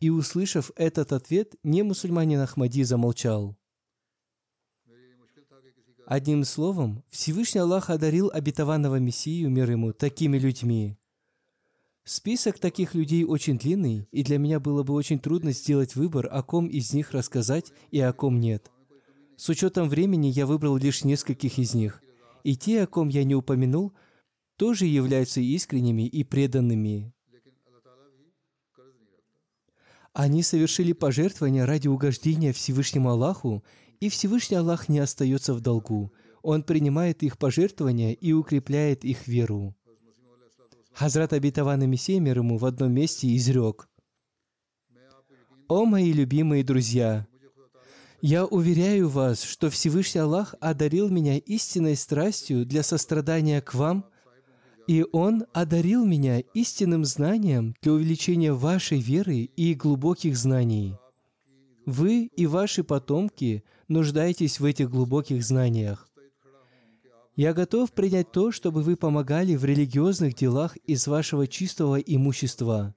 И 0.00 0.10
услышав 0.10 0.70
этот 0.76 1.12
ответ, 1.12 1.54
не 1.62 1.82
мусульманин 1.82 2.40
Ахмади 2.40 2.82
замолчал. 2.82 3.56
Одним 6.06 6.44
словом, 6.44 7.04
Всевышний 7.08 7.60
Аллах 7.60 7.90
одарил 7.90 8.30
обетованного 8.32 8.96
Мессию, 8.96 9.50
мир 9.50 9.70
ему, 9.70 9.92
такими 9.92 10.38
людьми. 10.38 10.96
Список 12.02 12.58
таких 12.58 12.94
людей 12.94 13.24
очень 13.24 13.58
длинный, 13.58 14.08
и 14.10 14.24
для 14.24 14.38
меня 14.38 14.58
было 14.58 14.82
бы 14.82 14.94
очень 14.94 15.20
трудно 15.20 15.52
сделать 15.52 15.94
выбор, 15.94 16.28
о 16.32 16.42
ком 16.42 16.66
из 16.66 16.92
них 16.92 17.12
рассказать 17.12 17.72
и 17.92 18.00
о 18.00 18.12
ком 18.12 18.40
нет. 18.40 18.70
С 19.36 19.48
учетом 19.48 19.88
времени 19.88 20.26
я 20.26 20.46
выбрал 20.46 20.76
лишь 20.76 21.04
нескольких 21.04 21.58
из 21.58 21.74
них– 21.74 22.02
и 22.44 22.56
те, 22.56 22.82
о 22.82 22.86
ком 22.86 23.08
я 23.08 23.24
не 23.24 23.34
упомянул, 23.34 23.92
тоже 24.56 24.86
являются 24.86 25.40
искренними 25.40 26.06
и 26.06 26.24
преданными. 26.24 27.12
Они 30.12 30.42
совершили 30.42 30.92
пожертвования 30.92 31.66
ради 31.66 31.88
угождения 31.88 32.52
Всевышнему 32.52 33.10
Аллаху, 33.10 33.64
и 34.00 34.08
Всевышний 34.08 34.56
Аллах 34.56 34.88
не 34.88 34.98
остается 34.98 35.54
в 35.54 35.60
долгу. 35.60 36.12
Он 36.42 36.62
принимает 36.62 37.22
их 37.22 37.38
пожертвования 37.38 38.12
и 38.12 38.32
укрепляет 38.32 39.04
их 39.04 39.28
веру. 39.28 39.76
Хазрат 40.92 41.32
обетованный 41.32 41.86
Мессия 41.86 42.18
мир 42.18 42.38
ему 42.38 42.56
в 42.56 42.64
одном 42.64 42.92
месте 42.92 43.34
изрек. 43.36 43.88
«О 45.68 45.84
мои 45.84 46.12
любимые 46.12 46.64
друзья! 46.64 47.26
Я 48.20 48.44
уверяю 48.44 49.08
вас, 49.08 49.42
что 49.42 49.70
Всевышний 49.70 50.20
Аллах 50.20 50.54
одарил 50.60 51.08
меня 51.08 51.38
истинной 51.38 51.96
страстью 51.96 52.66
для 52.66 52.82
сострадания 52.82 53.62
к 53.62 53.72
вам, 53.72 54.04
и 54.90 55.06
Он 55.12 55.44
одарил 55.52 56.04
меня 56.04 56.40
истинным 56.52 57.04
знанием 57.04 57.76
для 57.80 57.92
увеличения 57.92 58.52
вашей 58.52 58.98
веры 58.98 59.48
и 59.56 59.72
глубоких 59.74 60.36
знаний. 60.36 60.96
Вы 61.86 62.24
и 62.36 62.48
ваши 62.48 62.82
потомки 62.82 63.62
нуждаетесь 63.86 64.58
в 64.58 64.64
этих 64.64 64.90
глубоких 64.90 65.44
знаниях. 65.44 66.08
Я 67.36 67.54
готов 67.54 67.92
принять 67.92 68.32
то, 68.32 68.50
чтобы 68.50 68.82
вы 68.82 68.96
помогали 68.96 69.54
в 69.54 69.64
религиозных 69.64 70.34
делах 70.34 70.76
из 70.78 71.06
вашего 71.06 71.46
чистого 71.46 72.00
имущества. 72.00 72.92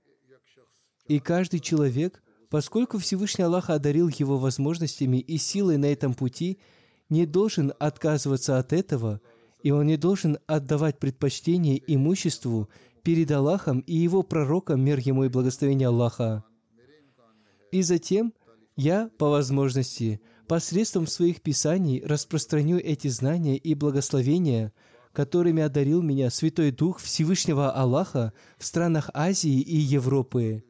И 1.05 1.19
каждый 1.19 1.59
человек 1.59 2.23
Поскольку 2.49 2.99
Всевышний 2.99 3.43
Аллах 3.43 3.71
одарил 3.71 4.09
его 4.09 4.37
возможностями 4.37 5.17
и 5.17 5.39
силой 5.39 5.77
на 5.77 5.87
этом 5.87 6.13
пути, 6.13 6.59
не 7.09 7.25
должен 7.25 7.73
отказываться 7.79 8.59
от 8.59 8.73
этого, 8.73 9.21
и 9.63 9.71
он 9.71 9.87
не 9.87 9.97
должен 9.97 10.37
отдавать 10.45 10.99
предпочтение 10.99 11.81
имуществу 11.87 12.69
перед 13.01 13.31
Аллахом 13.31 13.79
и 13.79 13.95
его 13.95 14.21
пророком, 14.21 14.81
мир 14.81 14.99
ему 14.99 15.23
и 15.23 15.29
благословение 15.29 15.87
Аллаха. 15.87 16.43
И 17.71 17.81
затем 17.81 18.33
я, 18.75 19.09
по 19.17 19.29
возможности, 19.29 20.21
посредством 20.47 21.07
своих 21.07 21.41
писаний 21.41 22.03
распространю 22.05 22.77
эти 22.77 23.07
знания 23.07 23.57
и 23.57 23.73
благословения, 23.73 24.73
которыми 25.13 25.63
одарил 25.63 26.01
меня 26.01 26.29
Святой 26.29 26.71
Дух 26.71 26.99
Всевышнего 26.99 27.71
Аллаха 27.71 28.33
в 28.57 28.65
странах 28.65 29.09
Азии 29.13 29.61
и 29.61 29.77
Европы. 29.77 30.63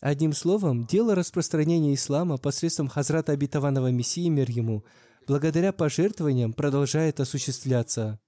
Одним 0.00 0.32
словом, 0.32 0.84
дело 0.84 1.14
распространения 1.14 1.94
ислама 1.94 2.36
посредством 2.36 2.86
Хазрата 2.86 3.32
Обетованного 3.32 3.90
Мессии 3.90 4.28
мир 4.28 4.50
ему, 4.50 4.84
благодаря 5.26 5.72
пожертвованиям, 5.72 6.52
продолжает 6.52 7.20
осуществляться. 7.20 8.20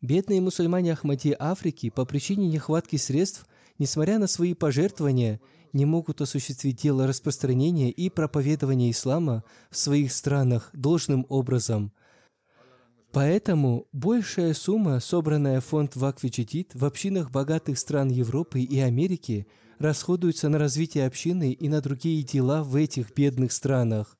Бедные 0.00 0.40
мусульмане 0.40 0.94
Ахмади 0.94 1.36
Африки 1.38 1.90
по 1.90 2.04
причине 2.04 2.48
нехватки 2.48 2.96
средств, 2.96 3.46
несмотря 3.78 4.18
на 4.18 4.26
свои 4.26 4.54
пожертвования, 4.54 5.40
не 5.72 5.84
могут 5.84 6.20
осуществить 6.20 6.80
дело 6.80 7.06
распространения 7.06 7.90
и 7.90 8.08
проповедования 8.08 8.90
ислама 8.90 9.44
в 9.70 9.76
своих 9.76 10.12
странах 10.12 10.70
должным 10.72 11.26
образом– 11.28 11.92
Поэтому 13.12 13.88
большая 13.92 14.54
сумма, 14.54 15.00
собранная 15.00 15.60
в 15.60 15.64
фонд 15.64 15.96
Ваквичетит 15.96 16.70
в 16.74 16.84
общинах 16.84 17.32
богатых 17.32 17.78
стран 17.78 18.08
Европы 18.08 18.60
и 18.60 18.78
Америки, 18.78 19.48
расходуется 19.80 20.48
на 20.48 20.58
развитие 20.58 21.06
общины 21.06 21.52
и 21.52 21.68
на 21.68 21.80
другие 21.80 22.22
дела 22.22 22.62
в 22.62 22.76
этих 22.76 23.12
бедных 23.12 23.50
странах. 23.50 24.16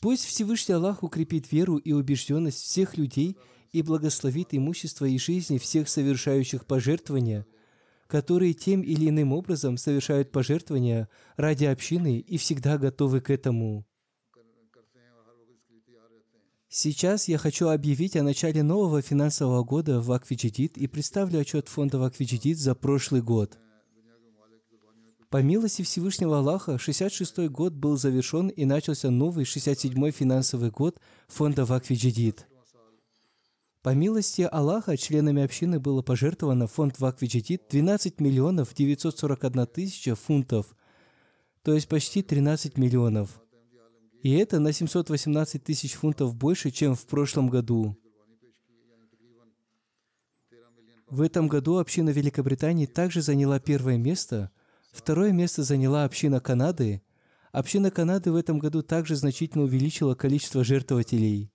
Пусть 0.00 0.24
Всевышний 0.24 0.74
Аллах 0.74 1.02
укрепит 1.02 1.50
веру 1.50 1.76
и 1.76 1.92
убежденность 1.92 2.62
всех 2.62 2.96
людей 2.96 3.36
и 3.72 3.82
благословит 3.82 4.48
имущество 4.52 5.04
и 5.04 5.18
жизни 5.18 5.58
всех 5.58 5.88
совершающих 5.88 6.66
пожертвования, 6.66 7.46
которые 8.06 8.54
тем 8.54 8.82
или 8.82 9.08
иным 9.08 9.32
образом 9.32 9.76
совершают 9.76 10.30
пожертвования 10.30 11.08
ради 11.36 11.64
общины 11.64 12.20
и 12.20 12.38
всегда 12.38 12.78
готовы 12.78 13.20
к 13.20 13.30
этому. 13.30 13.84
Сейчас 16.70 17.28
я 17.28 17.38
хочу 17.38 17.68
объявить 17.68 18.14
о 18.16 18.22
начале 18.22 18.62
нового 18.62 19.02
финансового 19.02 19.64
года 19.64 20.00
в 20.00 20.12
Аквичедит 20.12 20.76
и 20.76 20.86
представлю 20.86 21.40
отчет 21.40 21.66
фонда 21.68 22.04
Аквичедит 22.04 22.58
за 22.58 22.74
прошлый 22.74 23.22
год. 23.22 23.58
По 25.30 25.42
милости 25.42 25.82
Всевышнего 25.82 26.38
Аллаха, 26.38 26.76
66-й 26.76 27.48
год 27.48 27.74
был 27.74 27.98
завершен 27.98 28.48
и 28.48 28.64
начался 28.64 29.10
новый 29.10 29.44
67-й 29.44 30.10
финансовый 30.10 30.70
год 30.70 30.98
фонда 31.26 31.66
Ваквиджидит. 31.66 32.46
По 33.82 33.94
милости 33.94 34.48
Аллаха 34.50 34.96
членами 34.96 35.42
общины 35.42 35.78
было 35.78 36.00
пожертвовано 36.00 36.66
в 36.66 36.72
фонд 36.72 36.98
Ваквиджидит 36.98 37.64
12 37.68 38.20
миллионов 38.20 38.74
941 38.74 39.66
тысяча 39.66 40.14
фунтов, 40.14 40.74
то 41.62 41.74
есть 41.74 41.88
почти 41.88 42.22
13 42.22 42.78
миллионов. 42.78 43.40
И 44.22 44.32
это 44.32 44.58
на 44.60 44.72
718 44.72 45.62
тысяч 45.62 45.92
фунтов 45.92 46.34
больше, 46.34 46.70
чем 46.70 46.94
в 46.94 47.04
прошлом 47.06 47.48
году. 47.50 47.96
В 51.10 51.20
этом 51.20 51.48
году 51.48 51.76
община 51.76 52.10
Великобритании 52.10 52.86
также 52.86 53.20
заняла 53.20 53.60
первое 53.60 53.98
место. 53.98 54.50
Второе 54.98 55.30
место 55.30 55.62
заняла 55.62 56.02
община 56.02 56.40
Канады. 56.40 57.02
Община 57.52 57.92
Канады 57.92 58.32
в 58.32 58.34
этом 58.34 58.58
году 58.58 58.82
также 58.82 59.14
значительно 59.14 59.62
увеличила 59.62 60.16
количество 60.16 60.64
жертвователей. 60.64 61.52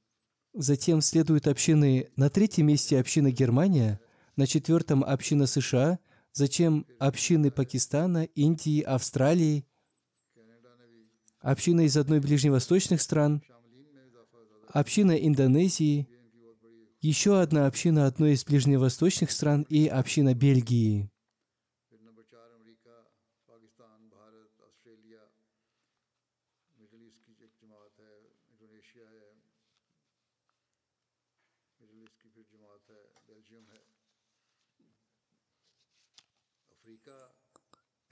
Затем 0.54 1.02
следуют 1.02 1.48
общины 1.48 2.08
на 2.16 2.30
третьем 2.30 2.68
месте 2.68 2.98
община 2.98 3.32
Германия, 3.32 4.00
на 4.38 4.48
четвертом 4.48 5.04
община 5.04 5.46
США, 5.46 6.00
затем 6.32 6.88
общины 7.00 7.52
Пакистана, 7.52 8.24
Индии, 8.24 8.82
Австралии– 8.82 9.68
община 11.41 11.82
из 11.82 11.98
одной 11.98 12.22
ближневосточных 12.22 13.02
стран, 13.02 13.44
община 14.70 15.12
Индонезии, 15.12 16.08
еще 17.02 17.41
одна 17.41 17.68
община 17.68 18.08
одной 18.08 18.36
из 18.36 18.46
ближневосточных 18.46 19.32
стран 19.32 19.64
и 19.64 19.88
община 19.88 20.34
Бельгии. 20.34 21.12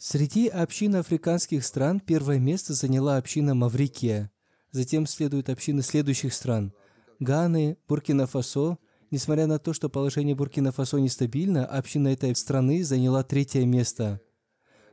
Среди 0.03 0.47
общин 0.47 0.95
африканских 0.95 1.63
стран 1.63 1.99
первое 1.99 2.39
место 2.39 2.73
заняла 2.73 3.17
община 3.17 3.53
Маврикия. 3.53 4.31
Затем 4.71 5.05
следуют 5.05 5.47
общины 5.47 5.83
следующих 5.83 6.33
стран– 6.33 6.73
Ганы, 7.19 7.77
Буркина-Фасо. 7.87 8.79
Несмотря 9.11 9.45
на 9.45 9.59
то, 9.59 9.73
что 9.73 9.89
положение 9.89 10.33
Буркина-Фасо 10.33 10.97
нестабильно, 10.97 11.67
община 11.67 12.07
этой 12.07 12.35
страны 12.35 12.83
заняла 12.83 13.21
третье 13.21 13.63
место. 13.63 14.19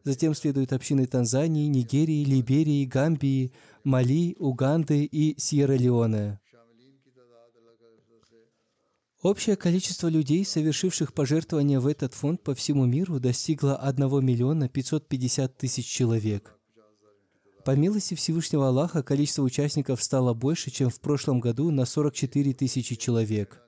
Затем 0.05 0.35
следуют 0.35 0.75
общины 0.75 1.07
Танзании, 1.07 1.69
Нигерии, 1.69 2.23
Либерии, 2.27 2.85
Гамбии, 2.85 3.55
Мали, 3.85 4.37
Уганды 4.39 5.07
и 5.07 5.41
Сьерра-Леоне. 5.41 6.39
Общее 9.23 9.57
количество 9.57 10.07
людей, 10.07 10.45
совершивших 10.45 11.13
пожертвования 11.13 11.81
в 11.81 11.89
этот 11.89 12.15
фонд 12.15 12.41
по 12.41 12.55
всему 12.55 12.87
миру, 12.87 13.19
достигло 13.19 13.75
1 13.75 14.25
миллиона 14.25 14.69
550 14.69 15.57
тысяч 15.57 15.87
человек. 15.87 16.57
По 17.65 17.75
милости 17.75 18.15
Всевышнего 18.15 18.69
Аллаха 18.69 19.03
количество 19.03 19.43
участников 19.43 20.05
стало 20.05 20.35
больше, 20.35 20.71
чем 20.71 20.89
в 20.89 21.01
прошлом 21.01 21.41
году 21.41 21.73
на 21.73 21.85
44 21.85 22.55
тысячи 22.55 22.95
человек. 22.95 23.61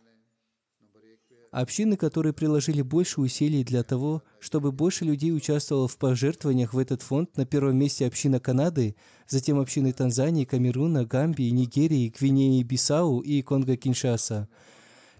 Общины, 1.50 1.96
которые 1.96 2.32
приложили 2.32 2.80
больше 2.80 3.20
усилий 3.20 3.64
для 3.64 3.82
того, 3.82 4.22
чтобы 4.38 4.70
больше 4.70 5.04
людей 5.04 5.34
участвовало 5.34 5.88
в 5.88 5.96
пожертвованиях 5.96 6.74
в 6.74 6.78
этот 6.78 7.02
фонд, 7.02 7.36
на 7.36 7.44
первом 7.44 7.76
месте 7.76 8.06
община 8.06 8.38
Канады, 8.38 8.94
затем 9.26 9.58
общины 9.58 9.92
Танзании, 9.92 10.44
Камеруна, 10.44 11.04
Гамбии, 11.04 11.50
Нигерии, 11.50 12.14
Гвинеи, 12.16 12.62
Бисау 12.62 13.18
и 13.18 13.42
Конго-Киншаса– 13.42 14.46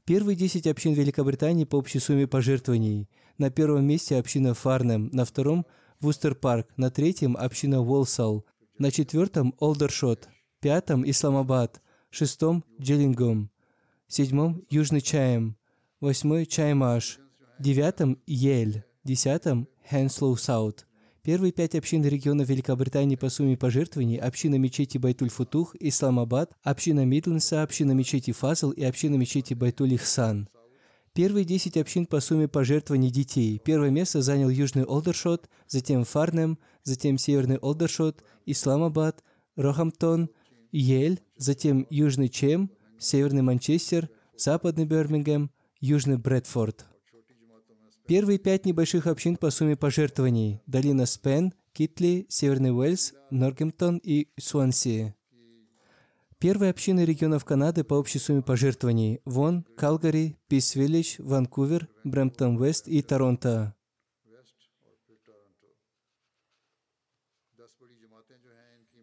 Первые 0.05 0.35
десять 0.35 0.67
общин 0.67 0.93
Великобритании 0.95 1.65
по 1.65 1.77
общей 1.77 1.99
сумме 1.99 2.27
пожертвований. 2.27 3.09
На 3.39 3.51
первом 3.51 3.85
месте 3.87 4.17
община 4.17 4.55
Фарнем, 4.55 5.11
на 5.13 5.25
втором– 5.25 5.67
Вустер 6.01 6.35
Парк, 6.35 6.67
на 6.77 6.91
третьем– 6.91 7.37
община 7.39 7.81
Уолсал, 7.81 8.47
на 8.79 8.91
четвертом– 8.91 9.55
Олдершот, 9.59 10.29
пятом– 10.61 11.05
Исламабад, 11.09 11.83
шестом– 12.11 12.65
Джиллингом, 12.81 13.51
седьмом– 14.09 14.65
Южный 14.71 15.03
Чаем, 15.03 15.57
восьмой– 16.01 16.47
Чаймаш, 16.47 17.19
девятом– 17.59 18.19
Ель, 18.27 18.85
десятом– 19.05 19.69
Хенслоу 19.91 20.37
Саут– 20.37 20.87
Первые 21.23 21.53
пять 21.53 21.75
общин 21.75 22.03
региона 22.03 22.41
Великобритании 22.43 23.15
по 23.15 23.29
сумме 23.29 23.55
пожертвований– 23.55 24.17
община 24.19 24.55
мечети 24.55 24.97
Байтуль-Футух, 24.97 25.77
Исламабад, 25.79 26.53
община 26.63 27.05
Мидленса, 27.05 27.63
община 27.63 27.93
мечети 27.93 28.31
Фазл 28.31 28.71
и 28.71 28.83
община 28.83 29.17
мечети 29.17 29.53
Байтуль-Ихсан. 29.53 30.49
Первые 31.13 31.45
десять 31.45 31.77
общин 31.77 32.07
по 32.07 32.21
сумме 32.21 32.49
пожертвований 32.49 33.11
детей. 33.11 33.61
Первое 33.63 33.91
место 33.91 34.23
занял 34.23 34.49
Южный 34.49 34.85
Олдершот, 34.85 35.51
затем 35.67 36.05
Фарнем, 36.05 36.59
затем 36.85 37.19
Северный 37.19 37.59
Олдершот, 37.59 38.25
Исламабад, 38.47 39.23
Рохамптон, 39.57 40.31
Йель, 40.73 41.21
затем 41.37 41.87
Южный 41.91 42.31
Чем, 42.31 42.71
Северный 42.99 43.43
Манчестер, 43.43 44.09
Западный 44.39 44.87
Бирмингем, 44.87 45.51
Южный 45.81 46.17
Брэдфорд. 46.17 46.87
Первые 48.11 48.41
пять 48.41 48.67
небольших 48.67 49.07
общин 49.07 49.37
по 49.37 49.51
сумме 49.51 49.77
пожертвований– 49.77 50.61
долина 50.67 51.07
Спен, 51.07 51.55
Китли, 51.73 52.27
Северный 52.29 52.77
Уэльс, 52.77 53.15
Норгемптон 53.31 53.99
и 53.99 54.33
Суанси. 54.37 55.15
Первые 56.41 56.71
общины 56.71 57.05
регионов 57.05 57.45
Канады 57.45 57.85
по 57.85 57.95
общей 57.95 58.19
сумме 58.19 58.43
пожертвований– 58.43 59.21
Вон, 59.25 59.63
Калгари, 59.77 60.37
Пис-Виллидж, 60.49 61.23
Ванкувер, 61.23 61.89
Брэмптон-Вест 62.03 62.89
и 62.89 63.01
Торонто. 63.01 63.77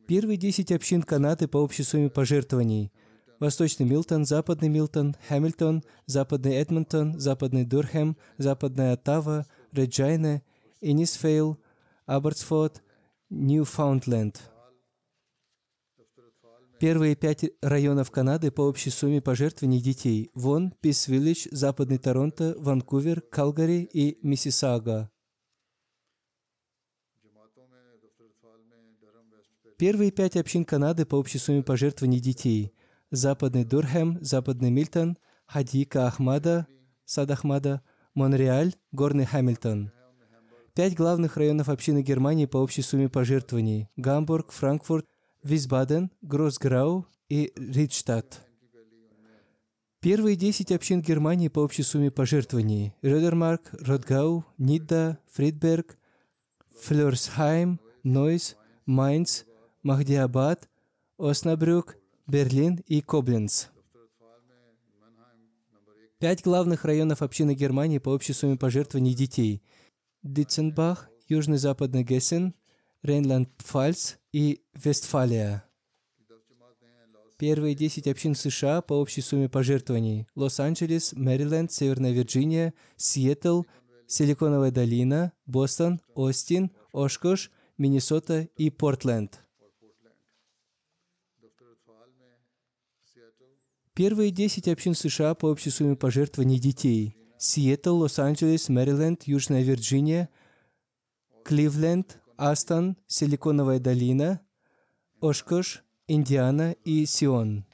Первые 0.06 0.36
десять 0.36 0.74
общин 0.74 1.02
Канады 1.02 1.48
по 1.48 1.60
общей 1.60 1.84
сумме 1.84 2.10
пожертвований– 2.10 2.92
Восточный 3.40 3.86
Милтон, 3.86 4.26
Западный 4.26 4.70
Милтон, 4.70 5.16
Хэмилтон, 5.28 5.84
Западный 6.08 6.56
Эдмонтон, 6.56 7.20
Западный 7.20 7.66
Дурхэм, 7.66 8.18
Западная 8.38 8.94
Оттава, 8.94 9.46
Реджайна, 9.72 10.42
Инисфейл, 10.82 11.60
Абботсфорд, 12.08 12.82
Ньюфаундленд. 13.30 14.42
Первые 16.80 17.16
пять 17.16 17.46
районов 17.62 18.12
Канады 18.12 18.52
по 18.52 18.62
общей 18.62 18.90
сумме 18.90 19.22
пожертвований 19.22 19.82
детей– 19.82 20.30
Вон, 20.34 20.74
Пис-Виллидж, 20.82 21.48
Западный 21.52 21.98
Торонто, 21.98 22.56
Ванкувер, 22.58 23.22
Калгари 23.22 23.82
и 23.92 24.20
Миссисага. 24.22 25.12
Первые 29.78 30.12
пять 30.12 30.38
общин 30.38 30.66
Канады 30.66 31.06
по 31.06 31.16
общей 31.16 31.38
сумме 31.38 31.62
пожертвований 31.62 32.20
детей– 32.20 32.74
Западный 33.12 33.64
Дурхем, 33.64 34.18
Западный 34.22 34.70
Мильтон, 34.70 35.18
Хадика 35.46 36.08
Ахмада, 36.08 36.68
Сад 37.06 37.32
Ахмада, 37.32 37.82
Монреаль, 38.14 38.74
Горный 38.92 39.26
Хамильтон. 39.26 39.92
Пять 40.74 40.94
главных 40.94 41.38
районов 41.38 41.70
общины 41.70 42.02
Германии 42.02 42.46
по 42.46 42.58
общей 42.58 42.82
сумме 42.82 43.08
пожертвований– 43.08 43.90
Гамбург, 43.96 44.52
Франкфурт, 44.52 45.06
Висбаден, 45.42 46.12
Гроссграу 46.22 47.08
и 47.30 47.54
Ридштадт. 47.56 48.42
Первые 50.02 50.36
десять 50.36 50.74
общин 50.74 51.02
Германии 51.02 51.48
по 51.48 51.60
общей 51.60 51.84
сумме 51.84 52.12
пожертвований– 52.12 52.94
Рёдермарк, 53.02 53.70
Ротгау, 53.72 54.46
Нидда, 54.58 55.18
Фридберг, 55.32 55.98
Флёрсхайм, 56.82 57.80
Нойс, 58.04 58.58
Майнц, 58.86 59.44
Махдиабад, 59.82 60.70
Оснабрюк, 61.18 61.96
Берлин 62.28 62.84
и 62.88 63.00
Кобленц. 63.00 63.68
Пять 66.20 66.44
главных 66.44 66.84
районов 66.84 67.22
общины 67.22 67.54
Германии 67.54 68.00
по 68.00 68.10
общей 68.10 68.34
сумме 68.34 68.58
пожертвований 68.58 69.14
детей– 69.14 69.64
Дитценбах, 70.24 71.10
Южный-Западный 71.30 72.04
Гессен, 72.04 72.54
Рейнланд-Пфальц 73.02 74.16
и 74.34 74.62
Вестфалия. 74.74 75.64
Первые 77.38 77.76
десять 77.76 78.08
общин 78.08 78.36
США 78.36 78.82
по 78.82 78.96
общей 78.96 79.22
сумме 79.22 79.48
пожертвований– 79.48 80.28
Лос-Анджелес, 80.36 81.14
Мэриленд, 81.14 81.72
Северная 81.72 82.12
Вирджиния, 82.12 82.74
Сиэтл, 82.98 83.62
Силиконовая 84.06 84.72
долина, 84.72 85.32
Бостон, 85.46 86.02
Остин, 86.14 86.72
Ошкош, 86.92 87.52
Миннесота 87.78 88.50
и 88.58 88.70
Портленд– 88.70 89.40
Первые 93.98 94.30
10 94.30 94.68
общин 94.68 94.94
США 94.94 95.34
по 95.34 95.48
общей 95.48 95.72
сумме 95.72 95.96
пожертвований 95.96 96.60
детей– 96.60 97.18
Сиэтл, 97.40 97.96
Лос-Анджелес, 98.04 98.70
Мэриленд, 98.70 99.24
Южная 99.24 99.64
Вирджиния, 99.64 100.30
Кливленд, 101.44 102.20
Астон, 102.38 102.96
Силиконовая 103.08 103.80
долина, 103.80 104.42
Ошкош, 105.20 105.84
Индиана 106.08 106.74
и 106.84 107.08
Сион. 107.08 107.66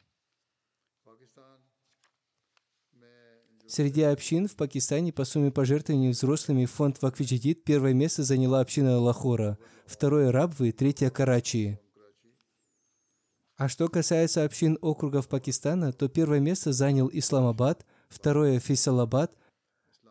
Среди 3.68 4.04
общин 4.04 4.48
в 4.48 4.56
Пакистане 4.56 5.12
по 5.12 5.26
сумме 5.26 5.52
пожертвований 5.52 6.12
взрослыми 6.12 6.66
фонд 6.68 7.02
Вакфиджидит 7.02 7.66
первое 7.66 7.92
место 7.92 8.24
заняла 8.24 8.62
община 8.62 8.98
Лахора, 8.98 9.58
второе– 9.86 10.32
Рабвы, 10.32 10.72
третье– 10.72 11.10
Карачи. 11.10 11.80
А 13.64 13.70
что 13.70 13.88
касается 13.88 14.44
общин 14.44 14.78
округов 14.82 15.30
Пакистана, 15.30 15.94
то 15.94 16.10
первое 16.10 16.42
место 16.42 16.74
занял 16.74 17.10
Исламабад, 17.14 17.86
второе– 18.10 18.60
Фейсалабад, 18.60 19.32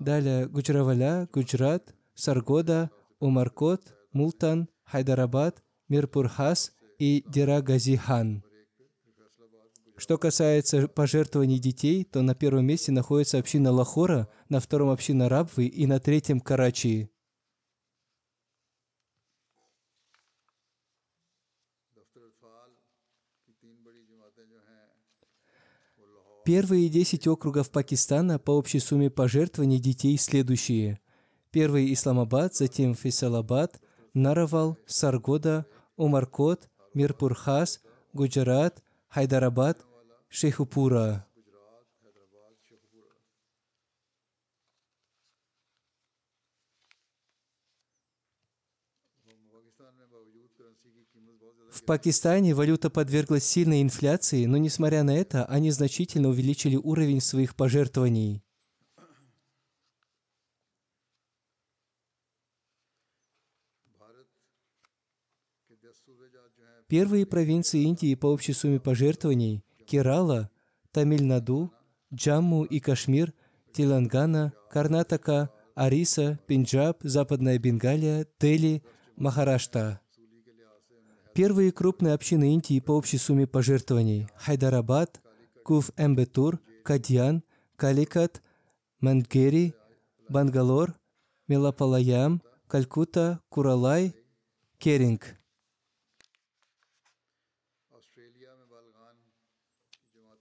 далее 0.01 0.49
Гуджраваля, 0.49 1.29
Гуджрат, 1.31 1.95
Саргода, 2.15 2.91
Умаркот, 3.21 3.95
Мултан, 4.15 4.71
Хайдарабад, 4.85 5.63
Мирпурхас 5.91 6.73
и 6.99 7.27
Дирагази-хан. 7.29 8.43
Что 9.99 10.17
касается 10.17 10.89
пожертвований 10.89 11.59
детей, 11.59 12.05
то 12.05 12.23
на 12.23 12.35
первом 12.35 12.65
месте 12.65 12.91
находится 12.91 13.37
община 13.37 13.71
Лахора, 13.71 14.31
на 14.49 14.61
втором 14.61 14.89
община 14.89 15.29
Рабвы 15.29 15.67
и 15.67 15.85
на 15.87 16.01
третьем 16.01 16.41
Карачи. 16.41 17.12
Первые 26.45 26.89
десять 26.89 27.29
округов 27.29 27.71
Пакистана 27.71 28.41
по 28.41 28.51
общей 28.51 28.81
сумме 28.81 29.11
пожертвований 29.11 29.79
детей 29.79 30.19
следующие. 30.19 30.99
Первый– 31.53 31.93
Исламабад, 31.95 32.57
затем 32.57 32.97
Фейсалабад, 32.97 33.81
Наравал, 34.13 34.77
Саргода, 34.85 35.67
Умаркот, 35.97 36.69
Мирпурхас, 36.95 37.81
Гуджарат, 38.13 38.83
Хайдарабад, 39.09 39.79
Шейхупура. 40.29 41.27
В 51.83 51.85
Пакистане 51.85 52.55
валюта 52.55 52.91
подверглась 52.91 53.43
сильной 53.43 53.83
инфляции, 53.83 54.47
но 54.47 54.57
несмотря 54.57 55.03
на 55.03 55.17
это, 55.17 55.45
они 55.47 55.73
значительно 55.73 56.29
увеличили 56.29 56.77
уровень 56.77 57.21
своих 57.21 57.57
пожертвований. 57.57 58.45
Первые 66.87 67.27
провинции 67.27 67.83
Индии 67.83 68.15
по 68.15 68.27
общей 68.27 68.53
сумме 68.53 68.79
пожертвований– 68.79 69.65
Керала, 69.87 70.51
Тамильнаду, 70.93 71.73
Джамму 72.15 72.63
и 72.63 72.79
Кашмир, 72.79 73.35
Телангана, 73.73 74.53
Карнатака, 74.71 75.51
Ариса, 75.75 76.39
Пенджаб, 76.47 76.99
Западная 77.03 77.59
Бенгалия, 77.59 78.29
Дели, 78.39 78.85
Махарашта. 79.17 80.02
Первые 81.35 81.73
крупные 81.73 82.15
общины 82.15 82.53
Индии 82.55 82.79
по 82.81 82.93
общей 82.93 83.19
сумме 83.19 83.47
пожертвований– 83.47 84.29
Хайдарабад, 84.37 85.23
Куф-Эмбетур, 85.65 86.59
Кадьян, 86.85 87.43
Каликат, 87.77 88.43
Мангери, 89.01 89.75
Бангалор, 90.29 90.95
Мелапалаям, 91.49 92.43
Калькутта, 92.69 93.41
Куралай, 93.49 94.15
Керинг– 94.79 95.37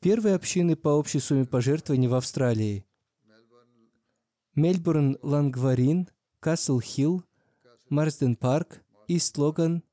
Первые 0.01 0.33
общины 0.33 0.75
по 0.75 0.89
общей 0.89 1.19
сумме 1.19 1.45
пожертвований 1.45 2.07
в 2.07 2.15
Австралии. 2.15 2.83
Мельбурн 4.55 5.19
Лангварин, 5.21 6.09
Касл 6.39 6.79
Хилл, 6.79 7.23
Марсден 7.87 8.35
Парк, 8.35 8.83
Ист 9.07 9.37
Логан, 9.37 9.83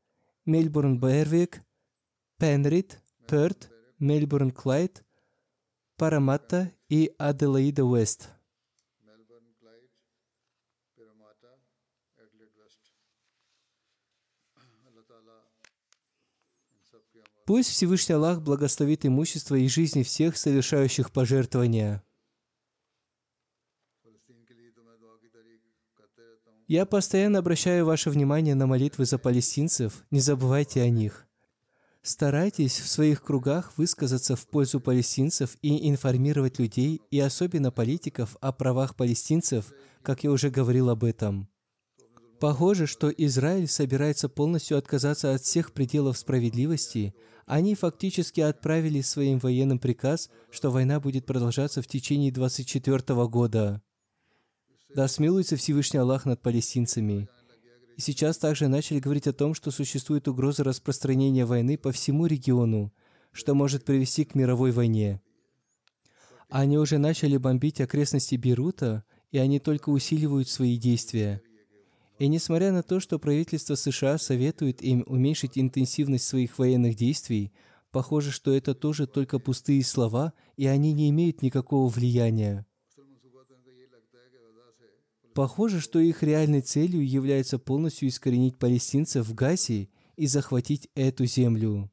Мельбурн 0.49 0.99
Бервик, 0.99 1.62
Пенрит, 2.38 3.03
Перт, 3.26 3.70
Мельбурн 3.99 4.51
Клайд, 4.51 5.05
Параматта 5.99 6.72
и 6.88 7.14
Аделаида 7.18 7.84
Уэст. 7.84 8.30
Пусть 17.44 17.68
Всевышний 17.68 18.14
Аллах 18.14 18.40
благословит 18.40 19.05
имущество 19.05 19.55
и 19.55 19.68
жизни 19.68 20.03
всех, 20.03 20.38
совершающих 20.38 21.12
пожертвования. 21.12 22.03
Я 26.68 26.86
постоянно 26.86 27.40
обращаю 27.40 27.84
ваше 27.84 28.10
внимание 28.10 28.54
на 28.54 28.66
молитвы 28.66 29.06
за 29.06 29.18
палестинцев, 29.18 30.04
не 30.10 30.20
забывайте 30.20 30.82
о 30.82 30.88
них. 30.88 31.26
Старайтесь 32.02 32.78
в 32.78 32.88
своих 32.88 33.22
кругах 33.22 33.72
высказаться 33.76 34.36
в 34.36 34.46
пользу 34.46 34.78
палестинцев 34.80 35.56
и 35.62 35.88
информировать 35.88 36.60
людей, 36.60 37.02
и 37.10 37.18
особенно 37.18 37.72
политиков, 37.72 38.36
о 38.40 38.52
правах 38.52 38.94
палестинцев, 38.94 39.72
как 40.02 40.22
я 40.22 40.30
уже 40.30 40.50
говорил 40.50 40.90
об 40.90 41.02
этом. 41.02 41.48
Похоже, 42.38 42.86
что 42.86 43.08
Израиль 43.08 43.66
собирается 43.66 44.28
полностью 44.28 44.78
отказаться 44.78 45.34
от 45.34 45.40
всех 45.40 45.72
пределов 45.72 46.16
справедливости– 46.16 47.14
они 47.48 47.74
фактически 47.74 48.42
отправили 48.42 49.00
своим 49.00 49.38
военным 49.38 49.78
приказ, 49.78 50.28
что 50.50 50.70
война 50.70 51.00
будет 51.00 51.24
продолжаться 51.24 51.80
в 51.80 51.86
течение 51.86 52.30
24 52.30 53.26
года. 53.26 53.82
Да 54.95 55.07
смилуется 55.07 55.57
Всевышний 55.57 55.99
Аллах 55.99 56.24
над 56.24 56.41
палестинцами. 56.41 57.28
И 57.97 58.01
сейчас 58.01 58.39
также 58.39 58.68
начали 58.68 59.01
говорить 59.01 59.26
о 59.26 59.32
том, 59.32 59.55
что 59.55 59.70
существует 59.70 60.28
угроза 60.28 60.64
распространения 60.64 61.45
войны 61.45 61.76
по 61.76 61.93
всему 61.93 62.26
региону, 62.26 62.93
что 63.32 63.55
может 63.55 63.84
привести 63.84 64.24
к 64.24 64.34
мировой 64.34 64.70
войне. 64.70 65.20
Они 66.49 66.78
уже 66.78 66.97
начали 66.99 67.36
бомбить 67.36 67.80
окрестности 67.80 68.36
Бейрута, 68.36 69.05
и 69.30 69.39
они 69.39 69.59
только 69.59 69.91
усиливают 69.91 70.49
свои 70.49 70.78
действия. 70.78 71.43
И 72.18 72.26
несмотря 72.26 72.72
на 72.72 72.82
то, 72.82 72.99
что 72.99 73.18
правительство 73.18 73.74
США 73.74 74.16
советует 74.16 74.82
им 74.82 75.05
уменьшить 75.07 75.59
интенсивность 75.59 76.26
своих 76.26 76.59
военных 76.59 76.97
действий, 76.97 77.53
похоже, 77.91 78.32
что 78.32 78.53
это 78.53 78.74
тоже 78.74 79.07
только 79.07 79.39
пустые 79.39 79.84
слова, 79.84 80.32
и 80.57 80.66
они 80.66 80.93
не 80.93 81.11
имеют 81.11 81.43
никакого 81.43 81.89
влияния. 81.89 82.66
Похоже, 85.39 85.78
что 85.78 86.01
их 86.01 86.24
реальной 86.24 86.62
целью 86.62 87.09
является 87.09 87.61
полностью 87.61 88.09
искоренить 88.09 88.59
палестинцев 88.59 89.24
в 89.24 89.34
Газе 89.34 89.89
и 90.16 90.26
захватить 90.26 90.89
эту 90.97 91.26
землю. 91.26 91.89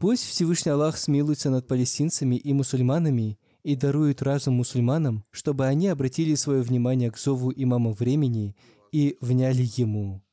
Пусть 0.00 0.24
Всевышний 0.24 0.72
Аллах 0.72 0.96
смилуется 0.98 1.48
над 1.48 1.68
палестинцами 1.68 2.34
и 2.34 2.52
мусульманами 2.52 3.38
и 3.62 3.76
дарует 3.76 4.20
разум 4.20 4.54
мусульманам, 4.54 5.24
чтобы 5.30 5.66
они 5.66 5.86
обратили 5.86 6.34
свое 6.34 6.60
внимание 6.60 7.12
к 7.12 7.18
зову 7.18 7.52
имама 7.54 7.92
времени 7.92 8.56
и 8.90 9.16
вняли 9.20 9.62
ему. 9.76 10.24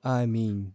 Аминь. 0.00 0.74